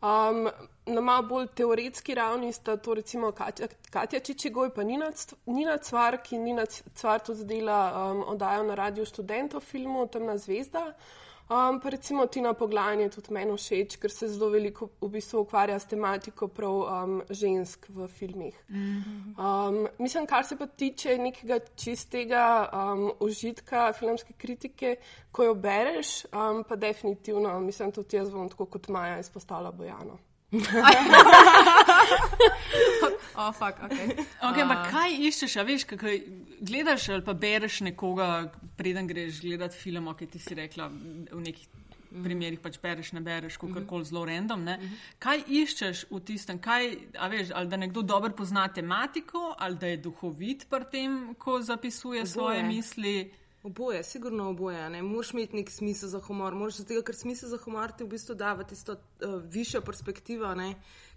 Um, 0.00 0.46
na 0.86 1.00
malo 1.00 1.26
bolj 1.26 1.46
teoretski 1.56 2.14
ravni 2.14 2.52
sta 2.52 2.76
to 2.76 2.94
recimo 2.94 3.32
Katja, 3.32 3.66
Katja 3.90 4.20
Čičigoj 4.20 4.70
pa 4.74 4.84
Nina, 4.84 5.10
Nina 5.46 5.78
Cvar, 5.78 6.20
ki 6.22 6.38
Nina 6.38 6.66
Cvar 6.66 7.20
tudi 7.24 7.44
dela 7.44 7.78
um, 7.92 8.24
oddajo 8.28 8.62
na 8.62 8.74
radiju 8.74 9.06
študentov 9.06 9.60
filmu 9.60 10.06
Temna 10.06 10.38
zvezda. 10.38 10.92
Um, 11.48 11.80
pa 11.80 11.88
recimo 11.88 12.26
Tina 12.26 12.54
Poglajen 12.54 13.00
je 13.00 13.10
tudi 13.14 13.32
meni 13.34 13.54
všeč, 13.54 13.96
ker 14.02 14.10
se 14.10 14.26
zelo 14.28 14.48
veliko 14.50 14.88
v 15.00 15.12
bistvu 15.14 15.44
ukvarja 15.44 15.78
s 15.78 15.86
tematiko 15.86 16.48
prav 16.50 16.80
um, 16.82 17.20
žensk 17.30 17.86
v 17.88 18.08
filmih. 18.10 18.56
Um, 19.38 19.86
mislim, 19.98 20.26
kar 20.26 20.42
se 20.44 20.58
pa 20.58 20.66
tiče 20.66 21.14
nekega 21.18 21.60
čistega 21.78 22.44
um, 22.66 23.12
užitka 23.20 23.92
filmske 23.94 24.34
kritike, 24.34 24.96
ko 25.30 25.46
jo 25.46 25.54
bereš, 25.54 26.24
um, 26.32 26.64
pa 26.66 26.76
definitivno, 26.76 27.60
mislim, 27.60 27.92
tudi 27.92 28.18
jaz 28.18 28.30
bom 28.30 28.48
tako 28.50 28.66
kot 28.66 28.88
Maja 28.88 29.20
izpostavila 29.22 29.70
Bojano. 29.70 30.18
oh, 33.34 33.52
fuck, 33.52 33.82
okay. 33.82 34.14
Okay, 34.38 34.62
ampak 34.62 34.90
kaj 34.92 35.10
iščeš, 35.26 35.56
a 35.58 35.64
veš, 35.66 35.84
kako 35.90 36.06
gledaš 36.62 37.08
ali 37.10 37.24
pa 37.26 37.34
bereš 37.34 37.80
nekoga, 37.88 38.52
preden 38.78 39.06
greš 39.10 39.40
gledati 39.42 39.76
film, 39.76 40.06
ki 40.14 40.26
ti 40.30 40.38
si 40.38 40.54
rekla 40.54 40.86
v 40.88 41.40
nekih. 41.42 41.66
Primerih 42.16 42.60
pač 42.62 42.78
bereš, 42.80 43.10
ne 43.12 43.20
bereš, 43.20 43.58
kako 43.60 43.82
koli 43.84 44.06
zelo 44.06 44.22
random. 44.24 44.62
Ne? 44.64 44.78
Kaj 45.20 45.42
iščeš 45.52 46.06
v 46.08 46.20
tistem, 46.24 46.56
kaj, 46.62 47.12
a 47.18 47.28
veš, 47.28 47.50
ali 47.52 47.68
da 47.68 47.76
nekdo 47.76 48.00
dobro 48.06 48.30
pozna 48.32 48.68
tematiko, 48.72 49.52
ali 49.58 49.76
da 49.76 49.86
je 49.90 49.98
duhovit 50.06 50.64
pri 50.70 50.84
tem, 50.92 51.34
ko 51.34 51.58
zapisuje 51.60 52.22
svoje 52.24 52.62
Oboje. 52.62 52.68
misli. 52.70 53.16
Oboje, 53.66 54.02
sigurno 54.04 54.48
oboje. 54.48 54.90
Ne 54.90 55.02
moreš 55.02 55.32
imeti 55.32 55.56
nek 55.56 55.70
smisel 55.70 56.08
za 56.08 56.20
humor. 56.20 56.54
Moraš 56.54 56.76
zato, 56.76 57.00
ker 57.02 57.16
smisel 57.18 57.48
za 57.50 57.58
humor 57.64 57.90
ti 57.90 58.04
v 58.04 58.12
bistvu 58.12 58.36
da 58.38 58.52
v 58.54 58.62
tisto 58.64 58.94
uh, 58.94 59.32
višjo 59.42 59.80
perspektivo, 59.82 60.52
ne? 60.54 60.68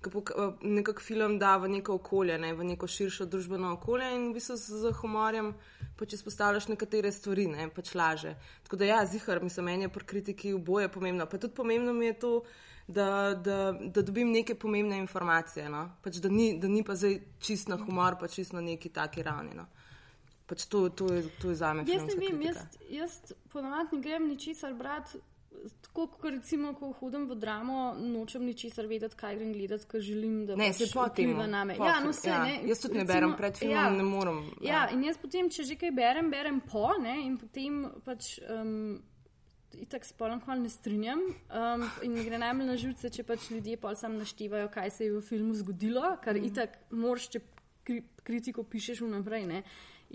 ki 0.02 0.10
uh, 0.18 0.56
nekako 0.62 1.02
film 1.02 1.38
da 1.40 1.58
v 1.58 1.70
neko 1.70 2.00
okolje, 2.00 2.40
ne? 2.42 2.50
v 2.58 2.66
neko 2.72 2.88
širšo 2.88 3.28
družbeno 3.30 3.76
okolje 3.76 4.10
in 4.16 4.32
v 4.32 4.40
bistvu 4.40 4.58
z 4.58 4.94
humorjem 5.02 5.54
pač 6.00 6.16
izpostavljaš 6.18 6.72
nekatere 6.74 7.12
stvari, 7.12 7.46
ne 7.54 7.70
pač 7.70 7.94
laže. 7.94 8.34
Tako 8.64 8.82
da 8.82 8.90
ja, 8.90 9.06
zihar, 9.06 9.44
mislim, 9.44 9.70
meni 9.70 9.86
je 9.86 9.94
pri 9.94 10.06
kritiki 10.06 10.54
oboje 10.58 10.90
pomembno. 10.90 11.30
Pa 11.30 11.38
tudi 11.38 11.54
pomembno 11.54 11.94
mi 11.94 12.10
je 12.10 12.20
to, 12.20 12.34
da, 12.88 13.36
da, 13.38 13.60
da 13.78 14.02
dobim 14.02 14.32
neke 14.34 14.56
pomembne 14.56 14.98
informacije. 14.98 15.70
No? 15.70 15.86
Pač, 16.02 16.18
da, 16.18 16.34
ni, 16.34 16.56
da 16.58 16.68
ni 16.68 16.82
pa 16.84 16.98
zdaj 16.98 17.20
čist 17.46 17.70
na 17.70 17.78
humor, 17.78 18.18
pa 18.18 18.28
čist 18.28 18.58
na 18.58 18.66
neki 18.66 18.90
taki 18.90 19.22
ravni. 19.24 19.54
No? 19.54 19.70
Pač 20.50 20.66
to, 20.66 20.88
to, 20.90 21.14
je, 21.14 21.24
to 21.42 21.50
je 21.54 21.56
za 21.56 21.74
me. 21.74 21.84
Jaz 21.88 22.08
ne 22.10 22.16
vem, 22.18 22.42
jaz, 22.42 22.64
jaz 22.90 23.18
ponovadi 23.54 24.00
ne 24.00 24.02
grem 24.02 24.30
ničesar 24.32 24.74
brati. 24.74 25.22
Tako 25.84 26.06
kot 26.08 26.32
recimo, 26.32 26.72
ko 26.78 26.94
hodim 27.02 27.26
v 27.28 27.36
dramo, 27.36 27.92
nočem 28.00 28.46
ničesar 28.48 28.88
vedeti, 28.88 29.18
kaj 29.20 29.36
grem 29.36 29.52
gledati, 29.54 29.86
ker 29.92 30.02
želim, 30.02 30.46
da 30.48 30.56
ne, 30.56 30.70
se 30.74 30.88
pač 30.88 30.94
potem 30.96 31.34
vpliva 31.34 31.48
na 31.52 31.66
me. 31.68 31.76
Po, 31.76 31.86
Ja, 31.86 32.00
no, 32.00 32.14
se, 32.16 32.30
ja. 32.30 32.40
ne, 32.46 32.62
Jaz 32.70 32.82
tudi 32.86 32.96
ne 32.96 33.04
recimo, 33.04 33.14
berem 33.14 33.36
pred 33.38 33.60
filmom, 33.60 33.76
ja, 33.76 33.90
ne 33.98 34.06
morem. 34.08 34.40
Ja, 34.64 34.86
in 34.94 35.04
jaz 35.04 35.20
potem, 35.22 35.52
če 35.52 35.68
že 35.68 35.78
kaj 35.82 35.92
berem, 36.00 36.32
berem 36.32 36.62
po, 36.64 36.88
ne, 37.02 37.20
in 37.28 37.38
potem 37.38 37.86
pač. 38.08 38.40
Um, 38.50 39.02
Itak 39.70 40.02
s 40.02 40.16
polom 40.18 40.40
hval 40.42 40.64
ne 40.64 40.70
strinjam 40.74 41.20
um, 41.22 41.84
in 42.02 42.16
gre 42.26 42.40
najbolj 42.42 42.66
na 42.66 42.74
živce, 42.82 43.12
če 43.14 43.22
pač 43.24 43.52
ljudje 43.54 43.76
pa 43.78 43.92
sam 43.96 44.16
naštevajo, 44.18 44.66
kaj 44.74 44.90
se 44.96 45.06
je 45.06 45.12
v 45.14 45.22
filmu 45.22 45.54
zgodilo, 45.54 46.16
kar 46.24 46.34
mm. 46.34 46.48
itak 46.50 46.74
moraš, 46.90 47.28
če 47.36 47.44
kri, 47.86 48.02
kritiko 48.26 48.66
pišeš 48.66 49.04
vnaprej. 49.06 49.46
Ne. 49.46 49.62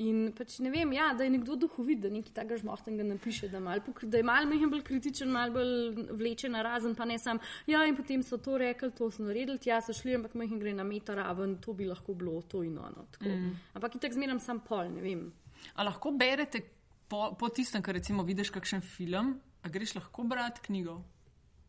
In 0.02 0.32
pač 0.34 0.56
ne 0.58 0.72
vem, 0.74 0.90
ja, 0.92 1.12
da 1.14 1.22
je 1.22 1.30
nekdo 1.30 1.54
duhovit, 1.54 2.00
da 2.02 2.10
nekaj 2.10 2.32
takega 2.34 2.56
žmohtenega 2.64 3.04
napiše, 3.12 3.46
da, 3.48 3.60
mal, 3.62 3.78
pokri- 3.78 4.08
da 4.10 4.18
je 4.18 4.26
malo 4.26 4.48
mehen 4.50 4.70
bolj 4.70 4.82
kritičen, 4.82 5.30
malo 5.30 5.54
bolj 5.54 6.08
vleče 6.18 6.50
na 6.50 6.62
razen, 6.66 6.96
pa 6.98 7.06
ne 7.06 7.18
sam. 7.18 7.38
Ja, 7.70 7.84
in 7.86 7.94
potem 7.94 8.22
so 8.26 8.40
to 8.42 8.58
rekli, 8.58 8.90
to 8.90 9.10
so 9.14 9.22
naredili, 9.22 9.58
tja 9.62 9.78
so 9.80 9.94
šli, 9.94 10.16
ampak 10.18 10.34
mehen 10.34 10.58
gre 10.58 10.74
na 10.74 10.82
meta 10.82 11.14
raven, 11.14 11.60
to 11.62 11.72
bi 11.78 11.86
lahko 11.86 12.14
bilo 12.14 12.42
to 12.42 12.64
in 12.66 12.78
ono. 12.78 13.06
tako. 13.14 13.30
Mm. 13.30 13.54
Ampak 13.74 13.94
itak 13.94 14.18
zmeram 14.18 14.40
sam 14.40 14.60
pol, 14.66 14.90
ne 14.90 15.00
vem. 15.00 15.32
A 15.76 15.86
lahko 15.86 16.10
berete 16.10 16.64
po, 17.08 17.36
po 17.38 17.48
tistem, 17.48 17.82
kar 17.82 17.94
recimo 17.94 18.26
vidiš 18.26 18.50
kakšen 18.50 18.82
film, 18.82 19.38
a 19.62 19.68
greš 19.68 19.94
lahko 19.94 20.26
brati 20.26 20.60
knjigo 20.66 20.98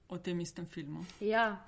o 0.09 0.17
tem 0.17 0.39
istem 0.39 0.65
filmu? 0.65 1.05
Ja. 1.19 1.65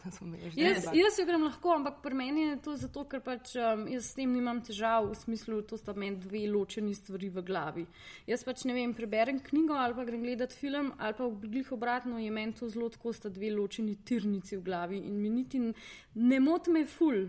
Jaz, 0.56 0.86
jaz 0.94 1.18
jo 1.20 1.26
grem 1.26 1.44
lahko, 1.48 1.72
ampak 1.74 2.02
pri 2.04 2.18
meni 2.18 2.44
je 2.50 2.58
to 2.68 2.76
zato, 2.78 3.06
ker 3.10 3.24
pač 3.26 3.56
um, 3.58 3.88
jaz 3.90 4.12
s 4.12 4.18
tem 4.18 4.30
nimam 4.34 4.62
težav, 4.62 5.10
v 5.10 5.18
smislu, 5.18 5.64
to 5.66 5.80
sta 5.80 5.96
meni 5.98 6.22
dve 6.22 6.44
ločeni 6.52 6.94
stvari 6.96 7.32
v 7.34 7.44
glavi. 7.48 7.88
Jaz 8.30 8.46
pač 8.46 8.68
ne 8.70 8.78
vem, 8.78 8.94
preberem 8.98 9.42
knjigo 9.42 9.78
ali 9.78 9.98
pa 9.98 10.06
grem 10.06 10.22
gledati 10.26 10.58
film, 10.60 10.94
ali 10.98 11.18
pa 11.18 11.26
v 11.26 11.50
glih 11.50 11.74
obratno 11.74 12.22
je 12.22 12.30
meni 12.32 12.54
to 12.54 12.70
zelo 12.70 12.92
tako, 12.94 13.14
sta 13.14 13.34
dve 13.34 13.52
ločeni 13.56 13.98
tirnici 14.06 14.58
v 14.58 14.64
glavi 14.64 15.02
in 15.10 15.18
mi 15.22 15.34
niti 15.34 15.64
ne 15.64 16.40
moti 16.40 16.72
me 16.72 16.86
ful. 16.86 17.26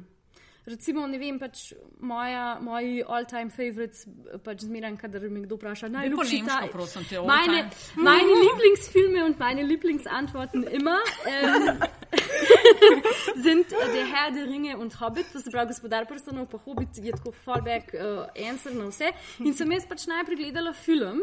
Recimo, 0.68 1.06
ne 1.08 1.16
vem, 1.18 1.38
pač 1.40 1.72
moja, 2.00 2.58
moji 2.60 3.02
all-time 3.08 3.48
favorites, 3.50 4.02
pač 4.44 4.66
zmeraj, 4.66 4.96
kadar 5.00 5.22
me 5.32 5.40
kdo 5.46 5.56
vpraša, 5.56 5.88
najljubši 5.94 6.40
nemško, 6.42 6.58
ta- 6.66 6.68
prosim 6.72 7.04
te, 7.08 7.20
Meine, 7.24 7.62
all-time. 7.62 8.04
meine 8.04 8.34
Lieblingsfilme 8.42 9.24
und 9.24 9.38
meine 9.40 9.62
Lieblingsantworten 9.64 10.64
immer 10.64 10.98
ähm, 11.26 11.78
sind 13.42 13.70
Der 13.70 14.06
Herr 14.06 14.30
der 14.32 14.46
Ringe 14.46 14.76
und 14.78 15.00
Hobbit, 15.00 15.26
to 15.32 15.38
se 15.40 15.50
pravi 15.50 15.68
gospodar 15.68 16.04
prstanov, 16.06 16.48
pa 16.48 16.58
Hobbit 16.66 16.96
je 16.98 17.12
tako 17.12 17.32
fallback 17.32 17.94
uh, 17.94 18.26
answer 18.50 18.72
na 18.74 18.88
vse. 18.90 19.12
In 19.40 19.54
sem 19.54 19.70
jaz 19.72 19.86
pač 19.88 20.06
najprej 20.06 20.36
gledala 20.36 20.72
film 20.72 21.22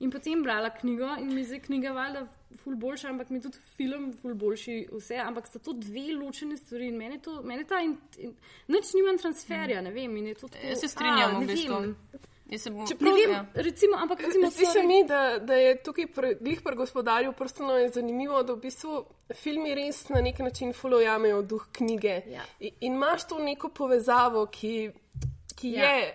in 0.00 0.10
potem 0.10 0.42
brala 0.42 0.70
knjigo 0.70 1.08
in 1.20 1.34
mi 1.34 1.40
je 1.44 1.60
knjiga 1.60 1.92
valjda 1.92 2.26
ful 2.62 2.74
boljša, 2.76 3.08
ampak 3.08 3.30
mi 3.30 3.40
tudi 3.40 3.58
film 3.76 4.12
ful 4.12 4.34
boljši 4.34 4.88
vse, 4.92 5.16
ampak 5.16 5.46
sta 5.46 5.58
to 5.58 5.72
dve 5.72 6.12
ločene 6.14 6.56
stvari 6.56 6.88
in 6.88 6.96
meni 6.96 7.18
to, 7.22 7.42
meni 7.42 7.64
ta 7.64 7.80
in, 7.80 7.96
in 8.18 8.34
nič 8.68 8.92
nimam 8.94 9.18
transferja, 9.18 9.80
ne 9.80 9.90
vem, 9.90 10.16
in 10.16 10.26
je 10.26 10.34
to 10.34 10.48
tako. 10.48 10.66
Jaz 10.66 10.80
se 10.80 10.88
strinjam, 10.88 11.36
a, 11.36 11.38
v 11.38 11.40
ne 11.40 11.46
bistvu. 11.46 11.74
bom, 12.70 12.86
Ne 13.00 13.12
vem, 13.12 13.30
ja. 13.30 13.46
recimo, 13.54 13.96
ampak 13.96 14.20
recimo, 14.20 14.50
Zdi 14.50 14.66
se 14.66 14.82
mi, 14.82 15.00
da, 15.04 15.38
da 15.38 15.54
je 15.54 15.82
tukaj 15.82 16.06
pri, 16.06 16.34
glih 16.40 16.60
pri 16.62 16.76
gospodarju 16.76 17.32
prstano 17.32 17.72
je 17.76 17.88
zanimivo, 17.88 18.42
da 18.42 18.52
v 18.52 18.60
bistvu 18.62 19.00
filmi 19.34 19.74
res 19.74 20.04
na 20.08 20.20
nek 20.20 20.38
način 20.38 20.72
folojamejo 20.72 21.42
duh 21.42 21.66
knjige. 21.72 22.20
Ja. 22.30 22.44
In, 22.60 22.70
in 22.80 22.92
imaš 22.94 23.26
to 23.28 23.38
neko 23.38 23.68
povezavo, 23.68 24.46
ki, 24.46 24.90
ki 25.56 25.72
Ja. 25.72 25.90
je. 25.90 26.14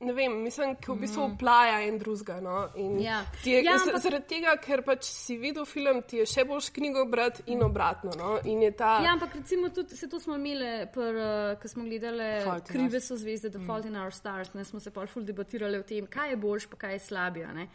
Ne 0.00 0.12
vem, 0.12 0.42
mislim, 0.42 0.74
ki 0.76 0.90
v 0.92 0.96
bistvu 1.00 1.22
oplaja 1.24 1.78
en 1.86 1.98
drugega. 1.98 2.40
No? 2.40 2.68
In 2.76 2.98
Ja. 3.00 3.22
Je, 3.44 3.62
Ja, 3.64 3.72
ampak- 3.72 4.00
Zaradi 4.00 4.26
tega, 4.28 4.56
ker 4.56 4.82
pač 4.82 5.04
si 5.04 5.38
videl 5.38 5.64
film, 5.64 6.02
ti 6.02 6.16
je 6.16 6.26
še 6.26 6.44
boljš 6.44 6.68
knjigo 6.70 7.04
brati 7.06 7.42
in 7.46 7.62
obratno. 7.62 8.12
No? 8.12 8.38
In 8.44 8.60
ta, 8.74 9.00
Ja, 9.02 9.12
ampak 9.12 9.34
recimo 9.34 9.70
tudi, 9.70 9.96
se 9.96 10.08
to 10.08 10.20
smo 10.20 10.34
imeli, 10.34 10.82
uh, 10.84 11.56
ko 11.56 11.68
smo 11.68 11.84
gledali 11.84 12.44
Fault 12.44 12.68
Krive 12.68 13.00
so 13.00 13.16
zvezde, 13.16 13.50
The 13.50 13.58
Fault 13.60 13.86
in 13.86 13.96
Our 13.96 14.12
Stars, 14.12 14.52
ne 14.54 14.64
smo 14.64 14.80
se 14.80 14.90
pa 14.90 15.06
ful 15.06 15.24
debatirali 15.24 15.78
o 15.78 15.82
tem, 15.82 16.06
kaj 16.06 16.30
je 16.30 16.36
boljš, 16.36 16.66
pa 16.66 16.76
kaj 16.76 16.92
je 16.92 16.98
slabija. 17.00 17.52
Ne? 17.52 17.68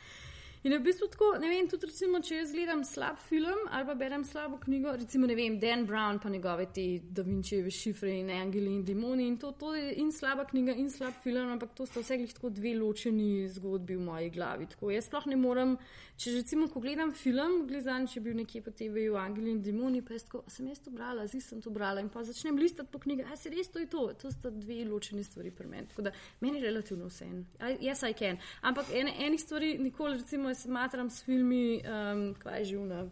In 0.63 0.71
je 0.71 0.77
v 0.77 0.83
bistvu 0.85 1.07
tako, 1.09 1.27
ne 1.41 1.47
vem, 1.49 1.65
tudi 1.65 1.87
recimo, 1.89 2.19
če 2.21 2.35
jaz 2.35 2.51
gledam 2.53 2.83
slab 2.85 3.15
film 3.17 3.63
ali 3.73 3.85
pa 3.87 3.95
berem 3.97 4.21
slabo 4.21 4.59
knjigo, 4.61 4.91
recimo, 4.93 5.25
ne 5.25 5.33
vem, 5.33 5.55
Dan 5.57 5.87
Brown 5.89 6.19
pa 6.21 6.29
njegove 6.29 6.67
te 6.69 6.83
Da 7.01 7.23
Vinčeve 7.25 7.71
šifre 7.73 8.11
in 8.19 8.29
Angeli 8.29 8.69
in 8.69 8.83
Demoni 8.85 9.25
in 9.25 9.39
to, 9.41 9.49
to 9.57 9.73
je 9.73 9.95
in 9.97 10.11
slaba 10.13 10.45
knjiga 10.45 10.75
in 10.77 10.91
slab 10.93 11.17
film, 11.23 11.49
ampak 11.55 11.73
to 11.73 11.87
sta 11.89 12.03
vse 12.03 12.19
glih 12.21 12.35
tako 12.37 12.51
dve 12.53 12.75
ločeni 12.77 13.49
zgodbi 13.49 13.97
v 13.97 14.05
moji 14.05 14.29
glavi. 14.35 14.67
Tako 14.69 14.91
jaz 14.93 15.07
sploh 15.09 15.25
ne 15.33 15.39
morem, 15.41 15.73
če 16.21 16.35
recimo, 16.35 16.67
ko 16.69 16.83
gledam 16.85 17.09
film, 17.09 17.57
gledam, 17.65 18.05
če 18.05 18.19
je 18.19 18.23
bil 18.27 18.37
nekje 18.37 18.61
po 18.61 18.69
TV-ju 18.69 19.17
Angeli 19.17 19.55
in 19.55 19.63
Demoni, 19.65 20.03
pa 20.05 20.13
jaz 20.13 20.27
tako, 20.29 20.43
"A 20.45 20.53
sem 20.53 20.69
jaz 20.69 20.83
to 20.85 20.93
brala, 20.93 21.25
zdaj 21.25 21.41
sem 21.41 21.61
to 21.61 21.73
brala 21.73 22.05
in 22.05 22.09
pa 22.13 22.21
začnem 22.21 22.61
listati 22.61 22.91
po 22.91 22.99
knjigi, 22.99 23.25
a 23.25 23.35
se 23.35 23.49
res 23.49 23.73
to 23.73 23.79
je 23.79 23.89
to, 23.89 24.13
to 24.13 24.31
sta 24.31 24.53
dve 24.53 24.85
ločeni 24.85 25.23
stvari 25.23 25.49
pri 25.49 25.67
meni. 25.67 25.87
Tako 25.87 26.01
da 26.01 26.11
meni 26.39 26.61
je 26.61 26.69
relativno 26.69 27.09
vse 27.09 27.25
en. 27.25 27.45
Jaz 27.81 28.03
I 28.03 28.13
can. 28.13 28.37
Ampak 28.61 28.93
ene, 28.93 29.15
enih 29.25 29.41
stvari 29.41 29.77
nikoli, 29.77 30.21
recimo, 30.21 30.50
jaz 30.51 30.65
matram 30.67 31.09
s 31.09 31.23
filmi, 31.25 31.81
um, 31.81 32.31
kaj 32.39 32.59
je 32.59 32.65
že 32.71 32.77
vna. 32.77 33.05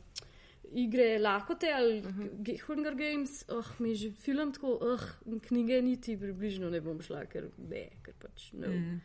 Igre 0.69 1.17
lakote 1.17 1.71
ali 1.73 1.99
uh 1.99 2.05
-huh. 2.05 2.61
Hunger 2.65 2.95
Games, 2.95 3.45
oh, 3.49 3.65
mi 3.79 3.95
že 3.95 4.11
film 4.11 4.53
tako, 4.53 4.77
oh, 4.81 5.01
knjige 5.47 5.81
niti 5.81 6.17
približno 6.17 6.69
ne 6.69 6.81
bom 6.81 7.01
šla, 7.01 7.25
ker 7.25 7.49
ne, 7.57 7.89
ker 8.03 8.13
pač 8.19 8.53
ne. 8.53 8.67
Mm. 8.67 9.01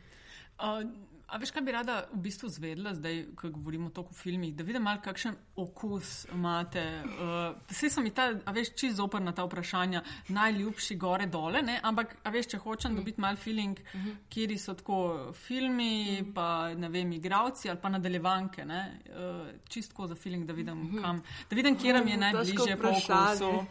Uh, 0.59 1.14
a 1.35 1.39
veš, 1.39 1.51
kaj 1.51 1.63
bi 1.67 1.73
rada 1.75 1.95
v 2.13 2.21
bistvu 2.23 2.49
zvedla, 2.49 2.93
zdaj, 2.95 3.17
ko 3.35 3.49
govorimo 3.51 3.89
toliko 3.91 4.15
o 4.15 4.15
filmih, 4.15 4.53
da 4.55 4.63
vidim 4.63 4.85
malo, 4.87 5.01
kakšen 5.03 5.35
okus 5.59 6.27
imate. 6.33 6.85
Uh, 7.05 7.57
Vse 7.71 7.91
so 7.91 8.03
mi 8.05 8.13
ta, 8.15 8.29
a 8.45 8.53
veš, 8.55 8.71
čisto 8.79 9.03
zoprna 9.03 9.33
ta 9.35 9.43
vprašanja, 9.43 10.03
najljubši 10.29 10.97
gore 10.97 11.27
dole, 11.27 11.63
ne? 11.67 11.81
ampak, 11.83 12.15
a 12.23 12.31
veš, 12.31 12.53
če 12.53 12.61
hočem 12.63 12.93
mm. 12.93 13.01
dobiti 13.01 13.21
mal 13.21 13.37
feeling, 13.37 13.81
mm 13.81 14.01
-hmm. 14.01 14.21
kjer 14.31 14.55
so 14.59 14.75
tako 14.75 15.33
filmi, 15.33 16.23
mm. 16.23 16.35
pa 16.35 16.75
ne 16.75 16.89
vem, 16.89 17.13
igravci 17.13 17.71
ali 17.71 17.79
pa 17.83 17.89
nadaljevanke, 17.89 18.65
ne? 18.65 19.01
Uh, 19.11 19.51
čistko 19.69 20.07
za 20.07 20.15
feeling, 20.15 20.47
da 20.47 20.53
vidim, 20.53 20.79
mm 20.79 20.91
-hmm. 20.91 21.03
kam, 21.03 21.23
da 21.51 21.57
vidim, 21.57 21.79
kje 21.79 22.05
mi 22.05 22.11
je 22.11 22.17
najbližje 22.17 22.77
po 22.77 22.89
okusu. 22.89 23.51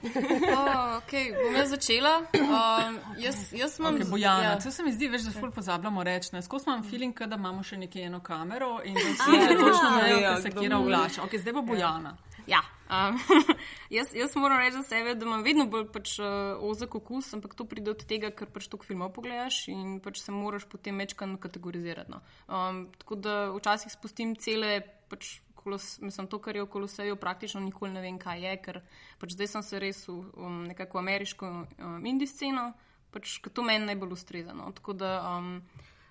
Oh, 0.54 1.00
okay, 1.00 1.32
bom 1.46 1.56
jaz 1.56 1.70
začela. 1.70 2.18
Um, 2.34 3.00
jaz, 3.18 3.54
jaz 3.54 3.80
imam 3.80 3.96
Okay, 3.96 4.10
Bojana, 4.10 4.44
ja. 4.44 4.60
to 4.60 4.72
se 4.72 4.84
mi 4.84 4.92
zdi, 4.92 5.08
veš, 5.08 5.22
da 5.22 5.32
ful 5.32 5.52
pozabljamo 5.52 6.04
reči. 6.04 6.30
ne. 6.34 6.42
Skozi 6.42 6.66
imam 6.68 6.84
feeling, 6.84 7.18
kot 7.18 7.30
da 7.30 7.38
imamo 7.54 7.64
še 7.64 7.78
nekje 7.78 8.10
eno 8.10 8.20
kamero 8.26 8.80
in 8.84 8.98
da 9.04 9.10
vsi 9.14 9.42
že 9.46 9.58
točno 9.62 9.90
vejo, 10.02 10.18
ja, 10.18 10.34
kaj 10.34 10.42
se 10.42 10.52
kje 10.58 10.76
oglaša. 10.76 11.26
Okay, 11.28 11.42
zdaj 11.42 11.54
bo 11.54 11.62
Bojana. 11.62 12.18
Ja, 12.48 12.60
um, 12.92 13.20
jaz, 13.98 14.12
jaz 14.16 14.36
moram 14.36 14.60
reči 14.60 14.76
za 14.76 14.84
sebe, 14.84 15.16
da 15.16 15.26
imam 15.26 15.46
vedno 15.46 15.66
bolj 15.72 15.86
pač, 15.94 16.18
uh, 16.20 16.60
ozek 16.60 16.98
okus, 17.00 17.32
ampak 17.38 17.56
to 17.56 17.66
pride 17.70 17.94
od 17.94 18.04
tega, 18.10 18.34
ker 18.36 18.50
pač 18.52 18.68
toliko 18.68 18.90
filmov 18.90 19.14
pogledaš 19.16 19.68
in 19.72 20.02
pač 20.04 20.20
se 20.20 20.36
moraš 20.36 20.68
potem 20.68 21.00
večkrat 21.00 21.38
kategorizirati. 21.40 22.12
No. 22.12 22.20
Um, 22.50 22.86
tako 23.00 23.16
da 23.16 23.38
včasih 23.54 23.94
spustim 23.94 24.36
cele, 24.36 24.82
pač, 25.08 25.38
kolos, 25.56 26.02
mislim, 26.04 26.28
to, 26.28 26.42
kar 26.44 26.60
je 26.60 26.66
v 26.66 26.72
koloseju, 26.74 27.20
praktično 27.22 27.64
nikoli 27.64 27.94
ne 27.96 28.04
vem, 28.04 28.20
kaj 28.20 28.44
je, 28.44 28.58
ker 28.66 28.82
pač 29.22 29.38
zdaj 29.38 29.54
sem 29.56 29.64
se 29.64 29.80
res 29.80 30.04
v 30.10 30.20
um, 30.20 30.66
nekako 30.68 31.00
ameriško 31.00 31.48
um, 31.48 32.04
indie 32.10 32.28
sceno, 32.28 32.74
pač 33.16 33.38
ker 33.40 33.56
to 33.56 33.64
meni 33.64 33.88
najbolj 33.88 34.18
ustreza. 34.18 34.52
No. 34.58 34.74
Tako 34.76 35.00
da 35.00 35.16
um, 35.38 35.62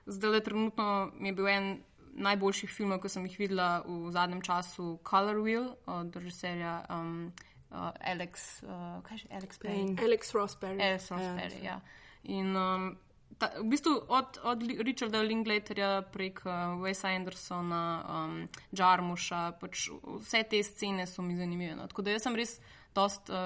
zdaj 0.07 0.31
le 0.31 0.41
trenutno 0.41 1.11
mi 1.15 1.29
je 1.29 1.33
bil 1.33 1.49
en 1.49 1.73
najboljših 2.13 2.71
filmov, 2.71 3.01
ki 3.03 3.09
sem 3.09 3.27
jih 3.27 3.39
videla 3.41 3.83
v 3.87 4.11
zadnjem 4.13 4.43
času, 4.45 4.99
Color 5.09 5.41
Wheel 5.41 5.71
od 5.89 6.17
režiserja 6.17 6.83
um, 6.91 7.33
uh, 7.71 7.89
Alex, 8.01 8.61
uh, 8.67 9.01
kaj 9.07 9.25
že 9.25 9.29
Alex 9.33 9.63
Payne. 9.63 9.97
Alex 9.97 10.35
Rossberry. 10.37 10.77
Alex 10.77 11.09
Rossberry, 11.11 11.65
ja. 11.65 11.81
In 12.29 12.53
um, 12.57 12.93
ta, 13.39 13.49
v 13.59 13.67
bistvu 13.73 13.97
od, 14.09 14.39
od 14.45 14.63
Richarda 14.85 15.25
Linklaterja 15.25 16.03
prek 16.13 16.45
uh, 16.45 16.77
Wesa 16.85 17.15
Andersona, 17.17 17.83
um, 18.05 18.37
Jarmusha, 18.77 19.57
pač 19.57 19.89
vse 20.21 20.45
te 20.45 20.63
scene 20.63 21.09
so 21.09 21.25
mi 21.25 21.37
zanimive. 21.37 21.75
No. 21.79 21.89
Tako 21.89 22.05
da 22.07 22.17
jaz 22.17 22.29
sem 22.29 22.37
res 22.37 22.59
dost 22.95 23.31
uh, 23.31 23.37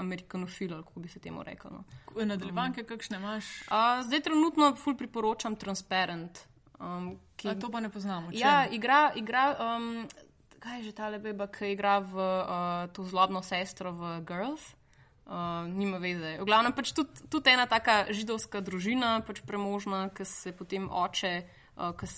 amerikanofil, 0.00 0.82
kako 0.82 1.00
bi 1.00 1.08
se 1.08 1.20
temu 1.20 1.42
rekel. 1.42 1.70
No. 1.70 1.84
Nadaljevanke, 2.24 2.84
kakšne 2.88 3.18
imaš? 3.20 3.44
Uh, 3.68 4.02
zdaj 4.06 4.20
trenutno 4.28 4.74
ful 4.76 4.96
priporočam 4.96 5.56
Transparent. 5.56 6.44
Um, 6.80 7.14
ki, 7.36 7.48
A 7.48 7.54
to 7.54 7.70
pa 7.70 7.80
ne 7.80 7.88
poznamo. 7.88 8.30
ja, 8.32 8.66
igra, 8.66 9.12
igra 9.16 9.54
um, 9.56 10.06
kaj 10.64 10.80
je 10.80 10.84
že 10.88 10.92
ta 10.96 11.12
lebeba, 11.12 11.44
ki 11.52 11.76
igra 11.76 12.00
v 12.00 12.16
uh, 12.16 12.88
to 12.96 13.04
zlobno 13.04 13.44
sestro 13.44 13.92
v 13.92 14.24
Girls. 14.24 14.64
Uh, 15.24 15.64
nima 15.68 15.96
veze. 15.96 16.36
V 16.40 16.44
glavnem 16.44 16.72
pač 16.76 16.92
tudi, 16.92 17.28
tudi 17.32 17.48
ena 17.48 17.64
taka 17.64 18.12
židovska 18.12 18.60
družina, 18.60 19.24
pač 19.24 19.40
premožna, 19.40 20.12
ki 20.12 20.24
se 20.28 20.52
potem 20.52 20.84
oče, 20.84 21.48
uh, 21.80 21.96
ki 21.96 22.08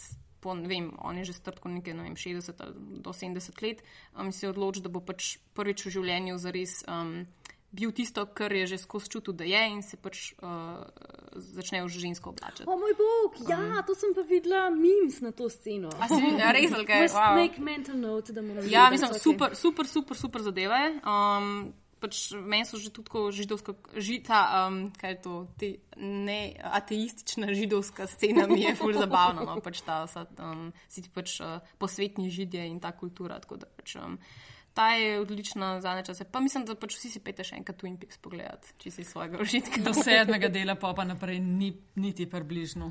po, 0.46 0.54
ne 0.54 0.70
vem, 0.70 0.92
on 1.02 1.18
je 1.18 1.26
že 1.32 1.40
star 1.40 1.58
tako 1.58 1.74
nekaj, 1.74 1.98
ne 1.98 2.06
vem, 2.06 2.14
60 2.14 2.62
ali 2.62 3.02
do 3.02 3.10
70 3.10 3.62
let, 3.66 3.82
um, 4.14 4.30
se 4.30 4.46
odloči, 4.46 4.84
da 4.86 4.92
bo 4.94 5.02
pač 5.02 5.36
prvič 5.58 5.88
v 5.88 5.94
življenju 5.98 6.38
zares 6.38 6.84
um, 6.86 7.24
bil 7.76 7.90
tisto, 7.92 8.22
kar 8.30 8.52
je 8.54 8.66
že 8.70 8.78
skozi 8.78 9.10
čutil, 9.10 9.34
da 9.36 9.44
je 9.44 9.62
in 9.68 9.82
se 9.82 9.98
pač 10.00 10.32
uh, 10.38 10.86
začne 11.34 11.82
v 11.84 11.90
žensko 11.92 12.30
oblačiti. 12.30 12.68
O 12.70 12.76
moj 12.78 12.94
bog, 12.96 13.40
ja, 13.50 13.82
to 13.86 13.96
sem 13.98 14.14
pa 14.14 14.22
videla 14.22 14.70
memes 14.70 15.18
na 15.20 15.34
to 15.34 15.50
sceno. 15.52 15.90
A 16.00 16.08
si 16.08 16.20
ja, 16.38 16.52
res 16.54 16.72
ali 16.72 16.86
kaj? 16.86 17.02
Must 17.10 17.18
Wow. 17.18 17.34
make 17.36 17.58
mental 17.60 17.98
note, 17.98 18.32
da 18.32 18.42
moram 18.46 18.64
Ja, 18.70 18.86
mislim, 18.90 19.18
super, 19.18 19.58
super, 19.58 19.90
super, 19.90 20.16
super 20.16 20.46
zadeva 20.46 20.78
je. 20.86 20.94
Um, 21.02 21.74
pač 22.00 22.32
meni 22.36 22.66
so 22.68 22.78
že 22.78 22.90
tudi 22.90 23.08
tako 23.08 23.30
židovska, 23.32 23.72
žita, 23.96 24.40
um, 24.66 24.80
kaj 24.96 25.10
je 25.10 25.20
to, 25.24 25.34
te 25.56 25.68
ne 25.96 26.40
ateistična 26.60 27.54
židovska 27.56 28.06
scena 28.10 28.46
mi 28.50 28.62
je 28.62 28.74
ful 28.76 28.92
zabavna, 28.92 29.46
no, 29.48 29.56
pač 29.64 29.80
ta, 29.86 30.02
vsa, 30.04 30.26
um, 30.44 30.68
si 30.92 31.06
ti 31.06 31.12
pač 31.12 31.40
uh, 31.40 31.64
posvetni 31.80 32.28
židje 32.30 32.66
in 32.68 32.80
ta 32.80 32.92
kultura, 32.92 33.40
tako 33.40 33.62
da 33.64 33.70
pač. 33.70 33.96
Um, 34.00 34.20
Ta 34.76 34.90
je 34.92 35.20
odlična 35.20 35.80
za 35.80 36.02
čase. 36.02 36.24
Pa 36.24 36.40
mislim, 36.40 36.64
da 36.68 36.74
pač 36.76 36.98
vsi 36.98 37.08
si 37.08 37.20
pete 37.24 37.44
še 37.48 37.56
enkrat 37.56 37.78
Twin 37.80 37.94
Peaks 37.96 38.18
pogledati, 38.20 38.74
če 38.82 38.90
si 38.92 39.04
svojega 39.08 39.40
užitka. 39.40 39.80
Do 39.80 39.94
sedmega 39.96 40.50
dela, 40.52 40.74
pa 40.76 40.90
pa 40.92 41.06
naprej 41.08 41.40
ni, 41.40 41.70
niti 41.96 42.26
približno. 42.28 42.90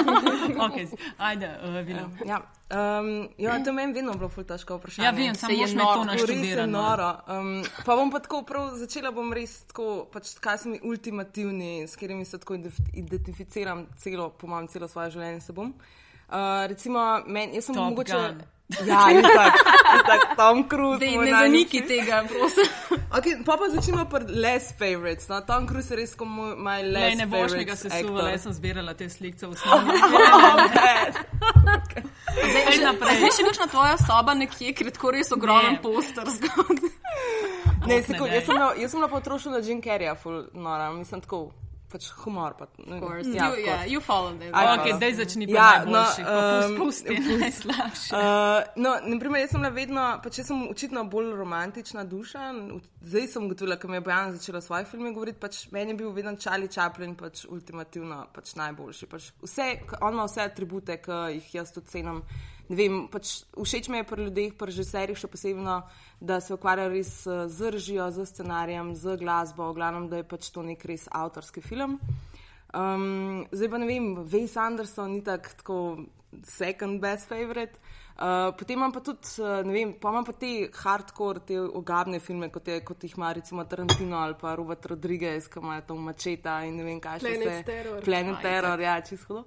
okay, 0.66 0.84
ajde, 1.16 1.48
uh, 1.64 1.80
Vila. 1.88 2.04
Ja, 2.28 2.42
um, 2.68 3.08
ja, 3.40 3.56
to 3.64 3.72
meni 3.72 3.96
vedno 3.96 4.18
bilo 4.20 4.28
ful 4.28 4.44
težko 4.44 4.76
vprašanje. 4.76 5.08
Ja, 5.08 5.16
vem, 5.16 5.32
samo 5.32 5.56
je 5.56 5.64
moš 5.64 5.72
me 5.72 5.82
noro, 5.82 6.04
to 6.04 6.12
Res 6.12 6.20
je 6.20 6.28
naštudirati. 6.28 6.72
noro. 6.76 7.10
Um, 7.24 7.52
pa 7.88 7.96
bom 7.96 8.12
pa 8.12 8.20
tako 8.28 8.44
prav 8.44 8.76
začela, 8.84 9.16
bom 9.16 9.32
res 9.32 9.62
tako, 9.72 9.90
pač, 10.12 10.36
kaj 10.44 10.60
so 10.60 10.76
mi 10.76 10.84
ultimativni, 10.84 11.86
s 11.88 11.96
katerimi 11.96 12.28
se 12.28 12.36
tako 12.42 12.60
identificiram 12.92 13.86
celo, 13.96 14.28
po 14.36 14.52
mojem, 14.52 14.68
celo 14.76 14.92
svoje 14.92 15.16
življenje 15.16 15.40
se 15.48 15.56
bom. 15.56 15.72
Uh, 16.28 16.66
recimo, 16.68 17.00
men, 17.24 17.56
jaz 17.56 17.72
sem 17.72 17.80
Top 17.80 17.94
mogoče. 17.94 18.26
Gun. 18.28 18.50
Ja, 18.64 19.10
in 19.12 19.20
tako, 19.22 19.58
tak, 20.08 20.22
Tom 20.36 20.64
Cruise. 20.68 20.98
Dej, 20.98 21.18
ne 21.20 21.30
zaniki 21.30 21.82
tega, 21.84 22.24
prosim. 22.24 22.64
Okay, 23.12 23.36
pa 23.44 23.60
pa 23.60 23.68
začnemo 23.68 24.08
pri 24.08 24.24
less 24.34 24.72
favorites. 24.72 25.28
No? 25.28 25.40
Tom 25.44 25.68
Cruise 25.68 25.92
je 25.92 25.96
res 26.00 26.14
kot 26.16 26.26
moj 26.26 26.56
my 26.56 26.80
Le, 26.80 26.88
less 26.96 27.18
ne 27.20 27.26
boš 27.28 27.52
mi 27.52 27.64
ga 27.68 27.76
favorites 27.76 27.92
sesuvala, 27.92 28.24
actor. 28.24 28.32
jaz 28.32 28.42
sem 28.42 28.52
zbirala 28.56 28.94
te 28.96 29.04
slike 29.08 29.46
v. 29.46 29.52
Zdaj, 32.34 32.62
Kaj 32.64 32.78
naprej? 32.82 33.16
Zdaj 33.20 33.32
še 33.36 33.42
kakšna 33.46 33.66
tvoja 33.70 33.96
soba 34.00 34.32
nekje, 34.34 34.72
ker 34.74 34.88
je 34.88 34.94
tako 34.96 35.12
res 35.14 35.28
ogromen 35.32 35.76
Ne. 35.76 35.82
poster 35.82 36.26
zgodaj. 36.26 36.90
Ne, 37.84 37.94
ne, 37.94 38.02
sekund, 38.02 38.30
ne. 38.32 38.40
jaz 38.40 38.48
sem 38.48 38.98
na, 38.98 39.06
na 39.06 39.08
potrošnju 39.12 39.52
na 39.52 39.60
Jim 39.60 39.80
Carreya, 39.84 40.16
ful 40.16 40.48
nora, 40.56 40.88
mislim 40.96 41.20
tako, 41.20 41.52
pač 41.94 42.08
humor. 42.16 42.56
Pa, 42.58 42.66
ne, 42.80 42.96
Ja, 42.96 42.98
of 42.98 43.12
you, 43.22 43.30
course. 43.30 43.62
yeah, 43.62 43.86
you 43.86 44.00
follow 44.00 44.32
them. 44.34 44.50
Aj, 44.52 44.66
Ok, 44.72 44.82
hvala. 44.82 44.96
zdaj 44.96 45.12
začni 45.14 45.46
pa 45.46 45.52
Ja, 45.52 45.68
najboljši, 45.78 46.22
no, 46.22 46.26
pa 46.26 46.34
pust- 46.50 46.68
um, 46.68 46.76
pusti 46.76 47.14
najslabše. 47.44 48.10
Uh, 48.12 48.20
no, 48.76 48.90
naprimer, 49.06 49.40
jaz 49.40 49.50
sem 49.50 49.60
bila 49.60 49.72
vedno, 49.72 50.04
pač 50.20 50.38
jaz 50.38 50.46
sem 50.46 50.64
očitno 50.66 51.04
bolj 51.06 51.30
romantična 51.32 52.02
duša. 52.04 52.42
Zdaj 53.04 53.28
sem 53.28 53.44
ugotovila, 53.44 53.76
ker 53.76 53.88
mi 53.88 53.96
je 53.96 54.00
Bojana 54.02 54.32
začela 54.32 54.60
svoje 54.60 54.84
filme 54.84 55.12
govoriti, 55.12 55.38
pač 55.38 55.68
meni 55.70 55.90
je 55.90 55.96
bil 55.96 56.10
vedno 56.10 56.34
Charlie 56.36 56.68
Chaplin 56.68 57.14
pač 57.14 57.44
ultimativno 57.46 58.26
pač 58.34 58.54
najboljši. 58.54 59.06
Pač 59.06 59.30
vse, 59.40 59.68
on 60.00 60.12
ima 60.12 60.24
vse 60.24 60.42
atribute, 60.42 60.98
ki 60.98 61.12
jih 61.34 61.54
jaz 61.54 61.70
tudi 61.70 61.86
cenim. 61.88 62.22
Ne 62.68 62.76
vem, 62.78 62.94
pač 63.12 63.42
všeč 63.52 63.90
mi 63.92 64.00
je 64.00 64.06
pri 64.08 64.24
ljudeh, 64.24 64.54
pri 64.56 64.72
režiserjih 64.72 65.18
še 65.20 65.28
posebno, 65.28 65.82
da 66.20 66.38
se 66.40 66.54
ukvarjajo 66.56 66.92
res 66.94 67.12
eh, 67.28 67.44
z 67.52 67.72
režijo, 67.74 68.08
z 68.14 68.24
scenarijem, 68.30 68.94
z 68.96 69.18
glasbo, 69.20 69.68
v 69.68 69.76
glavnem, 69.80 70.08
da 70.08 70.22
je 70.22 70.28
pač 70.28 70.48
to 70.54 70.64
nek 70.64 70.84
res 70.88 71.04
avtorski 71.12 71.60
film. 71.64 71.98
Um, 72.74 73.44
zdaj 73.52 73.70
pa 73.70 73.78
ne 73.78 73.86
vem, 73.86 74.08
Wes 74.26 74.56
Anderson 74.58 75.12
ni 75.14 75.20
tak, 75.22 75.52
tako 75.60 76.08
second 76.42 76.98
best 77.04 77.28
favorite. 77.30 77.78
Uh, 78.14 78.50
potem 78.56 78.78
imam 78.78 78.92
pa 78.94 79.02
tudi, 79.04 79.28
uh, 79.42 79.60
ne 79.66 79.72
vem, 79.74 79.92
pa 80.00 80.10
imam 80.10 80.24
pa 80.26 80.32
te 80.38 80.70
hardcore, 80.72 81.44
te 81.46 81.60
ogabne 81.60 82.18
filme, 82.22 82.48
kot, 82.54 82.66
je, 82.70 82.80
kot 82.86 83.04
jih 83.04 83.16
ima 83.18 83.32
recimo 83.34 83.64
Tarantino 83.68 84.18
ali 84.22 84.38
pa 84.40 84.54
Robert 84.58 84.86
Rodriguez, 84.86 85.48
ki 85.50 85.60
imajo 85.60 85.82
to 85.88 85.96
mačeta 85.98 86.60
in 86.64 86.78
ne 86.80 86.86
vem 86.86 87.00
kaj 87.02 87.20
še 87.20 87.26
Planet 87.28 87.50
vse. 87.50 87.64
Terror. 87.68 88.04
Planet 88.06 88.40
Terror, 88.42 88.84
ja, 88.88 89.00
čisto. 89.04 89.44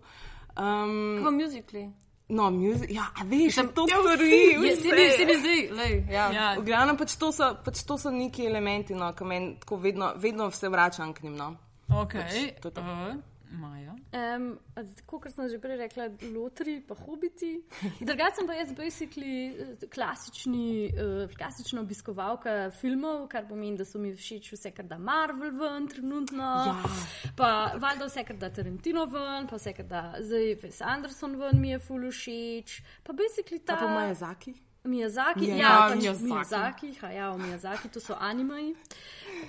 Um, 0.54 1.24
Kako 1.24 1.32
muzikli? 1.32 1.88
No, 2.30 2.50
music, 2.52 2.90
ja, 2.92 3.06
a 3.16 3.24
veš, 3.24 3.46
Mislim, 3.46 3.70
to 3.74 3.86
ja. 3.90 3.98
Je, 4.26 4.74
vse. 4.74 4.82
se 4.82 4.96
mi, 4.96 5.10
se 5.18 5.26
mi 5.26 5.40
zdaj, 5.40 5.70
lej, 5.72 6.04
ja. 6.12 6.32
Ja, 6.32 6.56
V 6.60 6.66
glavnem 6.66 6.98
pač 6.98 7.16
to 7.16 7.32
so, 7.32 7.54
pač 7.66 7.84
to 7.88 7.98
so 7.98 8.12
neki 8.12 8.46
elementi, 8.46 8.96
no, 8.96 9.14
ki 9.16 9.24
meni 9.24 9.56
tako 9.60 9.78
vedno, 9.78 10.14
vedno 10.16 10.52
se 10.52 10.70
vračam 10.70 11.14
k 11.14 11.24
njim. 11.24 11.36
No. 11.36 11.56
ok. 12.02 12.14
to 12.62 12.68
je 12.68 12.74
to. 12.74 12.82
Uh, 12.82 13.16
Maja. 13.52 13.96
Um, 14.12 14.60
kot 15.06 15.30
sem 15.32 15.48
že 15.50 15.60
prej 15.62 15.78
rekla, 15.80 16.10
lotri, 16.34 16.78
pa 16.84 16.96
hobiti. 17.00 17.54
Drugače 18.00 18.42
sem 18.42 18.50
pa 18.50 18.58
jaz 18.58 18.74
basically 18.76 19.34
eh, 19.56 19.88
klasični, 19.94 20.68
uh, 20.92 21.36
klasična 21.38 21.82
obiskovalka 21.82 22.70
filmov, 22.80 23.28
kar 23.32 23.48
pomeni, 23.50 23.78
da 23.80 23.88
so 23.88 24.02
mi 24.04 24.14
všeč 24.16 24.52
vse, 24.54 24.74
kar 24.76 24.88
da 24.90 25.00
Marvel 25.00 25.56
ven 25.58 25.88
trenutno. 25.92 26.52
Ja. 26.68 26.78
Pa 27.40 27.52
valjda 27.80 28.12
vse, 28.12 28.28
kar 28.28 28.40
da 28.42 28.52
Tarantino 28.54 29.08
ven, 29.12 29.50
pa 29.50 29.60
vse, 29.60 29.74
kar 29.78 29.90
da 29.90 30.06
zdaj 30.20 30.56
Wes 30.64 30.84
Anderson 30.84 31.40
ven 31.40 31.62
mi 31.62 31.76
je 31.76 31.84
full 31.84 32.08
všeč. 32.12 32.82
Pa 33.08 33.16
basically 33.16 33.64
ta. 33.64 33.78
Pa 33.78 33.88
po 33.88 34.67
Miyazaki. 34.88 35.40
Miyazaki, 35.40 35.60
Ja, 35.60 35.70
ja, 35.70 35.90
pač 35.90 36.04
Miyazaki. 36.04 36.26
Miyazaki, 36.28 36.94
Hayao 37.02 37.38
Miyazaki, 37.38 37.90
to 37.90 38.00
so 38.00 38.16
animeji. 38.20 38.76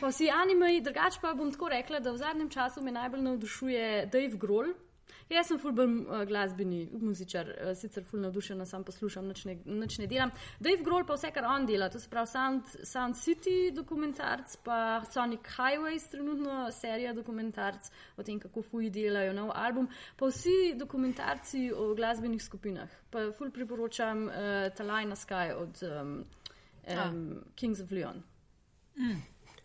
Pa 0.01 0.09
vsi 0.09 0.31
animeji, 0.31 0.81
drugače 0.81 1.19
pa 1.23 1.35
bom 1.35 1.53
tako 1.53 1.69
rekla, 1.69 2.01
da 2.01 2.13
v 2.13 2.17
zadnjem 2.17 2.51
času 2.51 2.83
me 2.83 2.93
najbolj 2.93 3.23
navdušuje 3.23 4.07
Dave 4.07 4.37
Grohl. 4.37 4.73
Jaz 5.29 5.51
sem 5.51 5.59
ful 5.61 5.75
bolj 5.77 5.91
uh, 6.07 6.23
glasbeni 6.29 6.87
muzičar, 7.03 7.51
uh, 7.53 7.73
sicer 7.77 8.05
ful 8.09 8.23
navdušena, 8.25 8.65
sam 8.67 8.85
poslušam, 8.85 9.27
nič 9.29 9.45
ne, 9.45 9.57
nič 9.67 9.99
ne 10.01 10.07
delam. 10.09 10.33
Dave 10.61 10.85
Grohl 10.87 11.05
pa 11.09 11.19
vse, 11.19 11.31
kar 11.37 11.45
on 11.51 11.67
dela, 11.69 11.91
to 11.93 12.01
se 12.01 12.09
pravi 12.09 12.33
Sound, 12.33 12.73
Sound 12.89 13.19
City 13.21 13.71
dokumentarc, 13.77 14.57
pa 14.65 14.79
Sonic 15.11 15.51
Highways, 15.57 16.09
trenutno 16.09 16.71
serija 16.73 17.13
dokumentarc 17.13 17.91
o 18.17 18.25
tem, 18.25 18.41
kako 18.41 18.65
fuji 18.65 18.91
delajo 18.95 19.37
nov 19.37 19.53
album, 19.55 19.91
pa 20.17 20.33
vsi 20.33 20.75
dokumentarci 20.81 21.69
o 21.77 21.93
glasbenih 21.99 22.43
skupinah. 22.43 22.99
Pa 23.13 23.29
ful 23.37 23.53
priporočam 23.53 24.27
uh, 24.29 24.69
Talajna 24.77 25.17
Sky 25.17 25.53
od 25.57 25.83
um, 25.85 26.15
um, 26.89 27.25
Kings 27.55 27.85
of 27.85 27.93
Leon. 27.93 28.25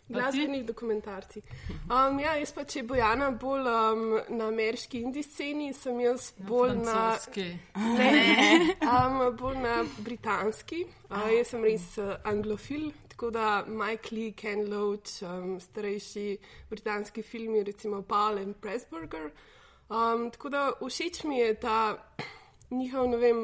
Glasbeni 0.12 0.62
dokumentarci. 0.64 1.40
Um, 1.88 2.18
ja, 2.20 2.34
jaz 2.36 2.52
pa 2.52 2.66
če 2.68 2.82
je 2.82 2.86
Bojana 2.88 3.30
bolj 3.40 3.68
um, 3.70 4.02
na 4.36 4.48
ameriški 4.52 5.00
indijski 5.00 5.32
sceni, 5.32 5.68
sem 5.72 6.00
jaz 6.00 6.26
bolj 6.44 6.74
na, 6.82 6.92
Francoski. 6.92 7.46
ne, 7.96 8.74
um, 8.84 9.22
bolj 9.38 9.56
na 9.62 9.78
britanski. 10.04 10.82
Uh, 11.08 11.30
jaz 11.32 11.54
sem 11.54 11.64
res 11.64 11.86
uh, 12.02 12.18
anglofil, 12.28 12.90
tako 13.08 13.30
da 13.32 13.64
Mike 13.64 14.12
Lee, 14.12 14.34
Ken 14.36 14.66
Loach, 14.68 15.22
um, 15.24 15.56
starejši 15.60 16.26
britanski 16.70 17.24
filmi, 17.24 17.62
recimo 17.64 18.02
Paul 18.02 18.42
and 18.42 18.60
Pressburger. 18.60 19.30
Um, 19.88 20.28
tako 20.30 20.52
da 20.52 20.66
všeč 20.82 21.24
mi 21.24 21.38
je 21.38 21.54
ta 21.64 21.96
njihov, 22.78 23.08
ne 23.08 23.22
vem, 23.24 23.42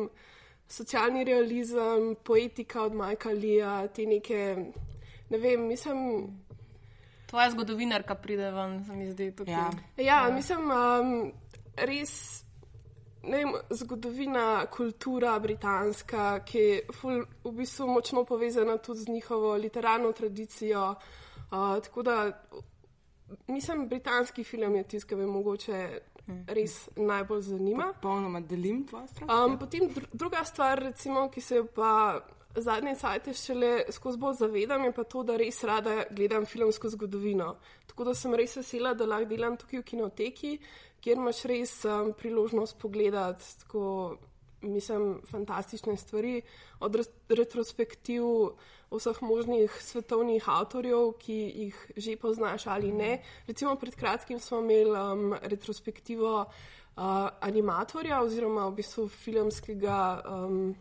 socialni 0.68 1.24
realizem, 1.24 2.14
poetika 2.24 2.84
od 2.84 2.94
Majka 2.94 3.32
Lija, 3.32 3.88
te 3.88 4.04
neke, 4.06 4.56
ne 5.30 5.38
vem, 5.38 5.66
mislim. 5.72 6.28
Tvoja 7.30 7.50
zgodovinarka 7.50 8.14
pride 8.14 8.50
ven, 8.50 8.84
se 8.84 8.92
mi 8.92 9.10
zdi 9.10 9.30
tukaj. 9.36 9.54
Ja. 9.54 9.70
Ja, 9.96 10.20
mislim, 10.34 10.70
um, 10.70 11.32
res 11.76 12.44
vem, 13.22 13.52
zgodovina, 13.70 14.66
kultura 14.66 15.38
britanska, 15.38 16.40
ki 16.44 16.58
je 16.58 16.80
ful, 17.00 17.22
v 17.44 17.52
bistvu 17.52 17.86
močno 17.86 18.24
povezana 18.24 18.78
tudi 18.78 19.00
z 19.00 19.12
njihovo 19.12 19.54
literarno 19.54 20.12
tradicijo. 20.12 20.94
Uh, 21.50 21.82
tako 21.82 22.02
da 22.02 22.32
mislim, 23.46 23.88
britanski 23.88 24.44
film 24.44 24.76
je 24.76 24.82
tisti, 24.82 25.08
ki 25.08 25.16
me 25.16 25.26
mogoče 25.26 26.00
res 26.46 26.88
najbolj 26.96 27.42
zanima. 27.42 27.92
Popolnoma 27.94 28.40
delim 28.40 28.86
tvoje 28.86 29.08
stran. 29.08 29.30
Um, 29.30 29.58
potem 29.58 29.88
dru 29.88 30.06
druga 30.12 30.44
stvar, 30.44 30.78
recimo, 30.78 31.28
ki 31.30 31.40
se 31.40 31.56
jo 31.56 31.66
pa 31.74 32.20
zadnje 32.54 32.94
cajte 32.96 33.34
šele 33.34 33.84
skozi 33.90 34.18
bolj 34.18 34.34
zavedam, 34.34 34.84
je 34.84 34.92
pa 34.92 35.04
to, 35.04 35.22
da 35.22 35.36
res 35.36 35.62
rada 35.64 36.04
gledam 36.10 36.46
filmsko 36.46 36.88
zgodovino. 36.88 37.54
Tako 37.86 38.04
da 38.10 38.14
sem 38.14 38.34
res 38.34 38.56
vesela, 38.56 38.94
da 38.94 39.06
lahko 39.06 39.30
delam 39.30 39.56
tukaj 39.60 39.80
v 39.80 39.86
kinoteki, 39.92 40.56
kjer 41.00 41.20
imaš 41.20 41.44
res 41.50 41.76
um, 41.84 42.12
priložnost 42.18 42.78
pogledati 42.78 43.44
tako, 43.62 44.16
mislim, 44.62 45.20
fantastične 45.30 45.96
stvari, 45.96 46.40
od 46.80 46.98
retrospektiv 47.28 48.24
vseh 48.90 49.22
možnih 49.22 49.76
svetovnih 49.82 50.48
avtorjev, 50.50 51.14
ki 51.22 51.38
jih 51.64 51.78
že 51.96 52.16
poznaš 52.16 52.66
ali 52.66 52.92
ne. 52.92 53.22
Recimo 53.46 53.76
pred 53.76 53.94
kratkim 53.94 54.40
smo 54.40 54.58
imeli 54.60 54.90
um, 54.90 55.34
retrospektivo 55.42 56.44
uh, 56.44 57.28
animatorja 57.40 58.22
oziroma 58.22 58.66
v 58.68 58.80
bistvu 58.82 59.08
filmskega, 59.08 60.22
um, 60.26 60.74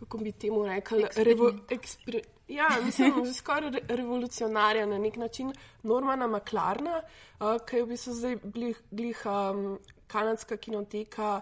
kako 0.00 0.18
bi 0.18 0.32
temu 0.32 0.64
rekli, 0.66 1.06
revo, 1.16 1.52
ekspre, 1.70 2.20
ja, 2.48 2.68
mislim, 2.84 3.24
že 3.24 3.34
skoraj 3.34 3.70
re, 3.70 3.80
revolucionarja 3.88 4.86
na 4.86 4.98
nek 4.98 5.16
način, 5.16 5.52
Normana 5.82 6.26
Maklarna, 6.26 7.02
uh, 7.40 7.58
ki 7.66 7.76
je 7.76 7.82
v 7.84 7.88
bistvu 7.88 8.14
zdaj 8.14 8.36
blih, 8.44 8.80
blih 8.90 9.26
um, 9.26 9.78
kanadska 10.06 10.56
kinoteka. 10.56 11.40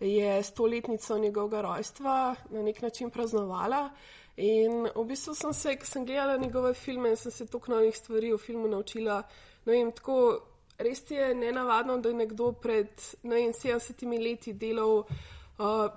Je 0.00 0.42
stoletnico 0.42 1.18
njegovega 1.18 1.60
rojstva 1.60 2.34
na 2.50 2.62
nek 2.62 2.82
način 2.82 3.10
praznovala, 3.10 3.90
in 4.36 4.90
v 4.94 5.04
bistvu 5.08 5.34
sem 5.34 5.52
se, 5.52 5.76
ko 5.80 5.86
sem 5.86 6.04
gledala 6.04 6.36
njegove 6.36 6.74
filme, 6.74 7.16
sem 7.16 7.32
se 7.32 7.46
toliko 7.46 7.72
novih 7.72 7.96
stvari 7.96 8.32
o 8.32 8.38
filmu 8.38 8.68
naučila. 8.68 9.22
Vem, 9.64 9.92
tako, 9.92 10.40
res 10.78 11.02
je 11.10 11.34
nenavadno, 11.34 11.96
da 11.98 12.08
je 12.08 12.14
nekdo 12.14 12.52
pred 12.52 12.92
vem, 13.22 13.52
70 13.52 14.04
leti 14.22 14.52
delal 14.52 14.98
uh, 14.98 15.88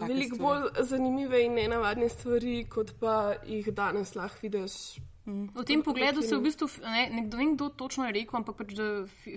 veliko 0.00 0.38
bolj 0.42 0.68
zanimive 0.88 1.42
in 1.44 1.54
nenavadne 1.58 2.08
stvari, 2.08 2.64
kot 2.70 2.94
pa 3.00 3.34
jih 3.46 3.70
danes 3.74 4.14
lahko 4.14 4.42
vidiš. 4.42 4.98
V 5.28 5.64
tem 5.68 5.82
pogledu 5.84 6.22
se 6.24 6.36
v 6.36 6.40
bistvu, 6.40 6.68
ne, 6.88 7.08
nekdo, 7.12 7.36
ne 7.36 7.44
vem, 7.44 7.54
kdo 7.56 7.68
točno 7.68 8.06
je 8.08 8.16
rekel, 8.16 8.40
ampak 8.40 8.56
pač, 8.56 8.72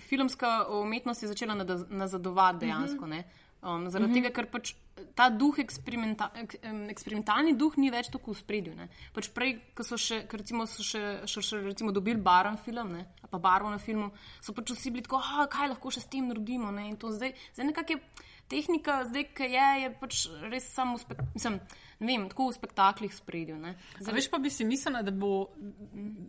filmska 0.08 0.72
umetnost 0.80 1.24
je 1.24 1.32
začela 1.34 1.56
nazadovati 1.90 2.66
dejansko. 2.66 3.06
Mm 3.06 3.12
-hmm. 3.12 3.24
Um, 3.62 3.90
zaradi 3.90 4.10
mm 4.12 4.16
-hmm. 4.16 4.24
tega, 4.24 4.30
ker 4.34 4.46
pač 4.50 4.74
ta 5.16 5.30
duh, 5.30 5.60
eksperimenta, 5.60 6.32
ek, 6.34 6.56
eksperimentalni 6.90 7.54
duh, 7.54 7.78
ni 7.78 7.92
več 7.92 8.10
tako 8.10 8.32
v 8.32 8.38
spredju. 8.38 8.74
Pač 9.14 9.30
prej, 9.30 9.60
ko 9.76 9.84
so 9.84 9.98
še, 9.98 10.26
recimo, 10.32 10.66
so 10.66 10.84
še, 10.84 11.22
še, 11.26 11.42
še 11.42 11.62
recimo, 11.62 11.92
dobili 11.92 12.18
barven 12.18 12.58
film, 12.58 12.92
ne, 12.92 13.06
pa 13.30 13.38
barvo 13.38 13.70
na 13.70 13.78
filmu, 13.78 14.12
so 14.42 14.54
pač 14.54 14.72
vsi 14.72 14.92
bili 14.92 15.04
tako, 15.04 15.22
kaj 15.50 15.68
lahko 15.70 15.92
še 15.92 16.02
s 16.02 16.10
tem 16.10 16.28
naredimo. 16.28 16.72
Ne, 16.72 16.96
zdaj, 16.98 17.34
zdaj 17.54 17.66
nekako 17.66 17.94
je 17.94 18.00
tehnika, 18.52 19.02
zdaj, 19.10 19.30
ki 19.38 19.50
je, 19.56 19.70
je 19.86 19.94
pač 20.02 20.26
res 20.52 20.68
samo 20.76 21.00
spektakularna 21.02 21.58
ne 21.58 21.90
vem, 22.02 22.28
tako 22.30 22.50
v 22.50 22.56
spektaklih 22.58 23.14
spredju. 23.16 23.58
Veš 24.12 24.30
pa 24.32 24.40
bi 24.42 24.50
si 24.50 24.66
mislila, 24.66 25.02
da 25.06 25.12
bo 25.12 25.48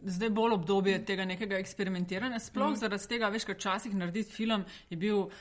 zdaj 0.04 0.30
bolj 0.30 0.56
obdobje 0.58 0.98
tega 1.04 1.24
nekega 1.24 1.58
eksperimentiranja. 1.58 2.38
Sploh 2.38 2.72
mm. 2.72 2.80
zaradi 2.82 3.08
tega, 3.08 3.30
veš, 3.32 3.46
ker 3.48 3.56
včasih 3.56 3.94
narediti 3.96 4.32
film 4.32 4.64
je 4.90 4.96
bil 4.96 5.18
uh, 5.24 5.32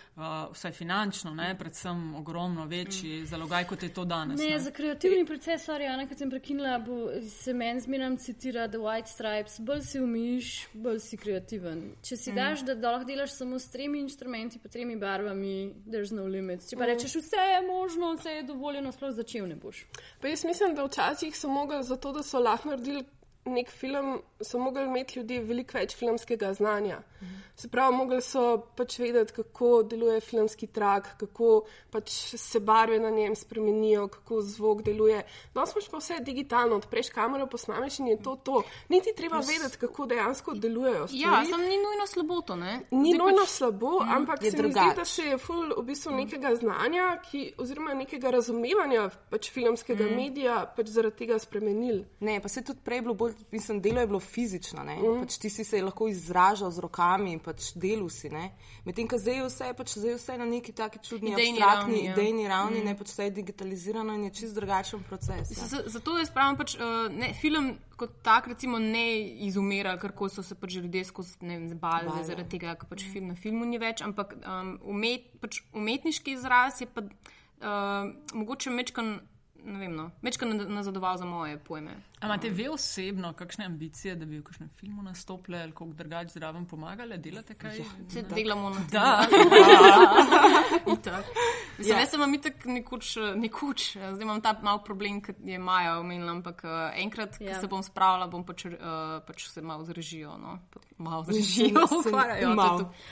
vsaj 0.54 0.72
finančno, 0.72 1.34
ne, 1.36 1.52
predvsem 1.60 2.16
ogromno 2.16 2.66
večji 2.66 3.22
mm. 3.22 3.26
zalogaj, 3.32 3.68
kot 3.70 3.84
je 3.84 3.92
to 3.94 4.06
danes. 4.06 4.40
Ne, 4.40 4.50
ne. 4.50 4.60
za 4.60 4.72
kreativni 4.72 5.26
proces, 5.26 5.68
Arjana, 5.70 6.08
ki 6.08 6.18
sem 6.18 6.32
prekinila, 6.32 6.78
bo 6.80 7.10
se 7.30 7.54
meni 7.54 7.84
zmeraj 7.84 8.18
citira 8.24 8.68
The 8.72 8.80
White 8.82 9.12
Stripes, 9.12 9.60
bolj 9.60 9.84
si 9.86 10.00
umiš, 10.00 10.52
bolj 10.74 11.00
si 11.04 11.18
kreativen. 11.18 11.84
Če 12.02 12.18
si 12.18 12.32
mm. 12.32 12.36
daš, 12.36 12.66
da, 12.68 12.76
da 12.76 12.96
lahko 12.96 13.10
delaš 13.10 13.36
samo 13.36 13.60
s 13.60 13.70
tremi 13.74 14.02
inštrumenti, 14.02 14.60
pa 14.64 14.72
tremi 14.72 14.96
barvami, 15.00 15.74
there's 15.88 16.16
no 16.16 16.26
limits. 16.26 16.72
Če 16.72 16.80
pa 16.80 16.86
mm. 16.86 16.94
rečeš, 16.94 17.18
vse 17.22 17.46
je 17.54 17.62
možno, 17.68 18.14
vse 18.16 18.38
je 18.40 18.48
dovoljeno, 18.48 18.92
sploh 18.96 19.14
začel 19.16 19.48
ne 19.52 19.60
boš. 19.60 19.84
Pa 20.22 20.28
jaz 20.28 20.46
mislim, 20.46 20.76
da 20.76 20.86
včasih 20.86 21.38
so 21.38 21.50
mogli 21.50 21.84
zato, 21.84 22.12
da 22.12 22.24
so 22.24 22.40
lahko 22.40 22.70
naredili 22.70 23.04
nek 23.46 23.70
film, 23.70 24.22
so 24.42 24.60
mogli 24.60 24.84
imeti 24.84 25.20
ljudje 25.20 25.42
veliko 25.42 25.78
več 25.78 25.96
filmskega 25.98 26.54
znanja. 26.54 27.02
Mhm. 27.22 27.40
Se 27.56 27.70
pravi, 27.70 27.96
mogli 27.96 28.22
so 28.22 28.58
pač 28.78 28.98
vedeti, 29.00 29.34
kako 29.34 29.84
deluje 29.84 30.22
filmski 30.22 30.68
trak, 30.68 31.12
kako 31.20 31.66
pač 31.92 32.10
se 32.38 32.60
barve 32.60 33.00
na 33.00 33.10
njem 33.10 33.36
spremenijo, 33.36 34.08
kako 34.08 34.42
zvok 34.42 34.82
deluje. 34.82 35.24
No, 35.54 35.66
smo 35.66 35.82
pa 35.92 35.98
vse 35.98 36.20
digitalno, 36.26 36.76
odpreš 36.82 37.10
kamero, 37.10 37.48
posnameš 37.48 38.00
in 38.00 38.08
je 38.08 38.22
to 38.24 38.36
to. 38.36 38.64
Niti 38.90 39.14
treba 39.18 39.38
vedeti, 39.38 39.78
kako 39.78 40.06
dejansko 40.06 40.54
delujejo. 40.54 41.08
Stvari. 41.08 41.22
Ja, 41.22 41.44
sem 41.46 41.62
ni 41.62 41.78
nujno 41.78 42.08
slabo 42.08 42.42
to, 42.42 42.56
ne? 42.56 42.80
Ni 42.92 43.14
Zdaj 43.14 43.26
nujno 43.26 43.46
pač, 43.46 43.50
slabo, 43.50 43.92
mm, 44.00 44.16
ampak 44.16 44.44
se 44.44 44.64
mi 44.64 44.72
zdi, 44.72 44.88
da 44.96 45.06
še 45.06 45.28
je 45.28 45.38
ful 45.38 45.74
v 45.78 45.86
bistvu 45.86 46.16
nekega 46.16 46.56
znanja, 46.56 47.08
ki, 47.30 47.44
oziroma 47.62 47.94
nekega 47.94 48.34
razumevanja 48.38 49.10
pač 49.30 49.52
filmskega 49.54 50.06
mm. 50.08 50.18
medija, 50.18 50.58
pač 50.78 50.94
zaradi 50.94 51.26
tega 51.26 51.40
spremenil. 51.40 52.04
Ne, 52.20 52.40
pa 52.42 52.50
se 52.50 52.66
tudi 52.66 52.82
prej 52.86 53.06
bilo 53.06 53.14
bolj 53.18 53.31
bolj, 53.32 53.46
mislim, 53.52 53.82
delo 53.82 54.02
je 54.02 54.08
bilo 54.08 54.20
fizično. 54.20 54.84
Mm. 54.84 55.22
Pač 55.24 55.38
ti 55.38 55.50
si 55.50 55.64
se 55.64 55.82
lahko 55.82 56.08
izražal 56.08 56.72
z 56.72 56.80
rokami 56.80 57.34
in 57.34 57.40
pač 57.40 57.72
delu 57.76 58.10
si. 58.10 58.30
Medtem 58.86 59.08
ko 59.08 59.18
zdaj 59.18 59.36
je 59.36 59.46
vse, 59.48 59.70
pač 59.78 59.96
zdaj 59.98 60.12
je 60.12 60.18
vse 60.18 60.38
na 60.38 60.46
neki 60.46 60.74
taki 60.74 61.00
čudni, 61.04 61.32
idejni 61.32 61.60
ravni, 61.60 62.04
ja. 62.06 62.14
idejni 62.14 62.48
ravni 62.48 62.82
mm. 62.82 62.86
ne 62.86 62.98
pač 62.98 63.14
vse 63.14 63.30
je 63.30 63.36
digitalizirano 63.40 64.16
in 64.16 64.28
je 64.28 64.34
čist 64.42 64.56
drugačen 64.56 65.04
proces. 65.04 65.52
Ja. 65.58 65.84
Zato 65.86 66.18
jaz 66.20 66.32
pravim, 66.34 66.60
pač, 66.60 66.76
uh, 66.80 67.08
ne, 67.14 67.34
film 67.42 67.74
kot 67.98 68.22
tak 68.26 68.48
recimo, 68.50 68.80
ne 68.80 69.06
izumira, 69.48 69.98
ker 70.02 70.14
so 70.30 70.44
se 70.44 70.56
pač 70.56 70.80
ljudje 70.80 71.04
skozi 71.06 71.38
ne 71.46 71.60
bali 71.76 72.24
zaradi 72.26 72.58
tega, 72.58 72.76
ker 72.76 72.90
pač 72.90 73.06
film 73.14 73.28
na 73.34 73.36
filmu 73.36 73.66
ni 73.66 73.78
več, 73.78 74.02
ampak 74.02 74.38
um, 74.42 74.78
umet, 74.96 75.28
pač 75.42 75.62
umetniški 75.74 76.34
izraz 76.34 76.82
je 76.82 76.88
pa 76.90 77.04
uh, 77.06 78.10
mogoče 78.34 78.74
mečkan 78.74 79.20
ne 79.66 79.80
vem, 79.80 79.96
no, 79.96 80.12
večkrat 80.22 80.70
nazadoval 80.70 81.18
za 81.18 81.26
moje 81.26 81.58
pojme. 81.58 81.96
Amate 82.22 82.50
vi 82.50 82.68
osebno 82.70 83.34
kakšne 83.34 83.66
ambicije, 83.66 84.16
da 84.16 84.26
bi 84.26 84.38
v 84.40 84.44
kakšnem 84.44 84.70
filmu 84.70 85.04
nastopili 85.04 85.58
ali 85.58 85.72
kako 85.72 85.86
drugače 85.86 86.30
zraven 86.30 86.66
pomagali, 86.66 87.18
delate 87.18 87.54
kaj? 87.54 87.78
Ja, 87.78 87.86
se 88.10 88.22
delamo 88.22 88.70
na 88.70 88.76
tem. 88.76 88.90
Da, 88.92 89.26
da. 91.12 91.24
Mislim, 91.78 92.00
jaz 92.00 92.10
sem 92.10 92.34
itak 92.34 92.66
nekoč, 92.66 93.16
nekoč, 93.36 93.88
zdaj 93.98 94.22
imam 94.22 94.42
ta 94.42 94.54
mal 94.62 94.84
problem, 94.84 95.22
ki 95.22 95.34
je 95.46 95.60
Maja 95.60 95.98
omenila, 96.00 96.32
ampak 96.32 96.62
uh, 96.64 96.72
enkrat, 97.02 97.38
ko 97.38 97.44
ja. 97.44 97.60
se 97.60 97.68
bom 97.68 97.82
spravila, 97.84 98.28
bom 98.30 98.46
pač, 98.46 98.66
uh, 98.70 99.18
pač 99.26 99.48
se 99.50 99.62
malo 99.62 99.86
zrežijo. 99.86 100.38
No? 100.38 100.60
Malo 100.98 101.24
zrežijo, 101.26 101.88
ukvarjajo. 102.06 102.54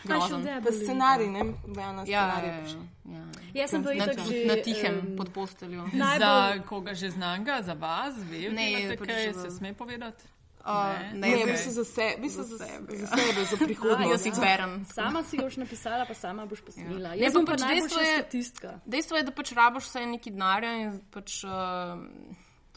Pa 0.05 0.71
scenarij, 0.71 1.29
ne? 1.33 1.43
Vajana 1.65 2.05
ja, 2.05 2.29
scenarij. 2.29 2.49
Ja, 2.49 2.57
ja, 2.57 3.17
ja. 3.17 3.25
Jaz 3.53 3.73
sem 3.73 3.83
pa 3.83 3.93
itak 3.97 4.21
že 4.27 4.45
na 4.45 4.55
tihem 4.61 4.99
um, 5.01 5.15
pod 5.17 5.33
posteljo. 5.33 5.89
Za 5.97 6.61
koga 6.69 6.93
že 6.93 7.09
znanga, 7.09 7.61
za 7.65 7.73
vas, 7.73 8.13
veš? 8.29 8.53
Ne, 8.53 8.98
kaj 9.05 9.33
se 9.33 9.49
sme 9.57 9.73
povedati. 9.73 10.23
Uh, 10.59 11.15
ne, 11.15 11.27
ne, 11.31 11.45
ne, 11.45 11.55
za 11.55 11.85
sebe, 11.85 12.29
za, 12.29 12.43
za, 12.43 12.57
sebe, 12.57 12.97
za 12.97 13.07
sebe, 13.07 13.45
za 13.51 13.57
prihodnost. 13.65 14.11
Jaz 14.11 14.25
jih 14.25 14.33
berem. 14.41 14.73
Sama 14.91 15.23
si 15.23 15.39
boš 15.39 15.55
napisala, 15.57 16.05
pa 16.05 16.13
sama 16.13 16.45
boš 16.45 16.61
posnela. 16.67 17.15
Ja. 17.15 17.23
Jaz 17.23 17.33
sem 17.33 17.47
pač 17.47 17.63
dejstvo 17.63 18.01
je, 18.03 18.17
statistka. 18.17 18.73
Dejstvo 18.85 19.17
je, 19.17 19.23
da 19.23 19.31
pač 19.31 19.53
raboš 19.55 19.87
vse 19.87 20.03
neki 20.05 20.35
denarja 20.35 20.75
in 20.83 20.99
pač. 21.15 21.39
Uh, 21.47 22.03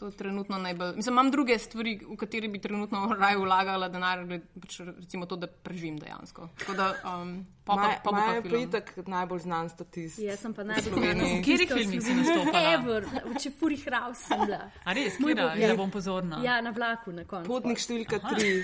To 0.03 0.07
je 0.07 0.11
trenutno 0.11 0.57
najbolj. 0.57 0.95
Mislim, 0.95 1.13
imam 1.13 1.31
druge 1.31 1.57
stvari, 1.59 1.99
v 2.09 2.15
kateri 2.17 2.47
bi 2.47 2.59
trenutno 2.59 3.07
raje 3.19 3.37
vlagala 3.37 3.87
denar, 3.89 4.25
pač 4.61 4.79
recimo 4.79 5.25
to, 5.25 5.37
da 5.39 5.47
preživim 5.47 5.95
dejansko. 5.99 6.49
Da, 6.75 6.89
um, 7.07 7.45
pa, 7.63 7.75
pa, 7.75 7.91
pa, 8.03 8.11
pa 8.11 8.23
je 8.33 8.41
pa 8.41 8.57
itak 8.57 8.91
najbolj 9.07 9.39
znan 9.45 9.69
statist. 9.71 10.19
Jaz 10.19 10.43
sem 10.43 10.53
pa 10.53 10.65
najbolj 10.67 10.91
znan 10.91 11.21
statist. 11.21 11.45
Kjer 11.45 11.63
je 11.63 11.67
film, 11.71 12.01
si 12.01 12.15
nastopila? 12.17 12.63
Ever, 12.73 13.07
če 13.39 13.51
puri 13.61 13.77
hrav 13.85 14.11
sem 14.19 14.43
bila. 14.43 14.59
A 14.83 14.97
res, 14.97 15.15
moj 15.23 15.37
bog, 15.39 15.55
ja, 15.63 15.71
bom 15.79 15.93
pozorna. 15.93 16.41
Ja, 16.43 16.59
na 16.65 16.75
vlaku 16.75 17.15
na 17.15 17.23
koncu. 17.23 17.47
Potnik 17.47 17.79
številka 17.79 18.19
tri. 18.27 18.51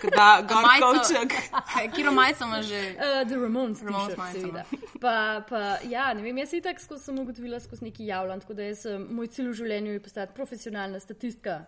Da, 0.00 0.40
gorkovček. 0.48 1.34
Kiro 1.94 2.12
majca 2.16 2.46
ima 2.46 2.62
že? 2.64 2.78
Uh, 2.96 3.18
the 3.28 3.36
Ramones, 3.36 3.82
Ramones 3.84 4.16
seveda. 4.32 4.62
Pa, 4.96 5.44
pa, 5.44 5.60
ja, 5.84 6.06
ne 6.16 6.24
vem, 6.24 6.38
jaz 6.40 6.54
itak 6.56 6.80
skozi 6.80 7.10
sem 7.10 7.18
ugotovila 7.20 7.60
skozi 7.60 7.84
neki 7.84 8.06
javljant, 8.08 8.46
tako 8.46 8.56
da 8.56 8.70
jaz, 8.70 8.86
moj 9.12 9.28
cilj 9.34 9.50
v 9.50 9.58
življenju 9.60 9.92
je 9.92 10.02
postati 10.06 10.32
profesionalna 10.34 10.69
profesionalna 10.70 11.00
statistika. 11.00 11.64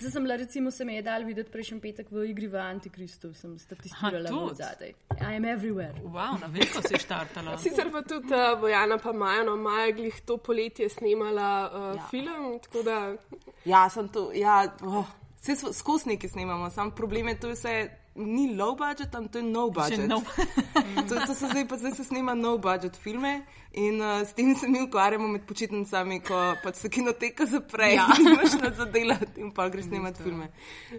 Zdaj 0.00 0.10
sem 0.10 0.22
bila, 0.22 0.36
recimo, 0.36 0.70
se 0.70 0.84
mi 0.84 0.94
je 0.94 1.02
dal 1.02 1.24
videti 1.24 1.50
prejšnji 1.50 1.80
petek 1.80 2.10
v 2.10 2.24
igri 2.30 2.48
v 2.48 2.56
Antikristu, 2.58 3.32
sem 3.34 3.58
statistirala 3.58 4.30
od 4.30 4.56
zadaj. 4.56 4.92
I 5.20 5.36
am 5.36 5.44
everywhere. 5.44 5.94
Wow, 6.02 6.40
na 6.40 6.46
veliko 6.46 6.82
se 6.82 6.94
je 6.94 6.98
štartala. 6.98 7.58
Sicer 7.62 7.90
pa 7.92 8.02
tudi 8.02 8.34
uh, 8.34 8.60
Bojana, 8.60 8.98
pa 8.98 9.12
Maja, 9.12 9.44
no, 9.44 9.56
Maja, 9.56 9.92
glih 9.92 10.20
to 10.26 10.36
poletje 10.36 10.88
snimala 10.88 11.70
uh, 11.70 11.96
ja. 11.96 12.06
film. 12.10 12.58
Da... 12.84 13.16
Ja, 13.64 13.88
sem 13.88 14.08
tu, 14.08 14.30
ja, 14.34 14.66
oh, 14.82 15.06
vse 15.40 15.72
skozi 15.72 16.08
neki 16.08 16.28
snimamo, 16.28 16.70
sam 16.70 16.90
problem 16.90 17.28
je 17.28 17.40
tu 17.40 17.50
vse 17.54 17.90
ni 18.14 18.56
low 18.56 18.76
budget, 18.76 19.10
tam 19.10 19.28
to 19.28 19.38
je 19.38 19.44
no 19.44 19.70
budget. 19.70 20.08
No. 20.08 20.22
to, 21.08 21.14
to 21.26 21.34
se 21.34 21.46
zdaj 21.46 21.68
pa 21.68 21.76
zdaj 21.76 21.90
se 21.90 22.04
snima 22.04 22.34
no 22.34 22.58
budget 22.58 22.96
filme 22.96 23.42
in 23.74 24.00
uh, 24.00 24.26
s 24.28 24.32
tem 24.32 24.54
se 24.54 24.68
mi 24.68 24.82
ukvarjamo 24.82 25.28
med 25.28 25.46
počitnicami, 25.46 26.20
ko 26.20 26.40
pač 26.62 26.76
se 26.76 26.90
kinoteka 26.90 27.46
zapre 27.46 27.92
ja. 27.94 28.06
in 28.18 28.28
imaš 28.28 28.56
na 28.60 28.70
zadelati 28.76 29.40
in 29.40 29.52
pa 29.54 29.68
greš 29.68 29.84
snimati 29.84 30.22
filme. 30.22 30.48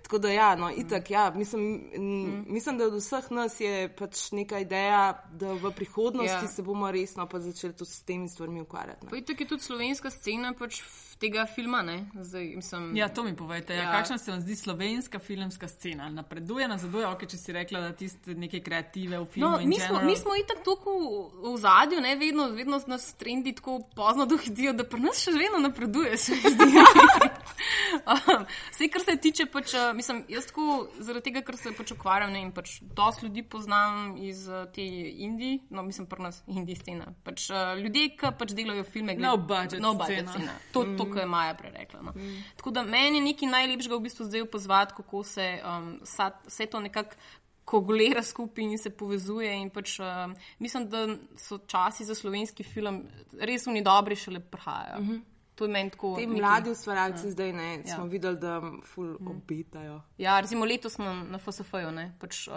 Tako 0.03 0.17
da 0.17 0.31
ja, 0.31 0.55
no, 0.55 0.71
itak, 0.71 1.11
ja, 1.11 1.31
mislim, 1.35 1.63
mm. 1.97 2.45
mislim, 2.47 2.77
da 2.77 2.87
od 2.87 2.97
vseh 2.97 3.31
nas 3.31 3.59
je 3.59 3.89
pač 3.95 4.31
neka 4.31 4.59
ideja, 4.59 5.23
da 5.31 5.53
v 5.53 5.71
prihodnosti 5.75 6.45
ja. 6.45 6.47
se 6.47 6.63
bomo 6.63 6.91
resno 6.91 7.27
pa 7.29 7.39
začeli 7.39 7.73
tudi 7.73 7.91
s 7.91 8.01
temi 8.01 8.29
stvarmi 8.29 8.61
ukvarjati. 8.61 9.07
Pa 9.09 9.17
itak 9.17 9.41
je 9.41 9.47
tudi 9.47 9.63
slovenska 9.63 10.09
scena 10.09 10.53
pač 10.53 10.81
tega 11.23 11.45
filma. 11.45 11.81
ne, 11.81 12.05
Zdaj, 12.15 12.53
mislim, 12.55 12.95
Ja, 12.97 13.09
to 13.09 13.23
mi 13.23 13.35
povejte. 13.35 13.73
Ja. 13.73 13.83
Ja. 13.83 13.91
Kakšna 13.91 14.17
se 14.17 14.31
vam 14.31 14.41
zdi 14.41 14.55
slovenska 14.55 15.19
filmska 15.19 15.67
scena? 15.67 16.09
Napreduje, 16.09 16.67
nazaduje, 16.67 17.07
ok, 17.07 17.25
če 17.27 17.37
si 17.37 17.53
rekla, 17.53 17.79
da 17.79 17.91
tiste 17.97 18.35
neke 18.35 18.59
kreative 18.63 19.19
v 19.19 19.25
filmu. 19.25 19.49
No, 19.49 19.67
mi 19.67 19.79
smo, 19.79 20.01
mi 20.03 20.15
smo 20.15 20.35
itak 20.39 20.63
tako 20.65 20.95
v, 20.99 21.53
v 21.53 21.57
zadju, 21.57 22.01
ne, 22.01 22.15
vedno, 22.15 22.49
vedno 22.49 22.62
nas 22.67 23.13
trendi 23.19 23.53
tako 23.55 23.79
pozno 23.95 24.25
dohitijo, 24.25 24.73
da 24.73 24.83
pri 24.83 25.01
nas 25.01 25.23
še 25.23 25.31
vedno 25.31 25.59
napreduje, 25.63 26.17
se 26.17 26.37
um, 28.13 28.45
Vse, 28.71 28.87
kar 28.91 29.01
se 29.01 29.15
tiče, 29.21 29.45
pač, 29.51 29.73
uh, 29.73 29.91
mislim, 29.95 30.23
jaz 30.29 30.47
tako 30.49 30.87
zaradi 30.99 31.29
tega, 31.29 31.43
ker 31.45 31.57
se 31.59 31.73
pač 31.77 31.93
ukvarjam 31.95 32.33
ne, 32.33 32.41
in 32.47 32.51
pač 32.55 32.77
dosti 32.81 33.27
ljudi 33.27 33.43
poznam 33.43 34.15
iz 34.21 34.45
uh, 34.49 34.65
te 34.73 34.85
Indije, 35.27 35.59
no, 35.69 35.83
mislim, 35.83 36.07
pri 36.09 36.25
nas 36.27 36.41
Indije 36.47 36.79
scena. 36.81 37.11
Pač, 37.23 37.49
uh, 37.53 37.75
ljudje, 37.79 38.09
ki 38.19 38.33
pač 38.39 38.55
delajo 38.57 38.83
filme, 38.87 39.15
No 39.19 39.35
budget 39.37 39.81
no 39.81 39.93
budget 39.99 40.27
scena. 40.27 40.33
scena. 40.33 40.57
To, 40.73 40.85
to 40.97 41.07
kar 41.11 41.23
je 41.23 41.29
Maja 41.29 41.53
prerekla. 41.59 42.01
No. 42.01 42.13
Tako 42.57 42.73
da 42.75 42.83
meni 42.83 43.21
je 43.21 43.27
nekaj 43.29 43.53
najlepšega 43.53 43.95
v 43.95 44.05
bistvu 44.07 44.27
zdaj 44.27 44.47
opazovati, 44.47 44.97
kako 44.97 45.23
se 45.23 45.47
um, 45.61 45.93
sa, 46.03 46.31
vse 46.47 46.65
to 46.65 46.79
nekako 46.83 47.15
kogulira 47.65 48.23
skupaj 48.23 48.63
in 48.63 48.77
se 48.77 48.89
povezuje. 48.91 49.51
In 49.55 49.69
pač, 49.69 49.99
um, 49.99 50.35
mislim, 50.59 50.89
da 50.89 51.07
so 51.37 51.57
časi 51.59 52.05
za 52.05 52.15
slovenski 52.15 52.63
film 52.63 53.03
res 53.33 53.67
oni 53.67 53.81
dobri 53.81 54.15
šele 54.15 54.39
prihajajo. 54.41 54.99
Uh 54.99 55.07
-huh. 55.07 55.21
To 55.55 55.65
je 55.65 55.69
meni 55.69 55.89
tako. 55.89 56.15
Ti 56.17 56.27
mladi 56.27 56.69
ustvarjalci 56.71 57.31
zdaj 57.31 57.53
ne, 57.53 57.75
Ja. 57.77 57.95
smo 57.95 58.05
videli, 58.05 58.37
da 58.37 58.61
ful 58.83 59.15
obitajo. 59.21 60.01
Ja, 60.17 60.39
recimo 60.39 60.65
letos 60.65 60.97
na, 60.97 61.13
na 61.23 61.37
FSF-ju, 61.37 61.91
ne, 61.91 62.15
pač, 62.19 62.47
uh, 62.47 62.53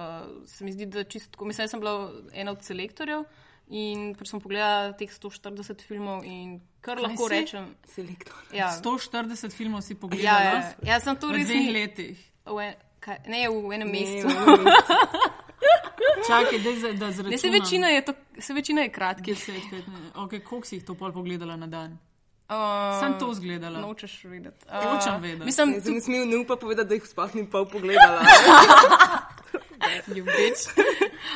se 0.47 0.65
mi 0.65 0.73
zdi, 0.73 0.87
da 0.87 1.05
čisto, 1.05 1.45
mislim, 1.45 1.63
jaz 1.65 1.71
sem 1.71 1.81
bila 1.81 2.13
ena 2.33 2.51
od 2.51 2.63
selektorjev 2.63 3.25
in 3.69 4.15
pač 4.15 4.29
sem 4.29 4.41
pogledala 4.41 4.93
teh 4.93 5.11
140 5.11 5.83
filmov 5.83 6.25
in 6.25 6.61
kar 6.81 6.99
lahko 6.99 7.29
si? 7.29 7.35
rečem. 7.35 7.75
Selektor. 7.85 8.35
Ja, 8.53 8.71
140 8.73 9.53
filmov 9.53 9.81
si 9.83 9.93
ja, 9.93 9.99
pogledala 10.01 10.41
ja, 10.41 10.75
ja, 10.85 11.01
sem 11.01 11.17
to 11.17 11.29
v 11.29 11.33
res 11.33 11.47
dveh 11.47 11.61
ni- 11.61 11.73
letih. 11.73 12.19
v 12.47 12.59
en- 12.61 12.77
kaj- 13.07 13.27
Ne, 13.27 13.49
v 13.49 13.73
enem 13.73 13.89
mesecu. 13.89 14.29
Čakaj, 16.27 16.59
za- 16.75 16.93
da 16.93 17.07
Ne, 17.07 17.13
zračunam. 17.13 17.39
se 17.39 17.49
večina 17.51 17.89
je, 17.89 18.03
to, 18.03 18.13
se 18.39 18.53
večina 18.53 18.83
je 18.83 18.89
kratkih. 18.91 19.37
10, 19.37 19.53
15, 19.71 19.83
ok, 20.17 20.43
koliko 20.43 20.67
si 20.67 20.77
jih 20.77 20.85
to 20.85 20.95
pol 20.95 21.13
pogledala 21.13 21.57
na 21.57 21.67
dan? 21.67 21.99
Uh, 22.49 23.01
Sem 23.01 23.19
to 23.19 23.35
zgledala. 23.35 23.79
Nočeš 23.81 24.25
vedeti. 24.25 24.67
Hočem 24.69 25.21
vedeti. 25.21 25.45
Mislim, 25.45 25.75
Zdaj 25.81 25.95
ne 25.95 26.01
smem 26.01 26.29
ne 26.29 26.37
upa 26.37 26.57
povedati, 26.57 26.89
da 26.89 26.95
jih 26.95 27.03
sploh 27.05 27.35
ni 27.35 27.47
pol 27.47 27.67
pogledala. 27.67 28.23
ljubič. 30.09 30.59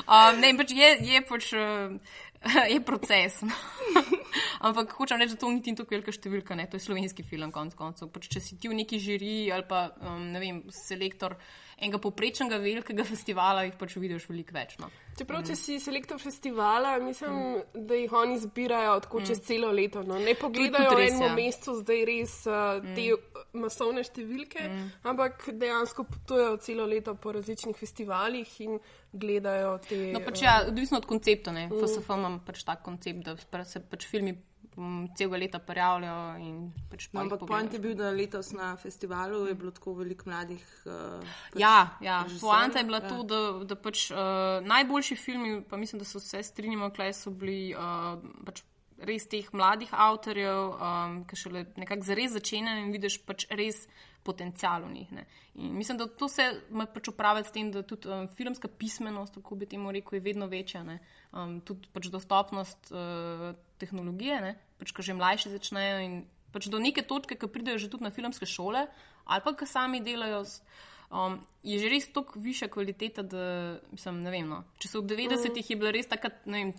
um, 0.07 0.41
ne, 0.41 0.57
pač 0.57 0.71
je, 0.71 0.89
je 1.03 1.23
pač. 1.23 1.53
Uh, 1.53 1.99
Je 2.73 2.81
proces. 2.81 3.43
Ampak 4.67 4.93
hočem 4.97 5.21
reči, 5.21 5.37
da 5.37 5.41
to 5.41 5.51
ni 5.53 5.75
tako 5.77 5.97
velika 5.97 6.13
številka, 6.15 6.57
ne? 6.57 6.69
to 6.71 6.79
je 6.79 6.85
slovenski 6.85 7.25
film, 7.27 7.53
konec 7.53 7.77
koncev. 7.77 8.09
Pač, 8.13 8.29
če 8.33 8.41
si 8.45 8.57
ti 8.61 8.71
v 8.71 8.79
neki 8.81 9.01
žiriji 9.01 9.51
ali 9.53 9.67
pa 9.69 9.91
um, 10.01 10.31
ne 10.33 10.41
vem, 10.41 10.63
selektor 10.73 11.37
enega 11.81 12.01
poprečnega 12.01 12.59
velikega 12.61 13.05
festivala, 13.09 13.65
jih 13.65 13.77
pač 13.81 13.97
vidiš 13.97 14.29
veliko 14.29 14.53
več. 14.53 14.77
No. 14.81 14.91
Čeprav, 15.17 15.43
če 15.49 15.57
si 15.57 15.79
selektor 15.81 16.21
festivala, 16.21 16.95
mislim, 17.01 17.63
da 17.73 17.97
jih 17.97 18.13
oni 18.17 18.37
zbirajo 18.41 18.99
tako 19.07 19.25
čez 19.25 19.41
celo 19.45 19.73
leto. 19.73 20.05
No. 20.05 20.21
Ne 20.21 20.37
pogledajo 20.37 20.93
v 20.93 21.01
res, 21.01 21.17
enem 21.17 21.29
ja. 21.29 21.37
mesecu 21.37 21.77
zdaj 21.81 22.05
res 22.09 22.37
uh, 22.49 22.85
te 22.93 23.09
masovne 23.53 24.05
številke, 24.07 24.67
ampak 25.07 25.49
dejansko 25.59 26.05
potujejo 26.09 26.59
celo 26.65 26.87
leto 26.87 27.15
po 27.15 27.33
različnih 27.35 27.77
festivalih 27.77 28.53
in 28.67 28.79
gledajo 29.13 29.79
te. 29.87 29.99
No, 30.15 30.23
pač 30.27 30.43
eh, 30.43 30.47
ja, 30.47 30.55
odvisno 30.69 31.01
od 31.03 31.09
koncepta. 31.11 31.55
Mm. 31.55 31.75
FSF 31.75 32.15
imam 32.17 32.39
pač 32.47 32.63
tak 32.67 32.85
koncept, 32.87 33.25
da 33.27 33.37
pa 33.51 33.65
se 33.67 33.83
pač 33.83 34.07
filmi 34.11 34.37
um, 34.77 35.09
celega 35.17 35.41
leta 35.45 35.59
prijavljajo. 35.59 36.39
in 36.45 36.57
Pač 36.91 37.09
No, 37.11 37.25
jih 37.25 37.27
ampak 37.27 37.47
point 37.49 37.73
je 37.73 37.81
bil, 37.83 37.95
da 37.99 38.11
letos 38.15 38.53
na 38.57 38.73
festivalu 38.81 39.45
je 39.49 39.55
bilo 39.59 39.75
tako 39.75 39.95
veliko 40.01 40.31
mladih. 40.31 40.65
Uh, 40.87 41.27
Ja, 41.59 41.97
ja. 42.01 42.23
režiserjev, 42.23 42.41
poanta 42.41 42.79
je 42.79 42.89
bila 42.89 43.03
ja. 43.03 43.05
ja. 43.05 43.11
to, 43.11 43.23
da, 43.25 43.41
da 43.75 43.77
pač 43.77 44.11
uh, 44.11 44.19
najboljši 44.67 45.17
filmi, 45.17 45.63
pa 45.69 45.77
mislim, 45.77 46.03
da 46.03 46.09
se 46.09 46.19
vse 46.19 46.43
strinjamo, 46.53 46.91
kaj 46.95 47.15
so 47.25 47.35
bili 47.35 47.75
uh, 47.75 48.19
pač 48.47 48.63
res 49.01 49.27
teh 49.27 49.47
mladih 49.53 49.89
avtorjev, 49.93 50.75
um, 50.77 51.25
ki 51.25 51.37
šele 51.37 51.65
nekako 51.77 52.05
zares 52.05 52.33
začenjajo 52.33 52.85
in 52.85 52.93
vidiš 52.93 53.21
pač 53.25 53.47
res 53.51 53.87
potencial 54.23 54.85
v 54.85 54.93
njih. 54.93 55.13
Ne. 55.13 55.25
In 55.57 55.73
mislim, 55.75 55.97
da 55.97 56.07
to 56.07 56.29
se 56.29 56.45
ima 56.71 56.85
pač 56.87 57.09
upraviti 57.09 57.49
s 57.49 57.53
tem, 57.53 57.71
da 57.73 57.83
tudi 57.83 58.09
um, 58.09 58.29
filmska 58.29 58.69
pismenost, 58.69 59.35
tako 59.35 59.57
bi 59.57 59.67
temu 59.67 59.89
rekel, 59.91 60.19
je 60.19 60.21
vedno 60.23 60.47
večja. 60.47 60.83
Ne. 60.85 60.99
Um, 61.33 61.61
tudi 61.61 61.89
pač 61.89 62.11
dostopnost 62.13 62.93
uh, 62.93 63.51
tehnologije, 63.79 64.41
ne. 64.41 64.53
pač 64.79 64.93
ko 64.93 65.03
že 65.03 65.15
mlajši 65.15 65.51
začnejo 65.51 65.99
in 66.05 66.15
pač 66.53 66.69
do 66.69 66.79
neke 66.79 67.03
točke, 67.03 67.37
ki 67.37 67.49
pridejo 67.49 67.79
že 67.79 67.89
tudi 67.89 68.05
na 68.05 68.11
filmske 68.11 68.45
šole 68.47 68.87
ali 69.25 69.41
pa 69.45 69.53
ki 69.55 69.67
sami 69.67 70.01
delajo. 70.01 70.45
s- 70.45 70.63
Um, 71.11 71.41
je 71.67 71.75
že 71.75 71.89
res 71.91 72.07
tako 72.15 72.39
višja 72.39 72.69
kvaliteta, 72.71 73.25
da 73.27 73.81
mislim, 73.91 74.23
ne 74.23 74.31
vem. 74.31 74.47
No. 74.47 74.63
Če 74.79 74.87
so 74.87 75.01
v 75.03 75.11
90-ih 75.11 75.67
je 75.67 75.75
bila 75.75 75.91
res 75.91 76.07
tako 76.07 76.31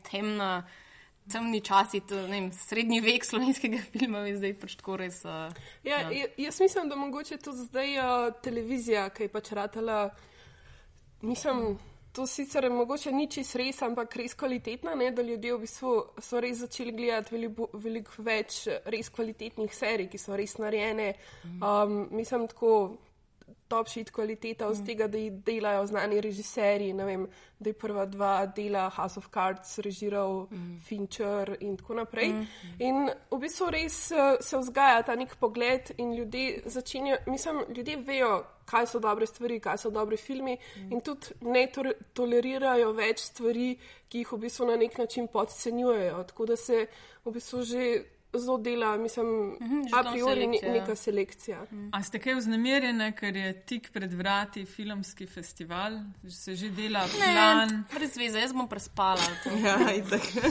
temna, 0.07 0.63
temni 1.31 1.61
časi, 1.61 2.01
to, 2.07 2.25
ne 2.27 2.39
vem, 2.39 2.49
srednji 2.55 3.01
vek 3.01 3.25
slovenskega 3.25 3.81
filma, 3.93 4.25
je 4.29 4.37
zdaj 4.39 4.57
pač 4.61 4.75
tako 4.81 4.97
res. 5.03 5.21
Uh, 5.25 5.53
Ja, 5.83 6.03
ja. 6.11 6.27
Jaz 6.37 6.59
mislim, 6.61 6.89
da 6.89 6.95
mogoče 6.95 7.37
to 7.37 7.53
zdaj 7.57 7.97
uh, 7.99 8.33
televizija, 8.43 9.09
ki 9.09 9.27
je 9.27 9.33
pač 9.33 9.51
ratala. 9.57 10.01
Mislim, 11.21 11.77
to 12.11 12.27
sicer 12.27 12.69
mogoče 12.69 13.11
ni 13.11 13.27
čist 13.31 13.55
res, 13.55 13.81
ampak 13.85 14.15
res 14.19 14.33
kvalitetna, 14.35 14.95
ne, 14.99 15.11
da 15.15 15.23
ljudje 15.23 15.53
v 15.53 15.61
bistvu 15.63 15.93
so 16.19 16.41
res 16.43 16.59
začeli 16.59 16.91
gledati 16.95 17.35
veliko, 17.35 17.69
veliko 17.73 18.25
več 18.25 18.65
res 18.91 19.09
kvalitetnih 19.13 19.71
serij, 19.75 20.09
ki 20.11 20.19
so 20.19 20.35
res 20.35 20.57
narejene. 20.59 21.13
Um, 21.53 22.09
mislim, 22.11 22.49
tako 22.51 22.73
top 23.71 23.87
shit 23.87 24.11
kvaliteta 24.11 24.67
od 24.67 24.83
tega, 24.85 25.07
da 25.07 25.17
jih 25.17 25.39
delajo 25.47 25.85
znani 25.87 26.19
režiserji. 26.21 26.91
Vem, 26.93 27.25
da 27.59 27.69
je 27.69 27.77
prva 27.77 28.05
dva 28.05 28.45
dela 28.45 28.89
House 28.89 29.19
of 29.19 29.29
Cards 29.33 29.77
režiral 29.85 30.47
mm. 30.51 30.79
Fincher 30.85 31.55
in 31.59 31.77
tako 31.77 31.93
naprej. 32.01 32.33
Mm. 32.33 32.47
In 32.79 33.09
v 33.31 33.39
bistvu 33.39 33.69
res 33.71 33.99
eh, 34.11 34.37
se 34.41 34.57
vzgaja 34.57 35.03
ta 35.07 35.15
nek 35.15 35.35
pogled 35.39 35.93
in 35.97 36.15
ljudje 36.17 36.63
začenjajo, 36.65 37.19
mislim, 37.27 37.63
ljudje 37.75 37.97
vejo, 38.07 38.31
kaj 38.65 38.87
so 38.87 38.99
dobre 38.99 39.27
stvari, 39.27 39.59
kaj 39.59 39.77
so 39.77 39.91
dobre 39.93 40.17
filmi 40.17 40.57
mm. 40.57 40.91
in 40.91 41.01
tudi 41.05 41.37
ne 41.41 41.67
to, 41.73 41.85
tolerirajo 42.13 42.91
več 42.97 43.27
stvari, 43.29 43.75
ki 44.09 44.23
jih 44.23 44.33
v 44.33 44.41
bistvu 44.47 44.67
na 44.71 44.79
nek 44.81 44.97
način 44.97 45.27
podcenjujejo. 45.27 46.23
Tako 46.33 46.45
da 46.45 46.57
se 46.57 46.85
v 47.25 47.31
bistvu 47.37 47.63
že 47.63 47.85
zelo 48.33 48.57
dela, 48.57 48.97
mislim, 48.97 49.27
Mhm, 49.61 49.81
že 49.83 49.93
a 49.93 50.03
priori 50.03 50.41
selekcija, 50.41 50.67
ja. 50.67 50.73
neka 50.73 50.95
selekcija. 50.95 51.57
A 51.91 52.03
ste 52.03 52.17
kaj 52.17 52.35
vznemirjene, 52.35 53.11
ker 53.11 53.35
je 53.35 53.61
tik 53.61 53.91
pred 53.91 54.13
vrati 54.13 54.65
filmski 54.65 55.25
festival, 55.25 55.91
se 56.25 56.55
že 56.55 56.69
dela 56.69 57.03
plan? 57.07 57.83
brez 57.89 58.17
veze, 58.17 58.39
jaz 58.39 58.53
bom 58.53 58.67
prespala. 58.67 59.21
Ja. 59.61 59.77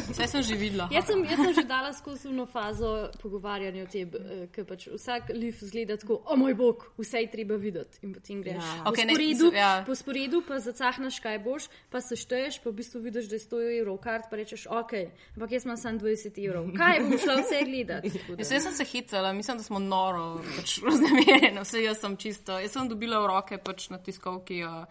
Vse 0.06 0.26
sem 0.26 0.42
že 0.42 0.54
videla. 0.54 0.88
Jaz 0.90 1.06
sem, 1.06 1.24
jaz 1.24 1.38
sem 1.38 1.54
že 1.54 1.64
dala 1.64 1.92
skozi 1.92 2.28
eno 2.28 2.46
fazo 2.46 2.90
pogovarjanja 3.16 3.82
o 3.82 3.88
tem, 3.88 4.10
eh, 4.10 4.46
ker 4.48 4.64
pač 4.64 4.88
vsak 4.88 5.30
liv 5.30 5.56
zgleda 5.60 5.96
tako, 5.96 6.20
o 6.24 6.36
moj 6.36 6.54
bog, 6.54 6.92
vse 6.96 7.18
je 7.18 7.30
treba 7.30 7.56
videti. 7.56 7.98
In 8.02 8.12
potem 8.12 8.42
greš 8.42 8.54
Ja. 8.56 8.82
po 8.84 8.90
Okej, 8.90 9.04
ne, 9.04 9.12
sporedu, 9.12 9.46
ja. 9.52 9.72
po 9.82 9.94
sporedu, 9.94 10.42
pa 10.42 10.58
zacahnaš, 10.58 11.18
kaj 11.18 11.38
boš, 11.40 11.62
pa 11.88 12.00
se 12.00 12.16
šteješ, 12.16 12.60
pa 12.60 12.70
v 12.70 12.74
bistvu 12.74 13.00
vidiš, 13.00 13.26
da 13.26 13.34
je 13.34 13.40
100 13.40 13.80
evrov 13.80 13.96
kart, 13.98 14.28
pa 14.30 14.36
rečeš, 14.36 14.66
ok, 14.68 14.92
ampak 15.34 15.50
jaz 15.50 15.64
imam 15.64 15.76
samo 15.76 15.98
20 15.98 16.38
evrov. 16.38 16.64
Kaj 16.72 17.00
bom 17.00 17.18
šla 17.18 17.34
vse 17.36 17.58
gledati? 17.70 18.12
Jaz, 18.38 18.52
jaz 18.52 18.68
sem 18.68 18.76
se 18.76 18.84
hitela, 18.84 19.32
mislim, 19.32 19.62
da 19.62 19.64
smo 19.64 19.78
noro 19.78 20.42
pač, 20.56 20.78
raznemirjeni. 20.86 21.62
Vse 21.62 21.84
jaz 21.84 22.02
sem 22.02 22.16
čisto. 22.20 22.58
Jaz 22.58 22.76
sem 22.76 22.90
dobila 22.90 23.22
v 23.24 23.30
roke 23.30 23.58
pač, 23.62 23.88
na 23.94 23.98
tiskovki 24.02 24.62
uh, 24.66 24.84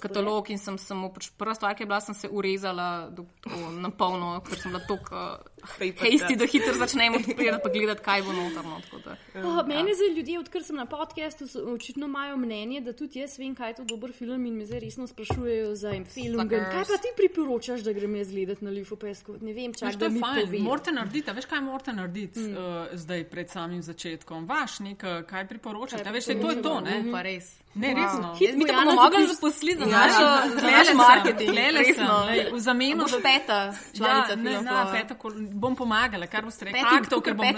katalog 0.00 0.50
in 0.50 0.60
sem 0.60 0.78
samo 0.80 1.12
pač, 1.14 1.30
prva 1.38 1.54
stvar, 1.58 1.76
ki 1.76 1.84
je 1.84 1.90
bila, 1.90 2.00
sem 2.04 2.16
se 2.16 2.30
urezala 2.30 2.88
do, 3.14 3.26
tako, 3.44 3.70
na 3.80 3.92
polno, 3.92 4.32
ker 4.46 4.60
sem 4.60 4.72
bila 4.72 4.82
tako 4.88 5.20
uh, 5.20 5.59
hejsti, 6.00 6.36
da 6.36 6.46
hitro 6.46 6.74
začnem 6.74 7.14
odpirati 7.18 7.62
pa 7.62 7.68
gledati, 7.70 8.02
kaj 8.02 8.22
bo 8.22 8.32
notarno. 8.32 8.80
tako 8.80 8.98
da. 9.00 9.16
Oh, 9.36 9.66
meni 9.66 9.94
za 9.94 10.14
ljudje, 10.16 10.38
odkar 10.38 10.62
sem 10.62 10.76
na 10.76 10.86
podkastu, 10.86 11.44
so- 11.46 11.74
očitno 11.74 12.06
imajo 12.06 12.36
mnenje, 12.36 12.80
da 12.80 12.92
tudi 12.92 13.18
jaz 13.18 13.38
vem, 13.38 13.54
kaj 13.54 13.70
je 13.70 13.74
to 13.74 13.84
dober 13.84 14.12
film 14.12 14.46
in 14.46 14.54
me 14.54 14.66
zdaj 14.66 14.80
resno 14.80 15.06
sprašujejo 15.06 15.74
za 15.74 15.90
en 15.90 16.04
film. 16.06 16.48
Kaj 16.48 16.84
pa 16.84 16.96
ti 16.96 17.08
priporočaš, 17.16 17.80
da 17.80 17.92
grem 17.92 18.16
jaz 18.16 18.30
gledati 18.30 18.64
na 18.64 18.70
Lifu 18.70 18.96
Pesku? 18.96 19.34
Ne 19.40 19.52
vem, 19.52 19.74
čak, 19.74 19.96
to 19.96 20.04
je 20.04 20.10
mi 20.10 20.20
fajn, 20.20 20.46
pove. 20.46 20.58
morate 20.60 20.92
narediti, 20.92 21.30
a 21.30 21.32
veš 21.32 21.44
kaj 21.44 21.60
morate 21.60 21.92
narediti 21.92 22.40
mm. 22.40 22.52
uh, 22.52 22.62
zdaj 22.94 23.24
pred 23.24 23.50
samim 23.50 23.82
začetkom. 23.82 24.46
Vaš 24.46 24.78
nek, 24.80 25.02
uh, 25.02 25.22
kaj 25.24 25.48
priporočate, 25.48 26.08
a 26.08 26.12
veš, 26.12 26.24
to 26.26 26.50
je 26.50 26.62
to, 26.62 26.80
ne? 26.80 27.04
Pa 27.12 27.22
res. 27.22 27.56
Ne, 27.74 27.94
resno. 27.94 28.34
Hit 28.34 28.56
Mi 28.56 28.64
bomo 28.66 28.92
mogli 28.94 29.26
zaposliti 29.26 29.78
za 29.78 29.84
Ja, 29.84 29.90
našo, 29.90 30.22
ja, 30.66 30.94
marketing. 30.94 31.50
v 32.52 32.58
zamenu 32.58 33.02
Boš 33.02 33.10
za- 33.10 33.20
peta 33.20 33.74
članica 33.96 34.30
ja, 34.30 34.36
ne, 34.36 34.50
Film 34.50 34.64
na, 34.64 34.70
Klova. 34.72 34.92
peta, 34.92 35.14
kol- 35.14 35.49
bom 35.52 35.76
pomagala, 35.76 36.26
kar 36.26 36.44
boste 36.44 36.64
rekli. 36.64 36.80
Peti- 36.80 36.96
Aktov, 37.00 37.22
ker 37.22 37.34
bom 37.34 37.46
ne, 37.46 37.54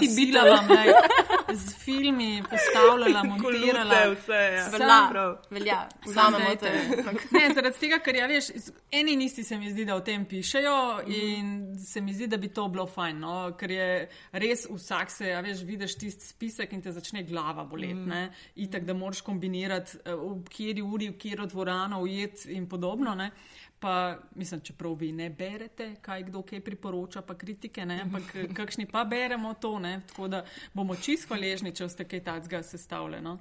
z 1.54 1.74
filmi 1.76 2.42
postavljala, 2.50 3.22
montirala. 3.30 4.00
vse, 4.14 4.32
ja. 4.32 4.68
Velja, 4.72 4.98
Prav. 5.10 5.36
velja, 5.50 5.78
Sam 6.04 6.12
vzamemo 6.12 6.54
te. 6.56 6.70
dajte. 6.70 7.28
Ne, 7.32 7.54
zaradi 7.54 7.78
tega, 7.78 7.98
ker 7.98 8.16
ja, 8.16 8.26
veš, 8.26 8.50
eni 8.92 9.12
in 9.12 9.22
isti 9.22 9.44
se 9.44 9.58
mi 9.58 9.70
zdi, 9.70 9.84
da 9.84 9.94
o 9.94 10.00
tem 10.00 10.24
pišejo 10.24 10.76
in 11.06 11.52
se 11.78 12.00
mi 12.00 12.14
zdi, 12.14 12.26
da 12.26 12.36
bi 12.36 12.48
to 12.48 12.68
bilo 12.68 12.86
fajn, 12.86 13.18
no? 13.18 13.34
ker 13.58 13.70
je 13.70 13.88
res 14.32 14.66
vsak 14.70 15.10
se, 15.10 15.28
ja, 15.28 15.40
veš, 15.40 15.62
vidiš 15.64 15.96
tisti 15.98 16.26
spisek 16.26 16.72
in 16.72 16.82
te 16.82 16.92
začne 16.92 17.22
glava 17.22 17.64
boleti. 17.64 17.94
Mm. 17.94 18.28
Itak, 18.56 18.84
da 18.84 18.94
moraš 18.94 19.20
kombinirati, 19.20 19.98
eh, 20.04 20.14
v 20.14 20.42
kateri 20.48 20.82
uri, 20.82 21.08
v 21.10 21.18
katero 21.18 21.46
dvorano 21.46 22.02
ujet 22.02 22.46
in 22.48 22.68
podobno. 22.68 23.14
Ne? 23.14 23.30
Pa, 23.82 24.14
mislim, 24.38 24.60
čeprav 24.62 24.92
vi 24.94 25.08
ne 25.12 25.26
berete, 25.30 25.96
kaj 26.02 26.22
kdo 26.28 26.44
kaj 26.46 26.60
priporoča, 26.62 27.22
pa 27.26 27.34
kritike, 27.34 27.82
ne? 27.86 27.96
ampak 28.04 28.28
eh, 28.38 28.46
kakšni 28.58 28.86
pa 28.86 29.02
beremo 29.04 29.54
to, 29.58 29.72
ne? 29.82 29.96
tako 30.06 30.28
da 30.28 30.44
bomo 30.72 30.94
čisto 30.94 31.32
hvaležni, 31.32 31.72
če 31.74 31.88
ste 31.90 32.06
kaj 32.06 32.22
takega 32.24 32.62
sestavljeni. 32.62 33.24
No? 33.26 33.38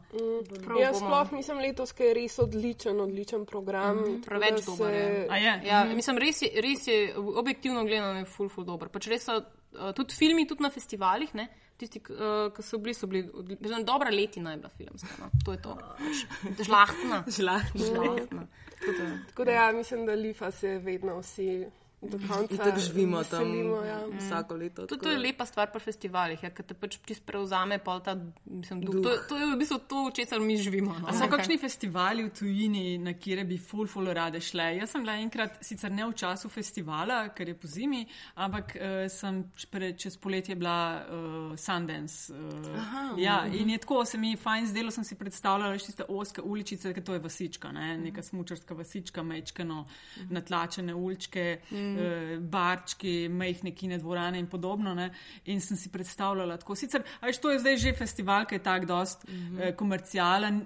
Prav 0.64 0.80
Jaz 0.82 0.98
bomo. 0.98 1.12
sploh 1.12 1.38
mislim 1.38 1.62
letos, 1.62 1.94
ker 1.94 2.10
je 2.10 2.14
res 2.18 2.40
odličen, 2.42 3.00
odličen 3.00 3.46
program. 3.46 3.98
tako 3.98 4.10
Mhm. 4.10 4.22
Preveč 4.26 4.66
da 4.66 4.66
dober 4.66 4.94
je. 4.94 5.28
A 5.30 5.38
je? 5.38 5.54
Ja, 5.70 5.84
mislim, 5.86 6.18
res 6.18 6.42
je, 6.42 6.50
res 6.62 6.88
je 6.88 6.98
objektivno 7.18 7.86
gledano, 7.86 8.18
je 8.20 8.26
ful, 8.26 8.50
ful 8.50 8.66
dober. 8.66 8.90
Pač 8.90 9.08
res 9.14 9.30
so 9.30 9.38
uh, 9.38 9.92
tudi 9.94 10.18
filmi, 10.18 10.48
tudi 10.50 10.66
na 10.66 10.74
festivalih, 10.74 11.36
ne? 11.38 11.48
tisti, 11.82 11.98
ki 12.06 12.14
uh, 12.14 12.60
so 12.62 12.78
bili, 12.78 12.94
so 12.94 13.08
bili 13.10 13.24
odli- 13.34 13.58
mislim, 13.62 13.86
dobra 13.86 14.10
letina 14.14 14.52
je 14.52 14.58
bila 14.58 14.70
filmska. 14.70 15.16
No? 15.20 15.30
To 15.46 15.54
je 15.56 15.62
to. 15.62 15.78
Žlahtna. 16.68 17.24
Žlahtno. 17.28 17.86
žlahtna. 17.86 18.48
Tako 18.82 18.92
da- 18.94 19.18
Tako 19.28 19.44
da 19.44 19.52
ja, 19.52 19.72
mislim, 19.72 20.06
da 20.06 20.14
Lifa 20.14 20.52
se 20.52 20.78
vedno 20.78 21.20
vsi 21.20 21.66
do 22.02 22.18
konca 22.28 22.58
Tako 22.58 22.80
živimo 22.80 23.24
tam 23.24 23.44
veselimo, 23.44 23.76
ja. 23.84 24.00
vsako 24.20 24.56
leto. 24.56 24.88
To, 24.88 24.98
to 24.98 25.12
je 25.12 25.18
lepa 25.18 25.46
stvar 25.46 25.72
pri 25.72 25.80
festivalih, 25.80 26.44
ja, 26.44 26.50
ker 26.50 26.66
te 26.66 26.74
pač 26.74 26.98
čisto 27.06 27.26
prevzame 27.26 27.78
pol 27.78 28.02
ta 28.02 28.16
mislim, 28.46 28.82
duh. 28.82 28.96
Duh. 28.96 29.04
To, 29.04 29.12
to 29.30 29.38
je 29.38 29.50
v 29.54 29.58
bistvu 29.60 29.78
to, 29.88 30.06
v 30.10 30.14
česar 30.18 30.42
mi 30.42 30.58
živimo. 30.58 30.96
No? 30.98 31.08
A 31.08 31.14
so 31.14 31.28
kakšni 31.30 31.60
festivali 31.62 32.26
v 32.26 32.32
tujini, 32.34 32.98
na 32.98 33.14
kire 33.14 33.46
bi 33.46 33.60
ful, 33.62 33.86
ful 33.88 34.10
rade 34.10 34.42
šle? 34.42 34.72
Jaz 34.80 34.96
sem 34.96 35.06
bila 35.06 35.20
enkrat, 35.22 35.60
sicer 35.66 35.94
ne 35.94 36.08
v 36.10 36.16
času 36.18 36.50
festivala, 36.50 37.20
ker 37.38 37.54
je 37.54 37.56
po 37.62 37.70
zimi, 37.70 38.02
ampak 38.36 38.76
uh, 38.76 39.06
sem 39.12 39.44
pre, 39.70 39.94
čez 39.94 40.18
poletje 40.18 40.58
bila 40.58 41.06
uh, 41.06 41.54
Sundance. 41.60 42.34
Uh, 42.34 42.82
Aha, 42.82 43.06
ja, 43.22 43.38
in 43.46 43.70
je 43.76 43.78
tako, 43.86 44.02
se 44.10 44.18
mi 44.18 44.34
je 44.34 44.42
fajn 44.42 44.72
zdelo, 44.74 44.92
sem 44.92 45.06
si 45.06 45.20
predstavljala 45.20 45.78
še 45.78 45.92
tiste 45.92 46.10
oske 46.10 46.42
uličice, 46.42 46.96
ker 46.98 47.06
to 47.06 47.14
je 47.14 47.22
vasička, 47.22 47.72
ne? 47.76 47.94
neka 48.02 48.26
smučarska 48.26 48.74
vasička, 48.74 49.22
mečkano, 49.24 49.86
natlačene 50.34 50.98
uličke, 50.98 51.46
mm. 51.70 51.91
Uh, 51.98 52.40
barčki, 52.40 53.30
mehne 53.30 53.72
kine 53.76 53.98
dvorane 53.98 54.40
in 54.40 54.48
podobno. 54.48 54.94
Ne? 54.96 55.10
In 55.46 55.62
sem 55.62 55.78
si 55.78 55.90
predstavljala 55.90 56.58
tako. 56.58 56.76
Sicer, 56.76 57.04
a 57.20 57.30
veš, 57.30 57.42
to 57.42 57.52
je 57.52 57.60
zdaj 57.60 57.78
že 57.78 57.94
festival, 57.98 58.46
ki 58.46 58.56
je 58.56 58.64
tak 58.64 58.86
dost 58.86 59.28
mm 59.28 59.34
-hmm. 59.34 59.62
eh, 59.62 59.76
komercialen. 59.76 60.62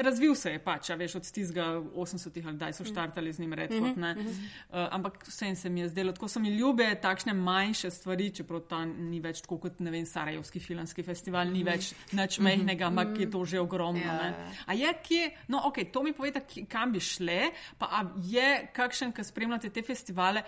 Razvil 0.00 0.34
se 0.34 0.50
je 0.50 0.58
pač, 0.58 0.90
a 0.90 0.94
veš, 0.94 1.14
od 1.14 1.30
tistega 1.30 1.64
80-ih 1.96 2.46
ali 2.46 2.56
kdaj 2.56 2.72
so 2.72 2.84
štartali 2.84 3.32
z 3.32 3.38
njim 3.38 3.52
Redford. 3.52 3.96
Mm 3.96 4.02
-hmm. 4.02 4.28
uh, 4.28 4.88
ampak 4.90 5.26
vse 5.26 5.54
se 5.54 5.68
mi 5.68 5.80
je 5.80 5.88
zdelo, 5.88 6.12
tako 6.12 6.28
so 6.28 6.40
mi 6.40 6.48
ljube 6.48 6.94
takšne 7.02 7.32
manjše 7.32 7.90
stvari, 7.90 8.30
čeprav 8.30 8.60
ta 8.60 8.84
ni 8.84 9.20
več 9.20 9.40
tako 9.40 9.58
kot, 9.58 9.80
ne 9.80 9.90
vem, 9.90 10.06
Sarajevski 10.06 10.60
filmski 10.60 11.02
festival, 11.02 11.48
ni 11.48 11.64
več 11.64 11.92
nič 12.12 12.38
mehnega, 12.38 12.86
ampak 12.86 13.18
je 13.20 13.30
to 13.30 13.44
že 13.44 13.60
ogromno. 13.60 14.00
Ja, 14.00 14.22
ne. 14.22 14.28
ja. 14.28 14.52
A 14.66 14.72
je 14.72 14.94
kje, 15.02 15.30
no 15.48 15.60
ok, 15.64 15.78
to 15.92 16.02
mi 16.02 16.12
povete, 16.12 16.40
kje- 16.40 16.66
kam 16.68 16.92
bi 16.92 17.00
šle, 17.00 17.50
pa 17.78 18.04
je 18.22 18.68
kakšen, 18.72 19.12
ki 19.12 19.24
spremljate 19.24 19.70
te 19.70 19.82
festivale, 19.82 20.40
eh, 20.40 20.43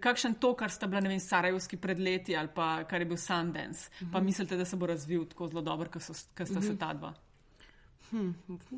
kakšen 0.00 0.34
to, 0.34 0.54
kar 0.54 0.70
sta 0.70 0.86
bila, 0.86 1.00
ne 1.00 1.08
vem, 1.08 1.20
Sarajevski 1.20 1.76
pred 1.76 1.98
leti 1.98 2.36
ali 2.36 2.48
pa 2.54 2.84
kar 2.84 3.00
je 3.00 3.08
bil 3.08 3.16
Sundance, 3.16 3.90
pa 4.12 4.20
mislite, 4.20 4.56
da 4.56 4.64
se 4.64 4.76
bo 4.76 4.86
razvil 4.86 5.26
tako 5.26 5.48
zelo 5.48 5.62
dobro, 5.62 5.90
kot 5.90 6.02
so- 6.02 6.28
kot 6.36 6.48
sta 6.48 6.62
se 6.62 6.78
ta 6.78 6.92
dva. 6.92 7.14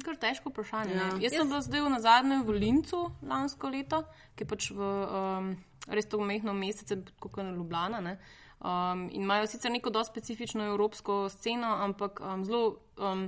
Kar 0.05 0.16
težko 0.20 0.52
vprašanje. 0.52 0.94
Ja. 0.94 1.07
Ja. 1.07 1.18
Jaz 1.26 1.32
sem 1.34 1.48
bila 1.48 1.61
zdaj 1.61 1.88
na 1.90 2.00
zadnjem 2.00 2.44
volincu 2.46 3.11
lansko 3.22 3.68
leto, 3.68 4.05
ki 4.36 4.44
je 4.44 4.48
pač 4.48 4.70
v 4.70 4.78
um, 4.78 5.48
res 5.90 6.07
to 6.07 6.20
mehno 6.22 6.55
mesece, 6.55 7.00
kot 7.18 7.40
je 7.42 7.50
Ljubljana. 7.50 8.00
Ne? 8.00 8.18
Um, 8.62 9.09
in 9.11 9.26
imajo 9.26 9.48
sicer 9.50 9.72
neko 9.74 9.90
dosti 9.90 10.12
specifično 10.14 10.64
evropsko 10.70 11.28
sceno, 11.28 11.74
ampak 11.82 12.22
um, 12.22 12.44
zelo, 12.46 12.78
um, 12.96 13.26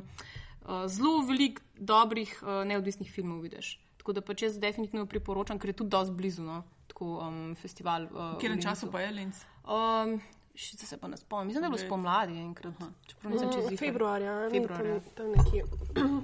uh, 0.63 0.87
zelo 0.87 1.27
veliko 1.27 1.63
dobrih 1.75 2.39
uh, 2.43 2.63
neodvisnih 2.65 3.11
filmov 3.11 3.43
vidiš. 3.43 3.75
Tako 3.99 4.15
da 4.15 4.23
pač 4.23 4.47
jaz 4.47 4.61
definitivno 4.63 5.09
priporočam, 5.11 5.59
ker 5.59 5.75
je 5.75 5.81
tudi 5.83 5.91
dosti 5.91 6.15
blizu. 6.15 6.47
No? 6.47 6.63
Tako 6.97 7.29
um, 7.29 7.55
festival. 7.55 8.03
Uh, 8.09 8.09
V 8.09 8.41
katerem 8.41 8.63
času 8.63 8.89
pa 8.91 9.01
je 9.05 9.11
Linz? 9.13 9.45
Um, 9.69 10.17
Še 10.57 10.79
se 10.81 10.97
pa 10.97 11.09
ne 11.13 11.17
spomnim, 11.21 11.51
mislim, 11.51 11.61
da 11.61 11.67
je 11.67 11.73
bilo 11.75 11.81
spomladi 11.85 12.39
enkrat. 12.41 12.79
Čeprav 13.07 13.33
nisem 13.35 13.51
čez 13.53 13.65
Mm, 13.65 13.69
ziher. 13.69 13.79
Februarja, 13.79 14.37
Februarja. 14.51 14.95
Tam, 15.01 15.11
tam 15.15 15.33
nekje. 15.37 15.65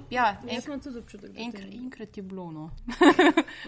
Ja, 0.09 0.23
enkrat. 0.49 0.89
Enkrat, 1.37 1.69
enkrat 1.69 2.17
je 2.17 2.23
bilo. 2.23 2.47
No. 2.51 2.71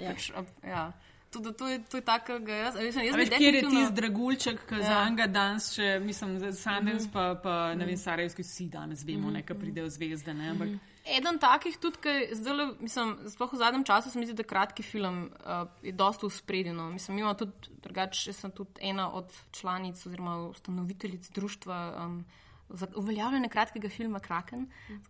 Ja. 0.01 0.09
pač, 0.17 0.31
ja. 0.65 0.87
Tudi 1.35 1.53
to 1.59 1.69
je, 1.69 1.83
to 1.91 1.99
je 1.99 2.05
tako, 2.07 2.39
da 2.39 2.59
jaz, 2.63 2.79
jaz, 2.79 2.97
jaz 3.03 3.19
Veš, 3.19 3.35
kjer 3.35 3.59
je 3.59 3.63
tisti 3.67 3.93
dragulček, 3.99 4.65
ki 4.69 4.81
Ja. 4.81 4.87
za 4.87 5.03
enega 5.05 5.27
danes 5.27 5.69
še, 5.75 5.99
mislim, 5.99 6.39
za 6.39 6.51
Sundance, 6.55 7.11
pa, 7.13 7.29
pa 7.43 7.55
ne 7.75 7.85
vem, 7.85 7.97
Sarajevski 7.99 8.45
vsi 8.45 8.69
danes 8.71 9.03
vemo, 9.07 9.33
ne, 9.33 9.43
ki 9.45 9.57
pridejo 9.59 9.91
zvezde, 9.91 10.33
ne, 10.33 10.53
ampak 10.55 10.77
Eden 11.05 11.37
takih 11.37 11.75
tudi, 11.77 11.99
ki 12.01 12.13
zdaj, 12.33 12.71
mislim, 12.81 13.11
sploh 13.29 13.51
v 13.53 13.59
zadnjem 13.61 13.83
času 13.85 14.09
se 14.09 14.17
mi 14.17 14.25
zdi, 14.25 14.33
da 14.39 14.45
kratki 14.47 14.81
film 14.83 15.27
uh, 15.29 15.67
je 15.85 15.93
dosta 15.93 16.25
uspredjeno. 16.25 16.89
Mislim, 16.89 17.15
mi 17.15 17.21
imamo 17.21 17.37
tudi, 17.37 17.75
drugače, 17.83 18.33
sem 18.33 18.51
tudi 18.51 18.81
ena 18.81 19.11
od 19.13 19.29
članic 19.51 20.01
oziroma 20.05 20.37
ustanoviteljic 20.49 21.29
društva. 21.29 21.77
Um, 22.05 22.25
Za 22.69 22.87
uveljavljanje 22.97 23.49
kratkega 23.53 23.89
filma 23.93 24.17
Kraken, 24.19 24.63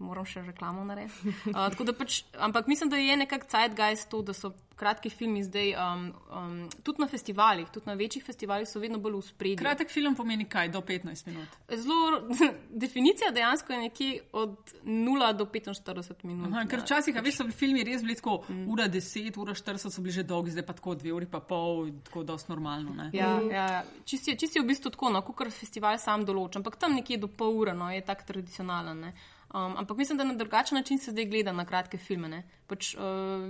moram 0.03 0.25
še 0.27 0.41
reklamo 0.43 0.83
narediti. 0.83 1.31
Uh, 1.55 1.85
da 1.87 1.93
pač, 1.95 2.17
ampak 2.35 2.67
mislim, 2.67 2.89
da 2.91 2.99
je 2.99 3.15
nekako 3.15 3.47
zeitgeist 3.47 4.09
to, 4.11 4.19
da 4.27 4.35
so 4.35 4.51
kratki 4.75 5.09
filmi 5.09 5.43
zdaj 5.43 5.73
um, 5.75 6.13
um, 6.35 6.69
tudi 6.83 7.01
na 7.01 7.07
festivalih, 7.07 7.67
tudi 7.73 7.87
na 7.87 7.93
večjih 7.93 8.23
festivalih, 8.25 8.67
so 8.67 8.79
vedno 8.79 8.99
bolj 8.99 9.13
uspredni. 9.19 9.57
kratek 9.57 9.91
film 9.91 10.15
pomeni 10.15 10.45
kaj, 10.45 10.69
do 10.69 10.81
15 10.81 11.27
minut. 11.27 11.47
Zelo, 11.69 12.21
definicija 12.83 13.31
dejansko 13.31 13.73
je 13.73 13.79
nekje 13.79 14.21
od 14.31 14.73
0 14.83 15.33
do 15.33 15.45
45 15.45 16.23
minut. 16.23 16.51
Aha, 16.53 16.65
ker 16.67 16.79
Ja. 16.79 16.83
včasih, 16.83 17.17
a 17.17 17.21
veš, 17.21 17.37
so 17.37 17.43
bili 17.43 17.55
filmi 17.55 17.83
res 17.83 18.01
bili 18.01 18.15
tako, 18.15 18.41
ura 18.67 18.87
10, 18.87 19.37
ura 19.41 19.53
40 19.53 19.89
so 19.89 20.01
bili 20.01 20.11
že 20.11 20.23
dolgi, 20.23 20.51
zdaj 20.51 20.65
pa 20.65 20.73
tako 20.73 20.95
dve 20.95 21.13
uri 21.13 21.25
pa 21.25 21.39
pol, 21.39 21.89
tako 22.03 22.23
dosti 22.23 22.51
normalno. 22.51 22.93
Ne? 22.93 23.09
Ja, 23.13 23.39
ja. 23.51 23.83
Čist, 24.05 24.27
je, 24.27 24.35
čist 24.35 24.55
je 24.55 24.61
v 24.61 24.67
bistvu 24.67 24.91
tako, 24.91 25.09
no, 25.09 25.21
kot 25.21 25.53
festival 25.53 25.97
sam 25.99 26.25
določa, 26.25 26.59
ampak 26.59 26.75
tam 26.75 26.95
nekje 26.95 27.17
do 27.17 27.27
pol 27.27 27.55
ure 27.63 27.73
no, 27.73 27.89
je 27.91 28.01
tak 28.01 28.25
tradicionalen. 28.25 28.99
Ne. 28.99 29.13
Um, 29.55 29.77
ampak 29.77 29.97
mislim, 29.97 30.17
da 30.17 30.23
na 30.23 30.33
drugačen 30.33 30.75
način 30.75 30.99
se 30.99 31.11
zdaj 31.11 31.25
gleda 31.25 31.51
na 31.53 31.65
kratke 31.65 31.97
filme. 31.97 32.27
ne. 32.29 32.43
Pač, 32.67 32.95
uh, 32.95 33.01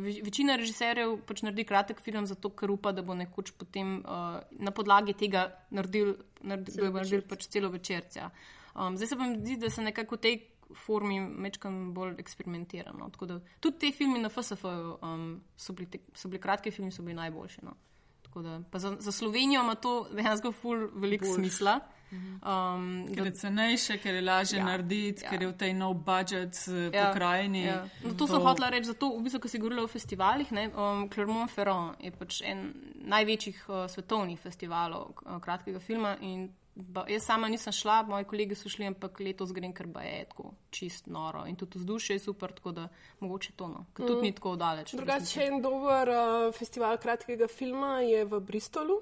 ve- 0.03 0.21
večina 0.21 0.55
režiserjev 0.55 1.15
pač 1.25 1.41
naredi 1.41 1.63
kratek 1.63 1.99
film 1.99 2.25
zato, 2.25 2.49
ker 2.49 2.71
upa, 2.71 2.91
da 2.91 3.01
bo 3.01 3.15
nekoč 3.15 3.51
potem 3.51 3.95
uh, 3.99 4.37
na 4.51 4.71
podlagi 4.71 5.13
tega 5.13 5.47
naredil, 5.71 6.13
naredil, 6.41 6.91
bo 6.91 6.99
naredil 6.99 7.23
pač 7.25 7.47
celo 7.47 7.69
večerca. 7.69 8.29
Um, 8.75 8.97
zdaj 8.97 9.07
se 9.07 9.17
pa 9.17 9.23
mi 9.23 9.39
zdi, 9.39 9.57
da 9.57 9.69
se 9.69 9.81
nekako 9.81 10.15
v 10.15 10.19
tej 10.19 10.37
formi 10.75 11.19
mečkam 11.19 11.93
bolj 11.93 12.19
eksperimentirano. 12.19 13.09
Tako 13.09 13.25
da 13.25 13.39
tudi 13.59 13.79
te 13.79 13.91
filmi 13.91 14.19
na 14.19 14.29
FSF 14.29 14.63
um, 15.01 15.41
so, 15.57 15.73
bili 15.73 15.89
te, 15.89 15.99
so 16.13 16.29
bili 16.29 16.41
kratki 16.41 16.71
filmi, 16.71 16.91
so 16.91 17.01
bili 17.01 17.15
najboljši. 17.15 17.65
No. 17.65 17.73
Tako 18.21 18.41
Da, 18.41 18.61
pa 18.71 18.79
za, 18.79 18.97
za 18.99 19.11
Slovenijo 19.11 19.61
ima 19.63 19.75
to 19.75 20.07
dejansko 20.11 20.51
ful 20.51 20.89
veliko 20.93 21.25
smisla. 21.25 21.79
Um, 22.11 23.07
Ker 23.15 23.25
je 23.25 23.31
cenejše, 23.31 23.97
ker 23.97 24.15
je 24.15 24.21
lažje 24.21 24.59
Ja, 24.59 24.65
narediti, 24.65 25.23
ja. 25.23 25.29
ker 25.29 25.41
je 25.41 25.47
v 25.47 25.57
tej 25.57 25.73
no 25.73 25.93
budget 25.93 26.55
Ja, 26.67 26.89
ja, 26.93 27.05
pokrajini. 27.07 27.63
Ja. 27.65 27.79
No, 28.03 28.13
to 28.13 28.27
sem 28.27 28.41
hotela 28.41 28.69
reči, 28.69 28.91
zato, 28.91 29.09
v 29.17 29.25
bistvu, 29.25 29.41
ko 29.41 29.51
si 29.51 29.59
govorila 29.59 29.83
o 29.83 29.91
festivalih. 29.91 30.51
Ne, 30.51 30.69
um, 30.69 31.07
Clermont-Ferrand 31.09 31.97
je 31.99 32.11
pač 32.11 32.41
en 32.45 32.69
največjih 33.05 33.65
uh, 33.67 33.87
svetovnih 33.91 34.39
festivalov 34.39 35.17
uh, 35.25 35.39
kratkega 35.41 35.81
filma. 35.81 36.15
in 36.21 36.49
Ba, 36.75 37.05
jaz 37.07 37.23
sama 37.23 37.47
nisem 37.47 37.71
šla, 37.71 38.01
moji 38.03 38.25
kolegi 38.27 38.55
so 38.59 38.67
šli, 38.67 38.89
ampak 38.89 39.21
letos 39.23 39.53
grem, 39.55 39.71
ker 39.71 39.87
ba 39.87 40.01
je 40.03 40.25
tako 40.27 40.49
čist 40.75 41.07
noro 41.07 41.45
in 41.47 41.55
tudi 41.55 41.79
vzdušje 41.79 42.17
je 42.17 42.19
super, 42.19 42.51
tako 42.51 42.73
da 42.75 42.87
mogoče 43.23 43.53
to 43.55 43.69
no, 43.71 43.85
ker 43.95 44.09
tudi 44.09 44.27
ni 44.27 44.33
tako 44.35 44.57
daleč. 44.59 44.91
Drugače, 44.91 45.45
en 45.45 45.61
dober 45.63 46.11
uh, 46.11 46.51
festival 46.51 46.99
kratkega 46.99 47.47
filma 47.47 48.01
je 48.03 48.25
v 48.27 48.41
Bristolu. 48.43 48.99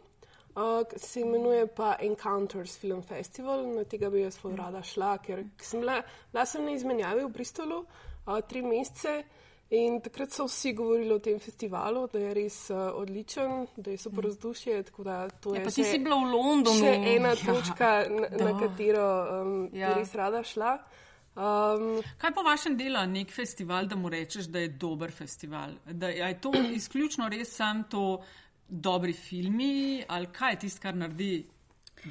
Uh, 0.56 0.62
se 0.98 1.20
imenuje 1.20 1.68
pa 1.68 1.96
Encounters 2.00 2.78
Film 2.78 3.02
Festival, 3.02 3.64
na 3.74 3.84
tega 3.84 4.10
bi 4.10 4.22
jaz 4.22 4.36
zelo 4.38 4.56
rada 4.56 4.84
šla, 4.84 5.18
ker 5.18 5.40
sem 5.58 5.80
bila, 5.80 5.96
bila 6.32 6.46
sem 6.46 6.62
na 6.64 6.72
izmenjavi 6.72 7.24
v 7.24 7.30
Bristolu 7.30 7.80
uh, 7.80 8.38
tri 8.42 8.62
mesece 8.62 9.24
in 9.74 9.98
takrat 10.00 10.30
so 10.32 10.46
vsi 10.46 10.74
govorili 10.74 11.10
o 11.12 11.20
tem 11.20 11.40
festivalu, 11.40 12.04
da 12.08 12.20
je 12.20 12.34
res 12.34 12.70
uh, 12.70 12.92
odličen, 12.94 13.66
da 13.76 13.92
je 13.92 13.98
super 13.98 14.28
vzdušje. 14.28 14.84
tako 14.84 15.04
da 15.04 15.16
to 15.32 15.56
Ja, 15.56 15.60
je 15.60 15.64
pa 15.66 15.72
ti 15.72 15.82
še- 15.84 15.90
si 15.90 16.00
bila 16.00 16.16
v 16.16 16.30
Londonu. 16.30 16.80
Še 16.80 16.94
ena 17.16 17.34
točka, 17.36 17.90
na, 18.10 18.30
na 18.44 18.60
katero 18.60 19.08
um, 19.42 19.70
ja. 19.74 19.80
Ja. 19.80 19.94
bi 19.96 20.02
res 20.02 20.14
rada 20.16 20.44
šla. 20.44 20.76
Um, 21.34 21.98
Kaj 22.18 22.32
po 22.32 22.44
vašem 22.44 22.78
dela 22.78 23.06
nek 23.06 23.32
festival, 23.32 23.88
da 23.88 23.96
mu 23.96 24.10
rečeš, 24.10 24.46
da 24.46 24.60
je 24.60 24.68
dober 24.70 25.10
festival? 25.12 25.74
Da 25.90 26.08
je 26.10 26.30
to 26.40 26.52
izključno 26.54 27.26
res 27.28 27.56
sam 27.58 27.84
to 27.90 28.22
dobri 28.68 29.14
filmi 29.14 30.04
ali 30.08 30.28
kaj 30.32 30.54
je 30.54 30.60
tisto, 30.60 30.82
kar 30.82 30.96
naredi 30.96 31.46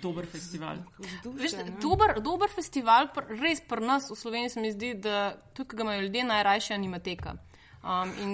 dober 0.03 0.26
festival? 0.26 0.82
Veš, 1.24 1.57
dober, 1.82 2.16
dober 2.20 2.50
festival, 2.50 3.09
res 3.40 3.61
pri 3.61 3.86
nas 3.86 4.11
v 4.11 4.16
Sloveniji 4.16 4.55
se 4.55 4.61
mi 4.61 4.72
zdi, 4.72 4.94
da 4.94 5.36
ki 5.57 5.64
ga 5.76 5.82
imajo 5.82 6.07
ljudje 6.07 6.24
najrajše 6.24 6.74
animateka. 6.74 7.34
Um, 7.82 8.12
in 8.22 8.32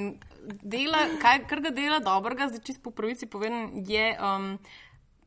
dela, 0.63 1.07
kaj, 1.23 1.47
kar 1.49 1.63
ga 1.65 1.73
dela 1.73 1.99
dobrega, 2.05 2.51
zdaj 2.53 2.63
čisto 2.67 2.85
po 2.85 2.91
pravici 2.91 3.27
povedan, 3.27 3.83
je. 3.87 4.13
Um, 4.21 4.59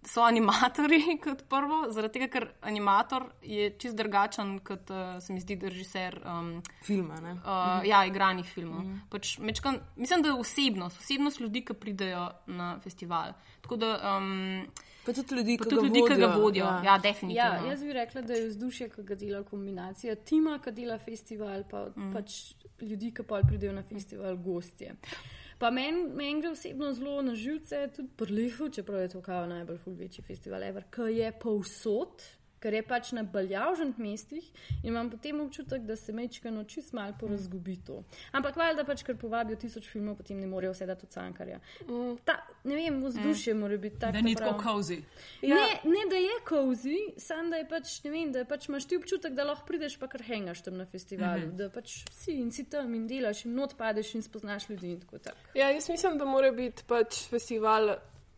So 0.04 0.24
animatori 0.26 1.00
kot 1.24 1.44
prvo, 1.50 1.84
zaradi 1.94 2.20
tega, 2.20 2.28
ker 2.34 2.48
animator 2.66 3.28
je 3.46 3.70
čist 3.78 3.98
drugačen 3.98 4.56
kot 4.66 4.90
uh, 4.90 5.18
se 5.22 5.34
mi 5.34 5.42
zdi 5.44 5.60
režiser 5.62 6.18
um, 6.26 6.56
Filma, 6.84 7.20
ne? 7.22 7.36
uh, 7.44 7.86
ja, 7.86 8.02
igranih 8.10 8.48
filmov. 8.50 8.88
Pač, 9.14 9.36
mečkan, 9.40 9.78
mislim, 9.96 10.24
da 10.26 10.34
je 10.34 10.40
osebnost, 10.42 11.04
osebnost 11.04 11.40
ljudi, 11.40 11.62
ki 11.66 11.78
pridejo 11.78 12.32
na 12.48 12.80
festival. 12.82 13.36
Tako 13.62 13.78
da 13.78 13.98
um, 14.18 14.66
Pa 15.06 15.14
tudi 15.14 15.36
ljudi, 15.36 15.58
pa 15.58 15.64
ki 15.64 15.70
tudi 15.70 15.82
ga 15.82 15.88
ljudi, 15.88 16.02
ki 16.02 16.16
ga 16.20 16.28
vodijo, 16.28 16.42
vodijo. 16.42 16.66
ja. 16.66 16.82
Ja, 16.86 16.98
definitivno. 16.98 17.66
Ja, 17.66 17.70
jaz 17.70 17.84
bi 17.84 17.94
rekla, 17.94 18.22
da 18.22 18.34
je 18.34 18.48
vzdušje, 18.48 18.90
ki 18.90 19.04
ga 19.04 19.16
dela 19.16 19.44
kombinacija 19.44 20.16
tima, 20.16 20.60
ki 20.64 20.72
dela 20.78 20.98
festival, 21.02 21.64
pa 21.70 21.88
mm. 21.96 22.12
pač 22.14 22.54
ljudi, 22.82 23.14
ki 23.14 23.26
pa 23.26 23.42
pridejo 23.48 23.74
na 23.74 23.84
festival, 23.84 24.38
gostje. 24.38 24.94
Pa 25.62 25.70
meni 25.70 26.08
men 26.18 26.40
gre 26.42 26.56
osebno 26.56 26.88
zelo 26.98 27.22
na 27.22 27.36
živce, 27.38 27.84
tudi 27.96 28.10
prlihu, 28.18 28.70
čeprav 28.74 29.02
je 29.02 29.10
to 29.14 29.20
kao 29.22 29.46
najbolj 29.46 29.78
ful 29.84 29.94
večji 29.94 30.24
festival, 30.26 30.64
ever, 30.64 30.88
ki 30.90 31.12
je 31.20 31.32
povsod. 31.40 32.24
Ker 32.62 32.74
je 32.74 32.84
pač 32.86 33.12
na 33.18 33.24
baljavžnih 33.24 34.00
mestih 34.00 34.46
in 34.84 34.92
imam 34.92 35.10
potem 35.10 35.40
občutek, 35.42 35.82
da 35.82 35.96
se 35.96 36.14
mečkano 36.14 36.64
čist 36.64 36.94
malo 36.94 37.16
porazgubi 37.20 37.78
to. 37.86 38.04
Ampak 38.38 38.56
valjda 38.56 38.86
pač, 38.86 39.04
ker 39.08 39.18
povabijo 39.18 39.58
tisoč 39.58 39.88
filmov, 39.90 40.20
potem 40.22 40.40
ne 40.40 40.48
morejo 40.48 40.76
vse 40.76 40.86
dati 40.86 41.08
od 41.08 41.14
cankarja. 41.16 41.60
Ta, 42.26 42.38
ne 42.64 42.76
vem, 42.76 43.00
vzdušje 43.04 43.56
mora 43.58 43.78
biti 43.78 44.00
tako. 44.00 44.14
Da 44.14 44.22
ni 44.22 44.36
tako 44.36 44.58
kozi. 44.64 45.00
Ja. 45.42 45.56
Ne, 45.56 45.80
ne, 45.90 46.06
da 46.10 46.22
je 46.22 46.38
kozi, 46.48 47.00
samo 47.18 47.50
da 47.50 47.62
je 47.62 47.68
pač, 47.70 47.96
ne 48.04 48.12
vem, 48.14 48.32
da 48.36 48.46
pač 48.46 48.70
imaš 48.70 48.86
ti 48.86 49.00
občutek, 49.02 49.34
da 49.38 49.48
lahko 49.48 49.66
prideš 49.68 49.98
pa 49.98 50.12
kar 50.12 50.24
hengaš 50.28 50.62
tam 50.62 50.78
na 50.78 50.86
festivalu, 50.86 51.48
mm 51.48 51.52
-hmm. 51.52 51.58
da 51.58 51.70
pač 51.70 52.04
si 52.12 52.38
in 52.38 52.52
si 52.52 52.70
tam 52.70 52.94
in 52.96 53.08
delaš 53.08 53.46
in 53.46 53.56
not 53.56 53.78
padeš 53.78 54.16
in 54.16 54.22
spoznaš 54.22 54.70
ljudi 54.70 54.92
in 54.92 55.00
tako 55.02 55.18
tak. 55.18 55.36
Ja, 55.56 55.70
jaz 55.70 55.90
mislim, 55.90 56.18
da 56.18 56.26
mora 56.26 56.52
biti 56.52 56.84
pač 56.88 57.26
festival. 57.30 57.96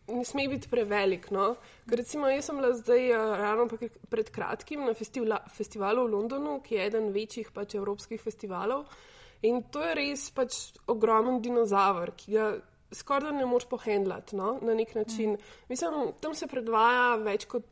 Ne 0.08 0.24
sme 0.24 0.44
biti 0.52 0.68
prevelik. 0.68 1.30
No? 1.32 1.54
Ker 1.88 2.02
recimo, 2.02 2.28
jaz 2.28 2.50
sem 2.50 2.60
bila 2.60 2.74
zdaj 2.76 3.06
uh, 3.14 3.32
ravno 3.40 3.66
pred 4.12 4.30
kratkim 4.30 4.84
na 4.84 4.92
festivla, 4.94 5.40
festivalu 5.56 6.04
v 6.04 6.12
Londonu, 6.12 6.58
ki 6.64 6.76
je 6.76 6.86
eden 6.90 7.10
večjih 7.14 7.50
pač, 7.54 7.78
evropskih 7.78 8.20
festivalov. 8.20 8.84
In 9.48 9.62
to 9.72 9.82
je 9.84 9.94
res 9.96 10.28
pač 10.32 10.58
ogromen 10.88 11.40
dinozaver, 11.44 12.14
ki 12.16 12.36
ga 12.36 12.48
skoraj 12.94 13.32
ne 13.36 13.46
moreš 13.48 13.68
pohendlati 13.68 14.36
no? 14.36 14.58
na 14.62 14.74
nek 14.74 14.94
način. 14.94 15.34
Mm. 15.34 15.52
Mislim, 15.68 16.12
tam 16.20 16.34
se 16.34 16.48
predvaja 16.48 17.14
več 17.24 17.48
kot 17.50 17.66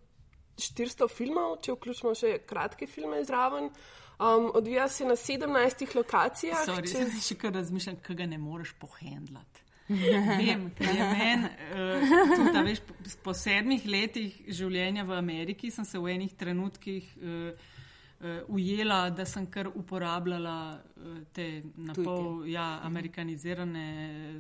400 0.61 1.09
filmov, 1.09 1.59
če 1.65 1.77
vključimo 1.77 2.15
še 2.19 2.39
kratke 2.49 2.89
filme 2.91 3.23
zraven. 3.25 3.71
Um, 4.23 4.51
odvija 4.55 4.89
se 4.89 5.05
na 5.09 5.17
17 5.17 5.97
lokacijah. 5.97 6.65
Sorry, 6.69 6.93
čez... 6.93 7.17
Še 7.29 7.39
kar 7.41 7.55
razmišljam, 7.57 7.99
kaj 8.05 8.21
ga 8.21 8.29
ne 8.31 8.39
moreš 8.39 8.75
pohendlati. 8.79 9.62
Vem, 10.41 10.69
ker 10.79 10.95
je 10.95 11.07
meni, 11.11 11.51
uh, 11.75 12.15
tudi, 12.37 12.63
veš, 12.69 12.81
po, 12.87 12.95
po 13.27 13.35
sedmih 13.37 13.85
letih 13.87 14.39
življenja 14.49 15.05
v 15.05 15.17
Ameriki 15.19 15.71
sem 15.75 15.87
se 15.89 16.01
v 16.01 16.15
enih 16.15 16.35
trenutkih 16.39 17.09
uh, 17.19 17.51
uh, 18.23 18.55
ujela, 18.55 19.11
da 19.11 19.27
sem 19.29 19.47
kar 19.51 19.69
uporabljala 19.69 20.57
uh, 20.79 21.19
te 21.35 21.63
napol 21.77 22.47
ja, 22.49 22.81
amerikanizirane 22.87 23.87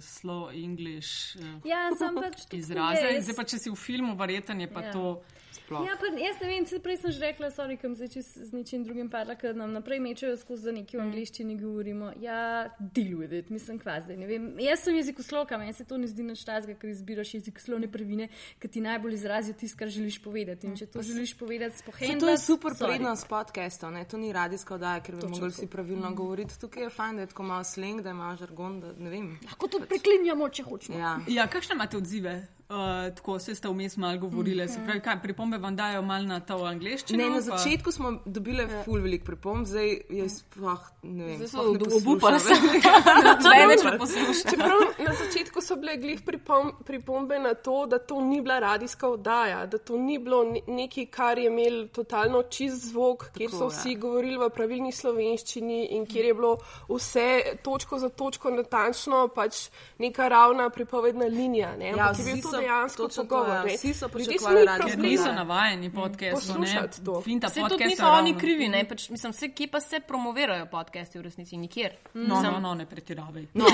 slow 0.00 0.50
English 0.54 1.36
uh, 1.36 1.60
Ja, 1.68 1.88
pač 1.98 2.46
izraze. 2.62 3.18
Zdaj 3.20 3.38
pa, 3.38 3.44
če 3.44 3.62
si 3.62 3.70
v 3.70 3.78
filmu, 3.78 4.16
verjeten 4.18 4.62
je 4.62 4.70
pa 4.70 4.88
ja. 4.88 4.92
to. 4.94 5.20
Sploh. 5.52 5.84
Ja, 5.86 5.96
pa 6.00 6.08
jaz 6.16 6.40
ne 6.40 6.48
vem, 6.48 6.66
prej 6.82 6.96
sem 7.02 7.12
že 7.12 7.20
rekla, 7.20 7.50
sorry, 7.52 7.76
kam 7.80 7.94
se 7.96 8.08
čez 8.08 8.26
z 8.36 8.52
ničim 8.52 8.84
drugim 8.84 9.10
padla, 9.10 9.36
ker 9.36 9.56
nam 9.56 9.72
naprej 9.72 10.00
mečejo 10.00 10.36
skozi, 10.40 10.68
da 10.68 10.72
nekaj 10.76 11.00
v 11.00 11.02
angliščini 11.04 11.56
govorimo. 11.60 12.12
Ja, 12.20 12.70
deal 12.78 13.18
with 13.20 13.34
it, 13.36 13.50
mislim, 13.52 13.78
kva 13.82 13.98
zdaj. 14.00 14.16
Ne 14.16 14.28
vem, 14.30 14.48
jaz 14.62 14.84
sem 14.86 14.96
jezikoslovka, 14.96 15.58
meni 15.60 15.76
se 15.76 15.84
to 15.88 15.98
ne 16.00 16.08
zdi 16.08 16.24
nič 16.26 16.44
tazga, 16.48 16.76
ker 16.78 16.92
izbiraš 16.92 17.34
jezikoslovne 17.38 17.90
prvine, 17.92 18.28
ki 18.62 18.70
ti 18.72 18.84
najbolj 18.84 19.18
izrazijo 19.18 19.58
tisto, 19.60 19.78
kar 19.82 19.92
želiš 19.92 20.18
povedati. 20.24 20.66
In 20.66 20.76
če 20.78 20.88
to 20.92 21.04
želiš 21.04 21.34
povedati, 21.38 21.78
spohajno. 21.78 22.20
To 22.20 22.32
je 22.32 22.38
super 22.38 22.76
prednost 22.78 23.28
podcastov, 23.28 23.92
ne? 23.92 24.04
to 24.08 24.20
ni 24.20 24.32
radijska 24.32 24.74
oddaja, 24.74 25.02
ker 25.04 25.16
bi 25.20 25.28
mogli 25.28 25.52
vsi 25.52 25.68
pravilno 25.70 26.14
govoriti. 26.16 26.58
Tukaj 26.60 26.88
je 26.88 26.90
fajn, 26.90 27.20
da 27.20 27.26
je 27.26 27.32
tako 27.34 27.42
malo 27.42 27.64
sleng, 27.64 28.00
da 28.00 28.10
ima 28.16 28.32
žargon, 28.40 28.80
da 28.80 28.92
ne 28.98 29.10
vem. 29.10 29.30
Lahko 29.44 29.68
tudi 29.68 29.88
preklinjamo, 29.90 30.48
če 30.48 30.66
hočemo. 30.66 30.98
Ja. 30.98 31.14
Ja, 31.28 31.46
kakšne 31.50 31.76
imate 31.78 31.96
odzive? 32.00 32.40
Uh, 32.72 32.78
tako 33.12 33.38
se 33.38 33.54
ste 33.54 33.68
vmes 33.68 33.96
malo 33.96 34.18
govorili. 34.18 34.68
Se 34.68 34.80
pravi, 34.84 35.00
kaj, 35.00 35.18
pripombe 35.22 35.58
vam 35.58 35.76
dajo 35.76 36.02
malo 36.02 36.24
na 36.24 36.40
to 36.40 36.56
angliščino? 36.56 37.18
Ne, 37.18 37.30
na 37.30 37.36
pa- 37.36 37.40
začetku 37.42 37.92
smo 37.92 38.12
dobili 38.26 38.64
ful 38.84 39.00
velik 39.00 39.24
pripomb, 39.24 39.66
zdaj 39.66 39.90
je 40.10 40.28
sploh 40.28 40.80
ne 41.02 41.24
vem. 41.24 41.36
Zdaj 41.36 41.48
so 41.48 41.64
ne 41.68 41.78
poslušam 41.78 42.38
se. 42.40 42.54
Zdaj 43.42 43.66
več 43.66 43.84
ne 43.84 43.98
poslušam. 43.98 44.50
Čeprav 44.50 44.78
na 44.98 45.12
začetku 45.14 45.60
so 45.60 45.76
bile 45.76 45.96
glih 45.96 46.22
pripom, 46.22 46.72
pripombe 46.84 47.38
na 47.38 47.52
to, 47.54 47.86
da 47.86 47.98
to 47.98 48.20
ni 48.20 48.40
bila 48.40 48.58
radijska 48.60 49.08
oddaja, 49.08 49.66
da 49.66 49.78
to 49.78 49.98
ni 49.98 50.18
bilo 50.18 50.44
ne- 50.44 50.64
nekaj, 50.68 51.06
kar 51.08 51.38
je 51.38 51.46
imel 51.46 51.88
totalno 51.88 52.42
čist 52.44 52.86
zvok, 52.86 53.28
kjer 53.32 53.50
so 53.50 53.58
Tako, 53.58 53.68
vsi 53.68 53.90
ja. 53.90 53.98
govorili 53.98 54.38
v 54.38 54.50
pravilni 54.50 54.92
slovenščini 54.92 55.86
in 55.90 56.06
kjer 56.06 56.24
je 56.24 56.34
bilo 56.34 56.54
vse 56.88 57.28
točko 57.62 57.98
za 57.98 58.08
točko 58.08 58.50
natančno 58.50 59.28
pač 59.28 59.66
neka 59.98 60.28
ravna 60.28 60.70
pripovedna 60.70 61.26
linija. 61.26 61.76
Ne? 61.76 61.88
Ja, 61.88 62.08
Ampak 62.08 62.18
je 62.18 62.24
bil 62.24 62.42
to 62.42 62.48
so- 62.48 62.61
dejansko 62.62 63.02
točno 63.02 63.22
to, 63.22 63.28
pogovor. 63.28 63.66
ja. 63.66 63.74
Vsi 63.74 63.94
so 63.94 64.08
pričakovali 64.08 64.66
Ker 64.66 64.78
problem. 64.78 65.00
niso 65.02 65.26
Ja. 65.26 65.34
navajeni 65.34 65.90
podcastov. 65.92 66.56
To. 67.04 67.20
Finta 67.20 67.48
Se 67.48 67.54
tudi 67.54 67.68
podcast 67.70 67.90
niso 67.90 68.02
ravno- 68.02 68.18
oni 68.20 68.32
krivi, 68.34 68.68
ne? 68.68 68.84
Pač, 68.84 69.08
mislim, 69.08 69.32
vse, 69.32 69.48
kje 69.50 69.68
pa 69.68 69.80
se 69.80 70.00
promovirajo 70.00 70.66
podcasti 70.66 71.18
v 71.18 71.22
resnici? 71.22 71.56
Nikjer. 71.56 71.92
No, 72.14 72.42
no, 72.42 72.60
no, 72.60 72.74
ne 72.74 72.86
pretiravaj. 72.86 73.46
No, 73.54 73.64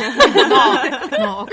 no, 1.19 1.47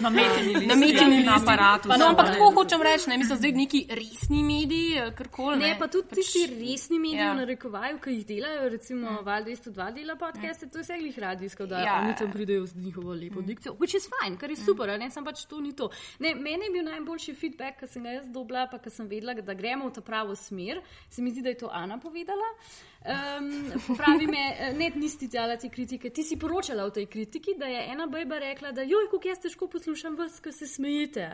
no 0.00 0.10
metini 0.10 0.52
listi, 0.54 0.66
Na 0.66 0.74
metini 0.74 1.22
na 1.22 1.36
aparatu. 1.36 1.88
Pa 1.88 1.96
no, 1.96 2.06
ampak 2.06 2.26
tako 2.28 2.50
hočem 2.52 2.82
reči, 2.82 3.08
ne 3.08 3.18
mislim, 3.18 3.38
zdaj 3.38 3.52
neki 3.52 3.86
resni 3.90 4.42
mediji, 4.42 4.94
eh, 4.96 5.12
karkoli. 5.12 5.56
Ne, 5.58 5.76
pa 5.78 5.86
tudi 5.86 6.08
tisti 6.14 6.46
resni 6.48 6.98
mediji, 6.98 7.18
ja. 7.18 7.24
ja. 7.24 7.34
narekovajo, 7.34 7.98
ki 7.98 8.10
jih 8.10 8.26
delajo, 8.26 8.68
recimo 8.68 9.10
mm. 9.12 9.24
Val 9.24 9.42
202 9.42 9.92
dela 9.92 10.16
podcaste, 10.16 10.68
to 10.68 10.78
je 10.78 10.82
vse 10.82 10.98
glih 10.98 11.18
radijsko, 11.18 11.66
da 11.66 11.78
Ja. 11.78 11.84
ja. 11.84 12.00
oni 12.00 12.14
tam 12.16 12.32
pridejo 12.32 12.66
z 12.66 12.74
njihovo 12.76 13.12
lepo 13.14 13.40
dikcijo, 13.42 13.72
which 13.74 13.96
is 13.96 14.08
fine, 14.14 14.38
kar 14.38 14.50
je 14.50 14.56
super, 14.56 14.88
mm. 14.88 14.98
ne, 14.98 15.10
sem 15.10 15.24
pač 15.24 15.44
to 15.44 15.60
ni 15.60 15.72
to. 15.72 15.90
Ne, 16.18 16.34
meni 16.34 16.64
je 16.64 16.72
bil 16.78 16.86
najboljši 16.86 17.34
feedback, 17.34 17.80
ki 17.82 17.90
sem 17.90 18.06
ga 18.06 18.14
jaz 18.18 18.28
dobila, 18.32 18.66
pa 18.70 18.78
ki 18.82 18.92
sem 18.94 19.08
vedela, 19.10 19.34
da 19.34 19.56
gremo 19.58 19.88
v 19.90 19.96
ta 19.98 20.04
pravo 20.04 20.36
smer. 20.38 20.80
Se 21.10 21.22
mi 21.22 21.32
zdi, 21.34 21.42
da 21.42 21.54
je 21.54 21.60
to 21.64 21.72
Ana 21.72 21.98
povedala. 21.98 22.54
Um, 22.98 23.50
pravi 23.96 24.26
me, 24.26 24.72
ne, 24.78 24.90
nisi 24.98 25.28
dala 25.30 25.56
te 25.56 25.70
kritike, 25.70 26.10
ti 26.10 26.24
si 26.26 26.38
poročala 26.38 26.84
o 26.84 26.90
tej 26.94 27.06
kritiki, 27.06 27.54
da 27.58 27.66
je 27.70 27.84
ena 27.92 28.08
bejba 28.10 28.40
rekla, 28.42 28.72
da 28.74 28.82
joj, 28.82 29.06
kako 29.10 29.28
jaz 29.28 29.44
težko 29.44 29.68
poslušam 29.70 30.16
vas, 30.18 30.40
ko 30.42 30.52
se 30.52 30.66
smejite. 30.66 31.28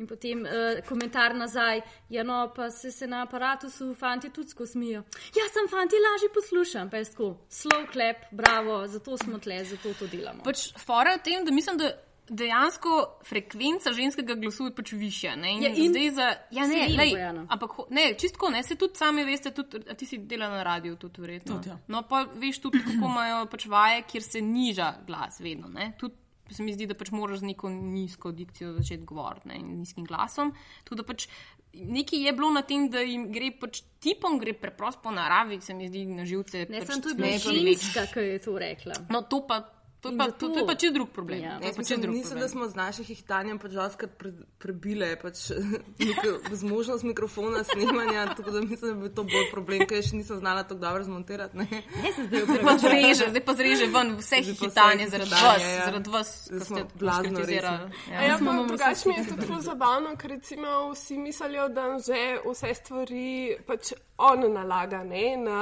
In 0.00 0.06
potem 0.08 0.44
uh, 0.44 0.80
komentar 0.88 1.34
nazaj, 1.36 1.82
ja, 2.12 2.24
no, 2.24 2.46
pa 2.56 2.70
se, 2.70 2.92
se 2.92 3.06
na 3.06 3.22
aparatu 3.26 3.68
fanti 3.98 4.30
tudi 4.30 4.52
skozi 4.52 4.72
smijo. 4.72 5.02
Ja, 5.36 5.48
sem 5.52 5.68
fanti, 5.68 6.00
lažje 6.00 6.30
poslušam, 6.34 6.90
pa 6.90 7.00
je 7.00 7.10
tako, 7.10 7.34
slow 7.50 7.84
clap, 7.92 8.24
bravo, 8.30 8.86
zato 8.88 9.16
smo 9.20 9.38
tle, 9.38 9.64
zato 9.64 9.92
to 9.98 10.08
delamo. 10.08 10.44
Pač 10.44 10.70
fora 10.80 11.16
je 11.16 11.20
v 11.20 11.24
tem, 11.28 11.44
da 11.44 11.52
mislim, 11.52 11.80
da 11.80 11.92
dejansko 12.28 13.18
frekvenca 13.24 13.92
ženskega 13.92 14.34
glasu 14.34 14.68
je 14.70 14.74
pač 14.74 14.92
višja. 14.92 15.34
Ne? 15.36 15.52
In 15.56 15.62
Ja, 15.62 15.72
in 15.74 15.92
zdaj 15.92 16.10
za. 16.10 16.28
Ja, 16.50 16.66
ne, 16.66 16.86
lej, 16.96 17.14
Bojana. 17.16 17.46
ampak 17.48 17.76
ne, 17.90 18.14
čistko 18.18 18.50
ne, 18.50 18.62
se 18.62 18.76
tudi 18.76 18.96
sami 18.96 19.24
veste, 19.24 19.50
tudi, 19.50 19.82
a 19.90 19.94
ti 19.94 20.06
si 20.06 20.18
delala 20.18 20.62
na 20.62 20.62
radiju, 20.62 20.96
tudi 20.96 21.20
verjetno. 21.20 21.58
Tudi, 21.58 21.68
ja. 21.68 21.78
No, 21.88 22.02
pa 22.08 22.24
veš 22.34 22.62
tudi, 22.62 22.82
kako 22.84 23.10
imajo 23.10 23.46
pač 23.50 23.66
vaje, 23.66 24.02
kjer 24.08 24.22
se 24.22 24.42
niža 24.42 24.92
glas 25.06 25.40
vedno. 25.40 25.68
Ne? 25.68 25.92
Tudi 26.00 26.14
se 26.50 26.62
mi 26.62 26.74
zdi, 26.74 26.86
da 26.86 26.94
pač 26.94 27.10
moraš 27.10 27.40
z 27.40 27.52
neko 27.52 27.70
nizko 27.72 28.32
dikcijo 28.32 28.74
začeti 28.76 29.06
govoriti 29.08 29.48
ne? 29.48 29.58
in 29.60 29.78
nizkim 29.80 30.04
glasom. 30.04 30.52
Tudi 30.84 31.02
da 31.02 31.06
pač 31.08 31.26
nekaj 31.72 32.26
je 32.26 32.32
bilo 32.32 32.50
na 32.50 32.62
tem, 32.62 32.88
da 32.90 33.00
jim 33.00 33.30
gre 33.32 33.50
pač 33.60 33.82
tipom, 34.02 34.38
gre 34.40 34.52
preprosto 34.52 35.00
po 35.02 35.10
naravi, 35.10 35.60
se 35.60 35.74
mi 35.74 35.88
zdi 35.88 36.04
na 36.06 36.26
živce. 36.28 36.66
Ne, 36.68 36.82
pač 36.82 36.92
sem 36.92 37.02
tu 37.02 37.14
bila 37.16 37.32
smešno 37.32 37.54
ženska, 37.68 38.06
ki 38.12 38.26
je 38.28 38.42
to 38.44 38.56
rekla. 38.60 38.98
No, 39.10 39.22
to 39.24 39.40
pa, 39.48 39.62
to 40.02 40.08
je 40.08 40.18
pa, 40.18 40.30
to, 40.30 40.48
to 40.48 40.58
je 40.58 40.66
pa 40.66 40.74
čist 40.74 40.94
drug 40.94 41.10
problem. 41.14 41.40
Ja. 41.40 41.58
Jaz 41.62 41.78
mislim, 41.78 42.00
drug 42.00 42.14
mislim, 42.14 42.30
problem. 42.30 42.44
da 42.44 42.48
smo 42.48 42.68
z 42.68 42.74
naših 42.74 43.10
ihtanjem 43.10 43.58
pač 43.58 43.70
žalskrat 43.70 44.10
pre, 44.18 44.32
prebile 44.58 45.12
pač, 45.22 45.44
mikro, 46.08 46.32
zmožnost 46.50 47.04
mikrofona 47.04 47.62
snemanja, 47.64 48.26
tako 48.34 48.50
da 48.50 48.60
mislim, 48.60 48.96
da 48.98 49.08
bi 49.08 49.14
to 49.14 49.22
bolj 49.22 49.46
problem, 49.52 49.86
ker 49.86 50.02
še 50.02 50.18
nisem 50.18 50.40
znala 50.42 50.64
tako 50.66 50.80
dobro 50.80 51.06
zmontirati. 51.06 51.56
Ne? 51.56 51.68
Ne, 52.02 52.12
se 52.16 52.26
zdaj 52.28 52.64
pa 52.66 52.74
zreže, 52.82 53.30
zdaj 53.30 53.44
pa 53.46 53.54
zreže 53.54 53.86
ven 53.94 54.14
vse 54.18 54.42
hitanje 54.42 55.08
zaradi 55.14 55.38
vas, 55.38 55.62
ja. 55.62 55.84
zaradi 55.86 56.14
vas, 56.16 56.34
ki 56.50 56.64
smo 56.66 56.82
ste 56.82 56.98
blazno 56.98 57.36
skritizirali. 57.38 58.02
A 58.10 58.12
Ja. 58.12 58.22
Ja, 58.26 58.38
pa 58.42 58.52
drugače 58.66 59.08
mi 59.08 59.14
je 59.14 59.26
tudi 59.28 59.46
tako 59.46 59.60
zabavno, 59.62 60.16
ker 60.16 60.30
recimo 60.30 60.90
vsi 60.90 61.18
mislijo, 61.18 61.68
da 61.68 61.86
že 62.02 62.22
vse 62.42 62.74
stvari 62.74 63.56
pač 63.66 63.94
on 64.22 64.52
nalaga 64.52 65.02
ne, 65.04 65.36
na, 65.36 65.60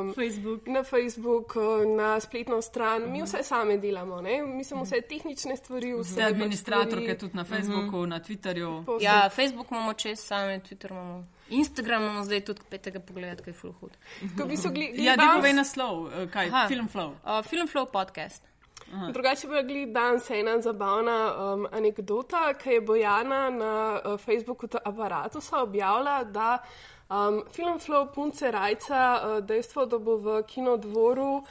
um, 0.00 0.14
Facebook. 0.14 0.66
na 0.66 0.82
Facebook, 0.82 1.54
na 1.88 2.20
spletno 2.20 2.62
stran. 2.62 3.02
Mi 3.02 3.22
vse 3.22 3.42
sami 3.42 3.44
same 3.44 3.78
delamo. 3.78 4.20
Ne? 4.20 4.42
Mislim, 4.44 4.82
vse 4.82 5.00
tehnične 5.02 5.56
stvari, 5.56 5.94
vse 5.94 6.12
Ste 6.12 6.22
administratorke 6.24 7.08
pač 7.08 7.20
tudi 7.20 7.36
na 7.36 7.44
Facebooku, 7.44 8.06
na 8.06 8.20
Twitterju. 8.20 8.82
stvari, 8.82 8.98
Ja, 9.00 9.28
Facebook 9.28 9.66
imamo 9.70 9.92
čez 9.94 10.20
same, 10.20 10.60
Twitter 10.60 10.90
imamo. 10.90 11.24
Instagram 11.50 12.02
imamo 12.02 12.24
zdaj 12.24 12.40
tudi 12.40 12.60
petega 12.70 13.00
pogleda, 13.00 13.36
kaj 13.36 13.50
je 13.50 13.54
full 13.54 13.72
hud. 13.72 13.90
Ko 14.36 14.44
v 14.44 14.48
bistvu 14.48 14.70
gli- 14.70 14.92
Ja, 14.96 15.16
danes- 15.16 15.36
povej 15.36 15.52
naslov, 15.52 15.94
eh, 16.12 16.26
kaj, 16.28 16.46
Aha. 16.46 16.68
film 16.68 16.88
flow. 16.88 17.10
Uh, 17.24 17.42
Film 17.44 17.68
Flow 17.68 17.86
podcast. 17.86 18.42
Drugače 19.12 19.48
pa 19.48 19.54
je 19.56 19.86
danes 19.86 20.30
ena 20.30 20.60
zabavna 20.62 21.14
um, 21.34 21.66
anekdota, 21.72 22.54
ki 22.54 22.70
je 22.70 22.80
Bojana 22.80 23.50
na 23.50 23.72
uh, 24.04 24.20
Facebooku 24.20 24.66
aparatu 24.84 25.40
objavila, 25.62 26.24
da 26.24 26.58
um, 27.10 27.44
film 27.52 27.78
Flow 27.78 28.06
punce 28.14 28.50
rajca 28.50 29.20
uh, 29.22 29.44
dejstvo, 29.46 29.86
da 29.86 29.98
bo 29.98 30.16
v 30.16 30.42
kinodvoru, 30.46 31.44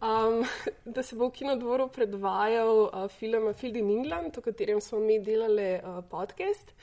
um, 0.00 0.44
da 0.94 1.02
se 1.02 1.16
bo 1.16 1.28
v 1.28 1.38
kinodvoru 1.40 1.88
predvajal 1.88 2.88
uh, 2.88 3.08
film 3.08 3.48
A 3.48 3.52
Field 3.52 3.76
in 3.76 3.90
England, 3.90 4.38
o 4.38 4.40
katerem 4.40 4.80
smo 4.80 5.00
mi 5.00 5.18
delali 5.18 5.74
uh, 5.78 6.04
podcast. 6.10 6.74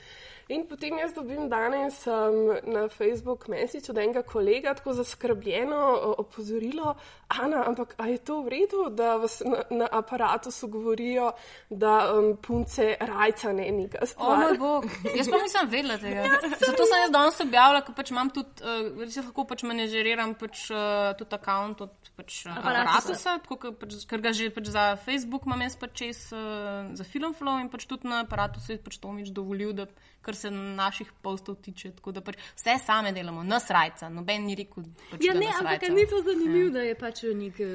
In 0.48 0.64
potem 0.64 0.96
jaz 0.98 1.12
dobim 1.12 1.48
danes 1.48 2.06
um, 2.06 2.72
na 2.72 2.88
Facebook 2.88 3.48
message 3.48 3.90
od 3.90 3.98
enega 3.98 4.22
kolega 4.22 4.74
tako 4.74 4.92
zaskrbljeno 4.92 6.14
opozorilo, 6.18 6.94
Ana, 7.28 7.64
ampak 7.68 7.94
a 8.00 8.06
je 8.08 8.18
to 8.18 8.40
v 8.42 8.48
redu, 8.48 8.86
da 8.88 9.16
vas 9.20 9.42
na, 9.44 9.60
na 9.70 9.88
aparatu 9.92 10.50
so 10.50 10.66
govorijo, 10.66 11.32
da 11.70 12.14
um, 12.14 12.30
punce 12.40 12.96
rajca 13.00 13.52
ne 13.52 13.66
neka 13.70 13.98
O 14.02 14.06
stvar. 14.06 14.38
moj 14.38 14.58
bog, 14.58 14.86
jaz 15.16 15.28
pa 15.28 15.36
nisem 15.42 15.68
vedela 15.68 15.98
tega. 16.00 16.24
Zato 16.68 16.86
sem 16.88 17.02
jaz 17.02 17.12
danes 17.12 17.40
objavila, 17.44 17.84
ker 17.84 17.94
pač 18.00 18.14
imam 18.14 18.32
tudi, 18.32 18.64
uh, 18.64 19.02
res 19.04 19.20
lahko 19.20 19.44
pač 19.44 19.66
menedžeriram 19.68 20.32
pač, 20.40 20.70
uh, 20.72 21.12
tudi 21.20 21.36
račun 21.36 21.76
od 21.84 22.12
pač, 22.16 22.38
uh, 22.48 22.56
aparatusa, 22.56 23.36
tako, 23.44 23.60
ker, 23.66 23.76
pač, 23.84 23.98
ker 24.08 24.24
ga 24.24 24.32
že 24.32 24.48
pač 24.56 24.72
za 24.72 24.86
Facebook 25.04 25.44
imam 25.44 25.66
jaz 25.68 25.76
pač 25.76 25.92
čez 26.00 26.22
uh, 26.32 26.88
za 26.96 27.04
Filmflow 27.04 27.60
in 27.60 27.68
pač 27.68 27.84
tudi 27.84 28.08
na 28.08 28.24
aparatusu 28.24 28.72
je 28.72 28.80
pač 28.80 28.96
Tomič 29.04 29.36
dovolil, 29.36 29.76
da 29.76 29.84
kar 30.24 30.32
se 30.38 30.50
naših 30.50 31.12
postov 31.22 31.54
tiče, 31.56 31.90
tako 31.92 32.12
da 32.12 32.20
pač 32.20 32.36
vse 32.54 32.78
same 32.80 33.12
delamo, 33.12 33.42
nas 33.44 33.66
rajca, 33.70 34.08
noben 34.08 34.44
ni 34.44 34.54
rekel, 34.54 34.84
pač, 35.10 35.20
Ja, 35.20 35.34
ne, 35.34 35.46
ampak 35.50 35.64
rajca. 35.74 35.86
a 35.86 35.94
ni 35.94 36.06
to 36.06 36.22
zanimivo, 36.22 36.70
da 36.70 36.80
je 36.80 36.94
pač 36.96 37.22
nek 37.34 37.56
uh, 37.58 37.68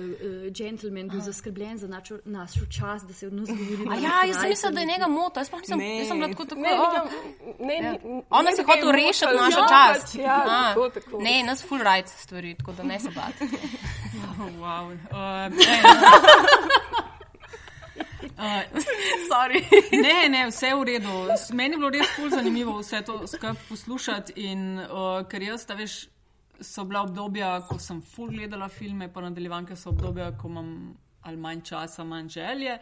gentleman 0.51 1.09
bil 1.09 1.21
zaskrbljen 1.21 1.77
za 1.77 1.87
našo, 1.87 2.17
našo 2.25 2.65
čas, 2.71 3.03
da 3.03 3.13
se 3.13 3.27
od 3.27 3.33
nas 3.33 3.49
govori. 3.49 3.83
A 3.83 3.89
da 3.91 3.95
ja, 3.97 4.09
nas 4.09 4.27
jaz 4.27 4.37
sem 4.37 4.49
mislila, 4.49 4.71
da 4.71 4.79
je 4.79 4.85
njega 4.87 5.07
mota, 5.09 5.39
jaz 5.39 5.49
pa 5.49 5.57
nisem, 5.57 5.77
Ne. 5.77 5.97
jaz 5.99 6.07
sem 6.07 6.17
bila 6.17 6.29
tako 6.29 6.45
tako. 6.45 6.61
Ne, 6.61 6.69
ne, 6.69 6.77
ne, 7.59 7.75
Ja. 7.77 7.91
ne, 7.91 7.99
Ona 8.29 8.49
ne, 8.49 8.55
se 8.55 8.63
ga 8.63 8.73
je 8.73 8.81
hoče 8.81 8.97
rešiti 8.97 9.35
našo 9.35 9.59
ja, 9.59 9.67
čast. 9.67 10.05
Pač, 10.07 10.15
ja, 10.17 10.37
A, 10.47 10.73
tako, 10.73 10.89
tako. 10.89 11.21
Ne, 11.21 11.43
nas 11.43 11.63
full 11.63 11.81
rights 11.83 12.13
stvari, 12.17 12.55
tako 12.55 12.71
da 12.71 12.83
ne 12.83 12.99
se 12.99 13.09
bati. 13.09 13.43
Oh, 14.33 14.49
wow. 14.57 14.85
uh, 14.93 15.53
Uh, 18.37 18.61
ne, 20.05 20.29
ne, 20.29 20.47
vse 20.49 20.67
je 20.67 20.75
v 20.75 20.83
redu. 20.83 21.13
Meni 21.53 21.75
je 21.75 21.77
bilo 21.77 21.91
res 21.93 22.15
ful 22.15 22.29
zanimivo 22.29 22.79
vse 22.79 23.03
to 23.05 23.19
skupaj 23.27 23.53
poslušati. 23.69 24.33
In, 24.49 24.79
uh, 24.79 25.21
ker 25.29 25.45
jaz, 25.45 25.67
ta 25.69 25.77
veš, 25.77 26.07
so 26.61 26.85
bila 26.87 27.03
obdobja, 27.03 27.55
ko 27.69 27.79
sem 27.79 28.01
ful 28.01 28.31
gledala 28.33 28.69
filme, 28.69 29.09
pa 29.13 29.21
nadaljevanke 29.21 29.75
so 29.75 29.91
obdobja, 29.93 30.31
ko 30.37 30.51
imam 30.51 30.69
ali 31.23 31.37
manj 31.37 31.61
časa, 31.63 32.03
manj 32.03 32.29
želje. 32.29 32.77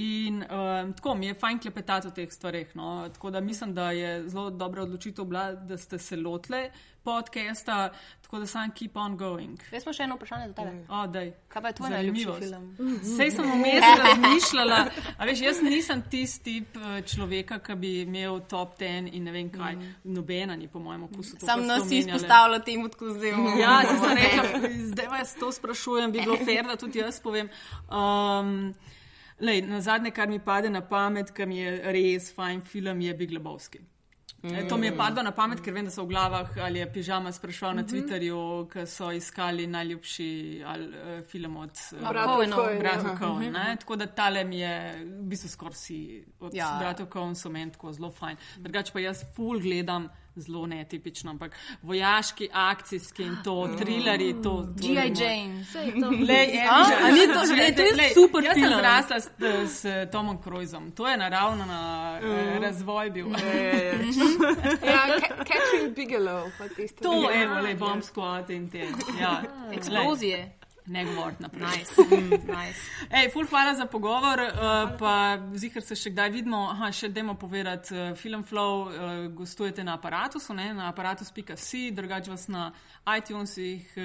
In 0.00 0.42
um, 0.42 0.92
tako 0.96 1.14
mi 1.14 1.26
je 1.26 1.34
fajn 1.34 1.58
klepetati 1.58 2.08
o 2.08 2.10
teh 2.10 2.32
stvareh. 2.32 2.76
No? 2.76 3.08
Tako 3.12 3.30
da 3.30 3.40
mislim, 3.40 3.74
da 3.74 3.90
je 3.90 4.28
zelo 4.28 4.50
dobra 4.50 4.82
odločitev 4.82 5.24
bila, 5.24 5.52
da 5.52 5.76
ste 5.78 5.98
se 5.98 6.16
lotile 6.16 6.70
podcasta, 7.04 7.90
tako 8.22 8.38
da 8.38 8.46
sam 8.46 8.70
keep 8.70 8.96
on 8.96 9.16
going. 9.16 9.58
Jaz 9.72 9.84
pa 9.84 9.92
še 9.92 10.06
eno 10.06 10.16
vprašanje 10.16 10.48
za 10.48 10.54
tebe. 10.54 10.84
O, 10.88 11.06
daj. 11.06 11.32
Kaj 11.48 11.62
pa 11.62 11.68
je 11.68 11.74
tvoj 11.74 11.90
najljubši 11.90 12.26
film? 12.38 12.68
Sej 13.16 13.30
sem 13.30 13.50
vmes 13.52 13.88
razmišljala, 14.02 14.78
a 15.18 15.28
veš, 15.28 15.42
jaz 15.46 15.62
nisem 15.62 16.02
tisti 16.10 16.42
tip 16.44 16.76
eh, 16.76 17.02
človeka, 17.06 17.58
ki 17.58 17.76
bi 17.78 17.92
imel 18.02 18.40
top 18.50 18.76
ten 18.78 19.08
in 19.08 19.24
ne 19.24 19.34
vem 19.34 19.50
kaj. 19.52 19.76
Nobena 20.04 20.56
ni 20.56 20.68
po 20.68 20.78
mojem 20.78 21.04
okusu. 21.08 21.36
to, 21.36 21.46
Sam 21.46 21.66
nas 21.66 21.90
izpostavila 21.90 22.58
temu, 22.58 22.88
tako 22.88 23.12
zdaj. 23.14 23.36
Ja, 23.60 23.82
se 23.88 23.98
sem 23.98 24.16
rekla, 24.16 24.72
zdaj 24.92 25.06
vas 25.12 25.34
to 25.34 25.52
sprašujem, 25.52 26.12
bi 26.12 26.20
bilo 26.24 26.36
fair, 26.36 26.64
da 26.66 26.76
tudi 26.76 26.98
jaz 26.98 27.20
povem. 27.20 27.48
Um, 27.90 28.74
lej, 29.40 29.62
na 29.62 29.80
zadnje, 29.80 30.10
kar 30.10 30.28
mi 30.28 30.38
pade 30.38 30.70
na 30.70 30.80
pamet, 30.80 31.30
kar 31.30 31.46
mi 31.46 31.58
je 31.58 31.78
res 31.92 32.32
fajn 32.34 32.60
film, 32.62 33.00
je 33.00 33.14
Big 33.14 33.30
Lebowski. 33.30 33.80
Mm. 34.42 34.68
To 34.68 34.76
mi 34.76 34.86
je 34.86 34.96
padlo 34.96 35.22
na 35.22 35.30
pamet, 35.30 35.60
ker 35.62 35.74
vem, 35.74 35.84
da 35.84 35.90
so 35.90 36.02
v 36.02 36.08
glavah 36.08 36.48
ali 36.64 36.78
je 36.78 36.92
pižama 36.92 37.32
sprašval 37.32 37.76
na 37.76 37.84
Twitterju, 37.84 38.66
ki 38.72 38.86
so 38.86 39.12
iskali 39.12 39.66
najljubši 39.66 40.62
ali, 40.66 40.88
uh, 40.88 41.20
film 41.30 41.56
od 41.56 41.70
uh, 41.92 42.08
Bratov 42.78 43.18
Coen. 43.18 43.52
ne. 43.52 43.76
Tako 43.78 43.96
da 43.96 44.06
tale 44.06 44.44
mi 44.44 44.58
je, 44.58 44.74
v 45.04 45.22
bistvu 45.30 45.48
skoraj 45.48 45.74
si 45.74 46.24
od 46.40 46.54
Ja. 46.54 46.76
bratov 46.80 47.34
so 47.34 47.50
meni 47.50 47.70
tako 47.72 47.92
zelo 47.92 48.10
fajn. 48.10 48.36
Drugače 48.56 48.92
pa 48.92 49.00
jaz 49.00 49.22
full 49.36 49.60
gledam. 49.60 50.08
Zelo 50.36 50.66
netipično, 50.66 51.30
ampak 51.30 51.52
vojaški, 51.82 52.48
akcijski 52.52 53.22
in 53.22 53.36
to, 53.44 53.68
trilerji, 53.78 54.32
to. 54.34 54.40
to 54.40 54.86
je 54.86 55.10
G.I. 55.10 55.12
Jane. 55.18 55.64
Sej 55.64 55.92
to. 55.92 56.08
Lej, 56.08 56.48
je, 56.48 56.62
A? 56.70 56.84
A 57.02 57.10
ni 57.10 57.26
to- 57.26 57.46
že- 57.46 57.54
lej, 57.54 57.74
to 57.74 57.82
je 57.82 57.94
lej, 57.94 58.10
super 58.14 58.44
jaz 58.44 58.54
film. 58.54 58.68
sem 58.68 58.78
zrasla 58.78 59.16
s, 59.16 59.28
s 59.72 59.82
Tomom 60.10 60.38
Cruisom. 60.38 60.90
To 60.90 61.08
je 61.08 61.16
naravno 61.16 61.64
na 61.66 61.82
uh, 62.18 62.28
razvoj 62.58 63.10
bil. 63.10 63.28
Ja, 64.82 65.02
Ca- 65.18 65.36
Catherine 65.38 65.90
Bigelow, 65.90 66.50
pa 66.58 66.68
tisto. 66.68 67.02
To 67.02 67.30
je, 67.30 67.48
le 67.48 67.74
bomb 67.74 68.02
squad 68.02 68.50
in 68.50 68.70
te. 68.70 68.86
Ja, 69.20 69.42
Eksplozije. 69.72 70.58
Ne 70.86 71.04
govoriti 71.04 71.42
naprej. 71.42 71.62
Nice. 71.62 71.92
Mm, 72.12 72.30
nice. 72.48 72.80
Ej, 73.10 73.30
ful, 73.30 73.46
hvala 73.46 73.74
za 73.74 73.86
pogovor, 73.86 74.40
uh, 74.40 74.50
pa 74.98 75.14
zihar 75.54 75.82
se 75.82 75.94
še 75.94 76.10
kdaj 76.10 76.30
vidimo. 76.30 76.68
Aha, 76.68 76.90
še 76.90 77.08
dajmo 77.08 77.34
povedati, 77.34 77.92
uh, 77.92 78.16
Film 78.16 78.42
Flow 78.42 78.82
uh, 78.82 78.90
gostujete 79.32 79.84
na 79.84 79.94
aparatusu, 79.94 80.54
ne? 80.54 80.74
na 80.74 80.88
aparatus.si, 80.88 81.90
drugače 81.90 82.30
vas 82.30 82.48
na 82.48 82.72
iTunesih, 83.08 83.94
uh, 83.96 84.04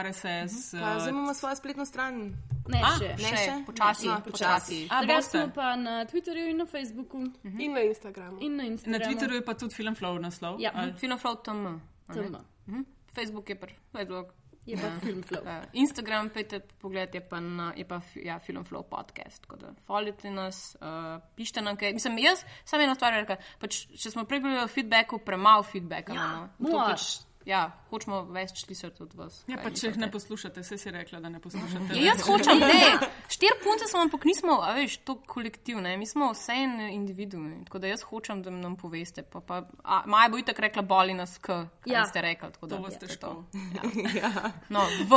RSS. 0.00 0.72
Pa 0.72 0.98
zdaj 0.98 1.02
Uh, 1.02 1.08
imamo 1.10 1.34
svojo 1.34 1.56
spletno 1.56 1.84
stran. 1.84 2.32
Ne, 2.66 2.80
A, 2.80 2.94
še. 2.98 3.08
Ne 3.12 3.30
Še, 3.36 3.64
počasi, 3.66 4.06
No, 4.06 4.20
počasi. 4.20 4.78
a, 4.90 5.00
Drugače 5.00 5.22
smo 5.22 5.48
pa 5.54 5.76
na 5.76 6.04
Twitterju 6.04 6.48
in 6.48 6.56
na 6.56 6.66
Facebooku 6.66 7.20
In 7.44 7.72
na 7.72 7.80
Instagramu. 7.82 8.38
in 8.40 8.56
na 8.56 8.62
Na 8.62 8.68
Instagramu. 8.68 9.04
Twitterju 9.04 9.34
je 9.34 9.44
pa 9.44 9.54
tudi 9.54 9.74
Film 9.74 9.94
Flow 9.94 10.18
naslov. 10.18 10.56
Ja. 10.58 10.70
TM. 10.70 11.12
a 11.12 11.52
ne? 11.52 11.80
Temno. 12.10 12.40
Mhm. 12.66 12.82
Facebook 13.14 13.48
je 13.48 13.54
pa 13.54 13.66
Facebook. 13.92 14.32
Je 14.66 14.76
pa 14.80 14.88
film 15.00 15.22
flow. 15.22 15.42
Uh, 15.42 15.64
Instagram, 15.72 16.30
pejte 16.32 16.60
pogled, 16.80 17.14
je 17.14 17.20
pa, 17.20 17.40
na, 17.40 17.72
je 17.76 17.84
pa 17.88 18.00
ja, 18.16 18.38
Film 18.38 18.64
Flow 18.64 18.82
podcast. 18.82 19.42
Tako 19.42 19.56
da 19.56 19.72
folite 19.86 20.30
nas, 20.30 20.76
uh, 20.80 21.20
pišite 21.36 21.62
nam 21.62 21.76
kaj. 21.76 21.92
Mislim, 21.92 22.18
jaz 22.18 22.44
sam 22.64 22.80
eno 22.80 22.94
stvar 22.94 23.12
rekla, 23.12 23.36
pač, 23.60 23.84
če 24.00 24.10
smo 24.10 24.24
prej 24.24 24.40
govorili 24.40 24.64
o 24.64 24.70
feedbacku, 24.72 25.20
premalo 25.24 25.62
feedbacka 25.62 26.16
imamo. 26.16 26.48
To 26.58 26.70
moraš. 26.70 26.88
pač, 26.88 27.33
ja, 27.44 27.72
hočemo 27.90 28.22
več 28.32 28.54
slišati 28.64 29.02
od 29.02 29.14
vas. 29.14 29.42
Ja, 29.50 29.58
pa 29.62 29.70
če 29.70 29.90
jih 29.90 29.98
ne 30.00 30.08
poslušate, 30.10 30.62
vse 30.64 30.78
si 30.78 30.90
rekla, 30.90 31.20
da 31.20 31.28
ne 31.28 31.40
poslušate. 31.40 31.92
Ja, 31.96 32.12
jaz 32.12 32.22
hočem, 32.28 32.58
ne. 32.58 33.10
Štiri 33.28 33.58
punce 33.64 33.88
smo, 33.90 34.00
ampak 34.06 34.24
nismo, 34.24 34.58
a 34.64 34.72
veš, 34.76 34.96
to 35.04 35.16
kolektiv, 35.28 35.80
ne. 35.84 35.96
Mi 36.00 36.06
smo 36.06 36.30
vse 36.32 36.56
en 36.64 36.80
individu. 36.88 37.42
Tako 37.68 37.78
da 37.78 37.90
jaz 37.92 38.02
hočem, 38.08 38.42
da 38.42 38.50
nam 38.50 38.76
poveste. 38.80 39.22
Pa, 39.22 39.40
pa, 39.40 39.62
a, 39.82 40.02
Maja 40.06 40.32
bo 40.32 40.40
itak 40.40 40.58
rekla, 40.58 40.82
boli 40.82 41.14
nas 41.14 41.36
k, 41.38 41.46
kaj 41.84 41.92
Ja. 41.92 41.98
ja. 42.00 42.06
ste 42.06 42.22
rekli. 42.24 42.52
Tako 42.52 42.66
da 42.66 42.76
To 42.76 42.82
vas 42.82 42.96
je 42.96 42.98
težko. 43.04 43.34
No, 44.74 44.80
v, 45.04 45.12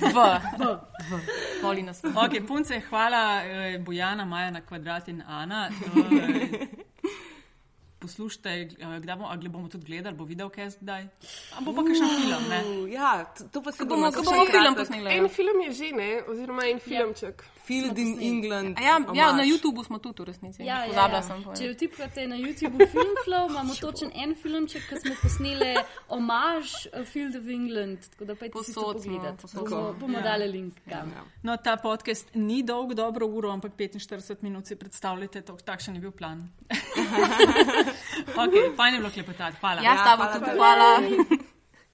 v, 0.00 0.18
v. 0.60 1.20
Boli 1.62 1.82
nas 1.82 2.02
v. 2.04 2.12
Ok, 2.14 2.40
punce, 2.46 2.80
hvala 2.90 3.22
eh, 3.44 3.78
Bojana, 3.78 4.24
Maja 4.24 4.50
na 4.50 4.60
kvadrat 4.60 5.08
in 5.08 5.22
Ana. 5.26 5.68
Eh, 5.70 6.79
Poslušajte, 8.00 8.50
eh, 8.80 8.98
kdaj 8.98 9.14
bomo, 9.14 9.28
a 9.28 9.36
gle- 9.36 9.48
bomo 9.50 9.68
tudi 9.68 9.84
gledali, 9.86 10.16
bo 10.16 10.24
videl, 10.24 10.48
kaj 10.48 10.70
zdaj. 10.72 11.04
A 11.52 11.60
bo 11.60 11.72
pa 11.72 11.82
kakšen 11.82 12.08
film, 12.16 12.44
ne? 12.48 12.60
Ja, 12.90 13.10
to, 13.46 13.60
pa 13.60 13.72
se 13.72 13.84
Bomo, 13.84 14.08
ko 14.08 14.22
bomo 14.22 14.46
film 14.46 14.74
posneli. 14.74 15.10
En 15.12 15.28
film 15.28 15.60
je 15.60 15.72
že, 15.72 15.92
ne? 15.92 16.10
Oziroma 16.24 16.64
en 16.64 16.80
filmček. 16.80 17.44
Field 17.60 17.98
in 17.98 18.16
England. 18.18 18.74
A 18.74 18.82
Ja, 18.82 18.96
ja, 19.06 19.26
na 19.26 19.30
omaž. 19.36 19.46
YouTubu 19.46 19.84
smo 19.84 19.98
tudi 19.98 20.22
v 20.22 20.26
resnici. 20.26 20.62
Ja, 20.62 20.80
ja, 20.80 20.88
Pozabila 20.88 21.18
ja. 21.18 21.22
sem 21.22 21.44
Če 21.54 21.68
vtipkate 21.70 22.26
na 22.26 22.36
YouTube 22.36 22.80
Filmflow, 22.84 23.46
imamo 23.46 23.74
točen 23.76 24.10
en 24.14 24.34
filmček, 24.34 24.82
ki 24.82 24.96
smo 24.96 25.14
posneli 25.14 25.76
omaž 26.08 26.66
eh, 26.88 27.04
Field 27.04 27.36
of 27.36 27.46
England. 27.46 27.98
Tako 28.10 28.24
da 28.24 28.34
to 28.34 28.48
Posod 28.50 28.96
pogledati. 28.96 29.38
posod 29.38 29.68
Bomo, 29.70 29.92
bomo 29.92 30.18
Ja. 30.18 30.22
dali 30.24 30.48
link. 30.48 30.74
kam. 30.82 31.12
No, 31.42 31.56
ta 31.58 31.76
podcast 31.76 32.34
ni 32.34 32.62
dolg, 32.62 32.94
dobro 32.94 33.26
uro, 33.28 33.50
ampak 33.50 33.72
45 33.74 34.42
minut 34.42 34.66
si 34.66 34.74
predstavljate, 34.74 35.40
to, 35.42 35.52
takšen 35.54 35.94
je 35.94 36.00
bil 36.00 36.10
plan. 36.12 36.48
ok, 38.36 38.76
fajn 38.76 38.94
je 38.94 39.00
bilo 39.00 39.10
klepetati, 39.10 39.56
hvala. 39.60 39.80
Ja, 39.82 39.96
s 39.96 40.04
tabo 40.04 40.22
hvala 40.22 40.32
tudi 40.32 40.44
tebi. 40.44 40.56
hvala. 40.56 40.90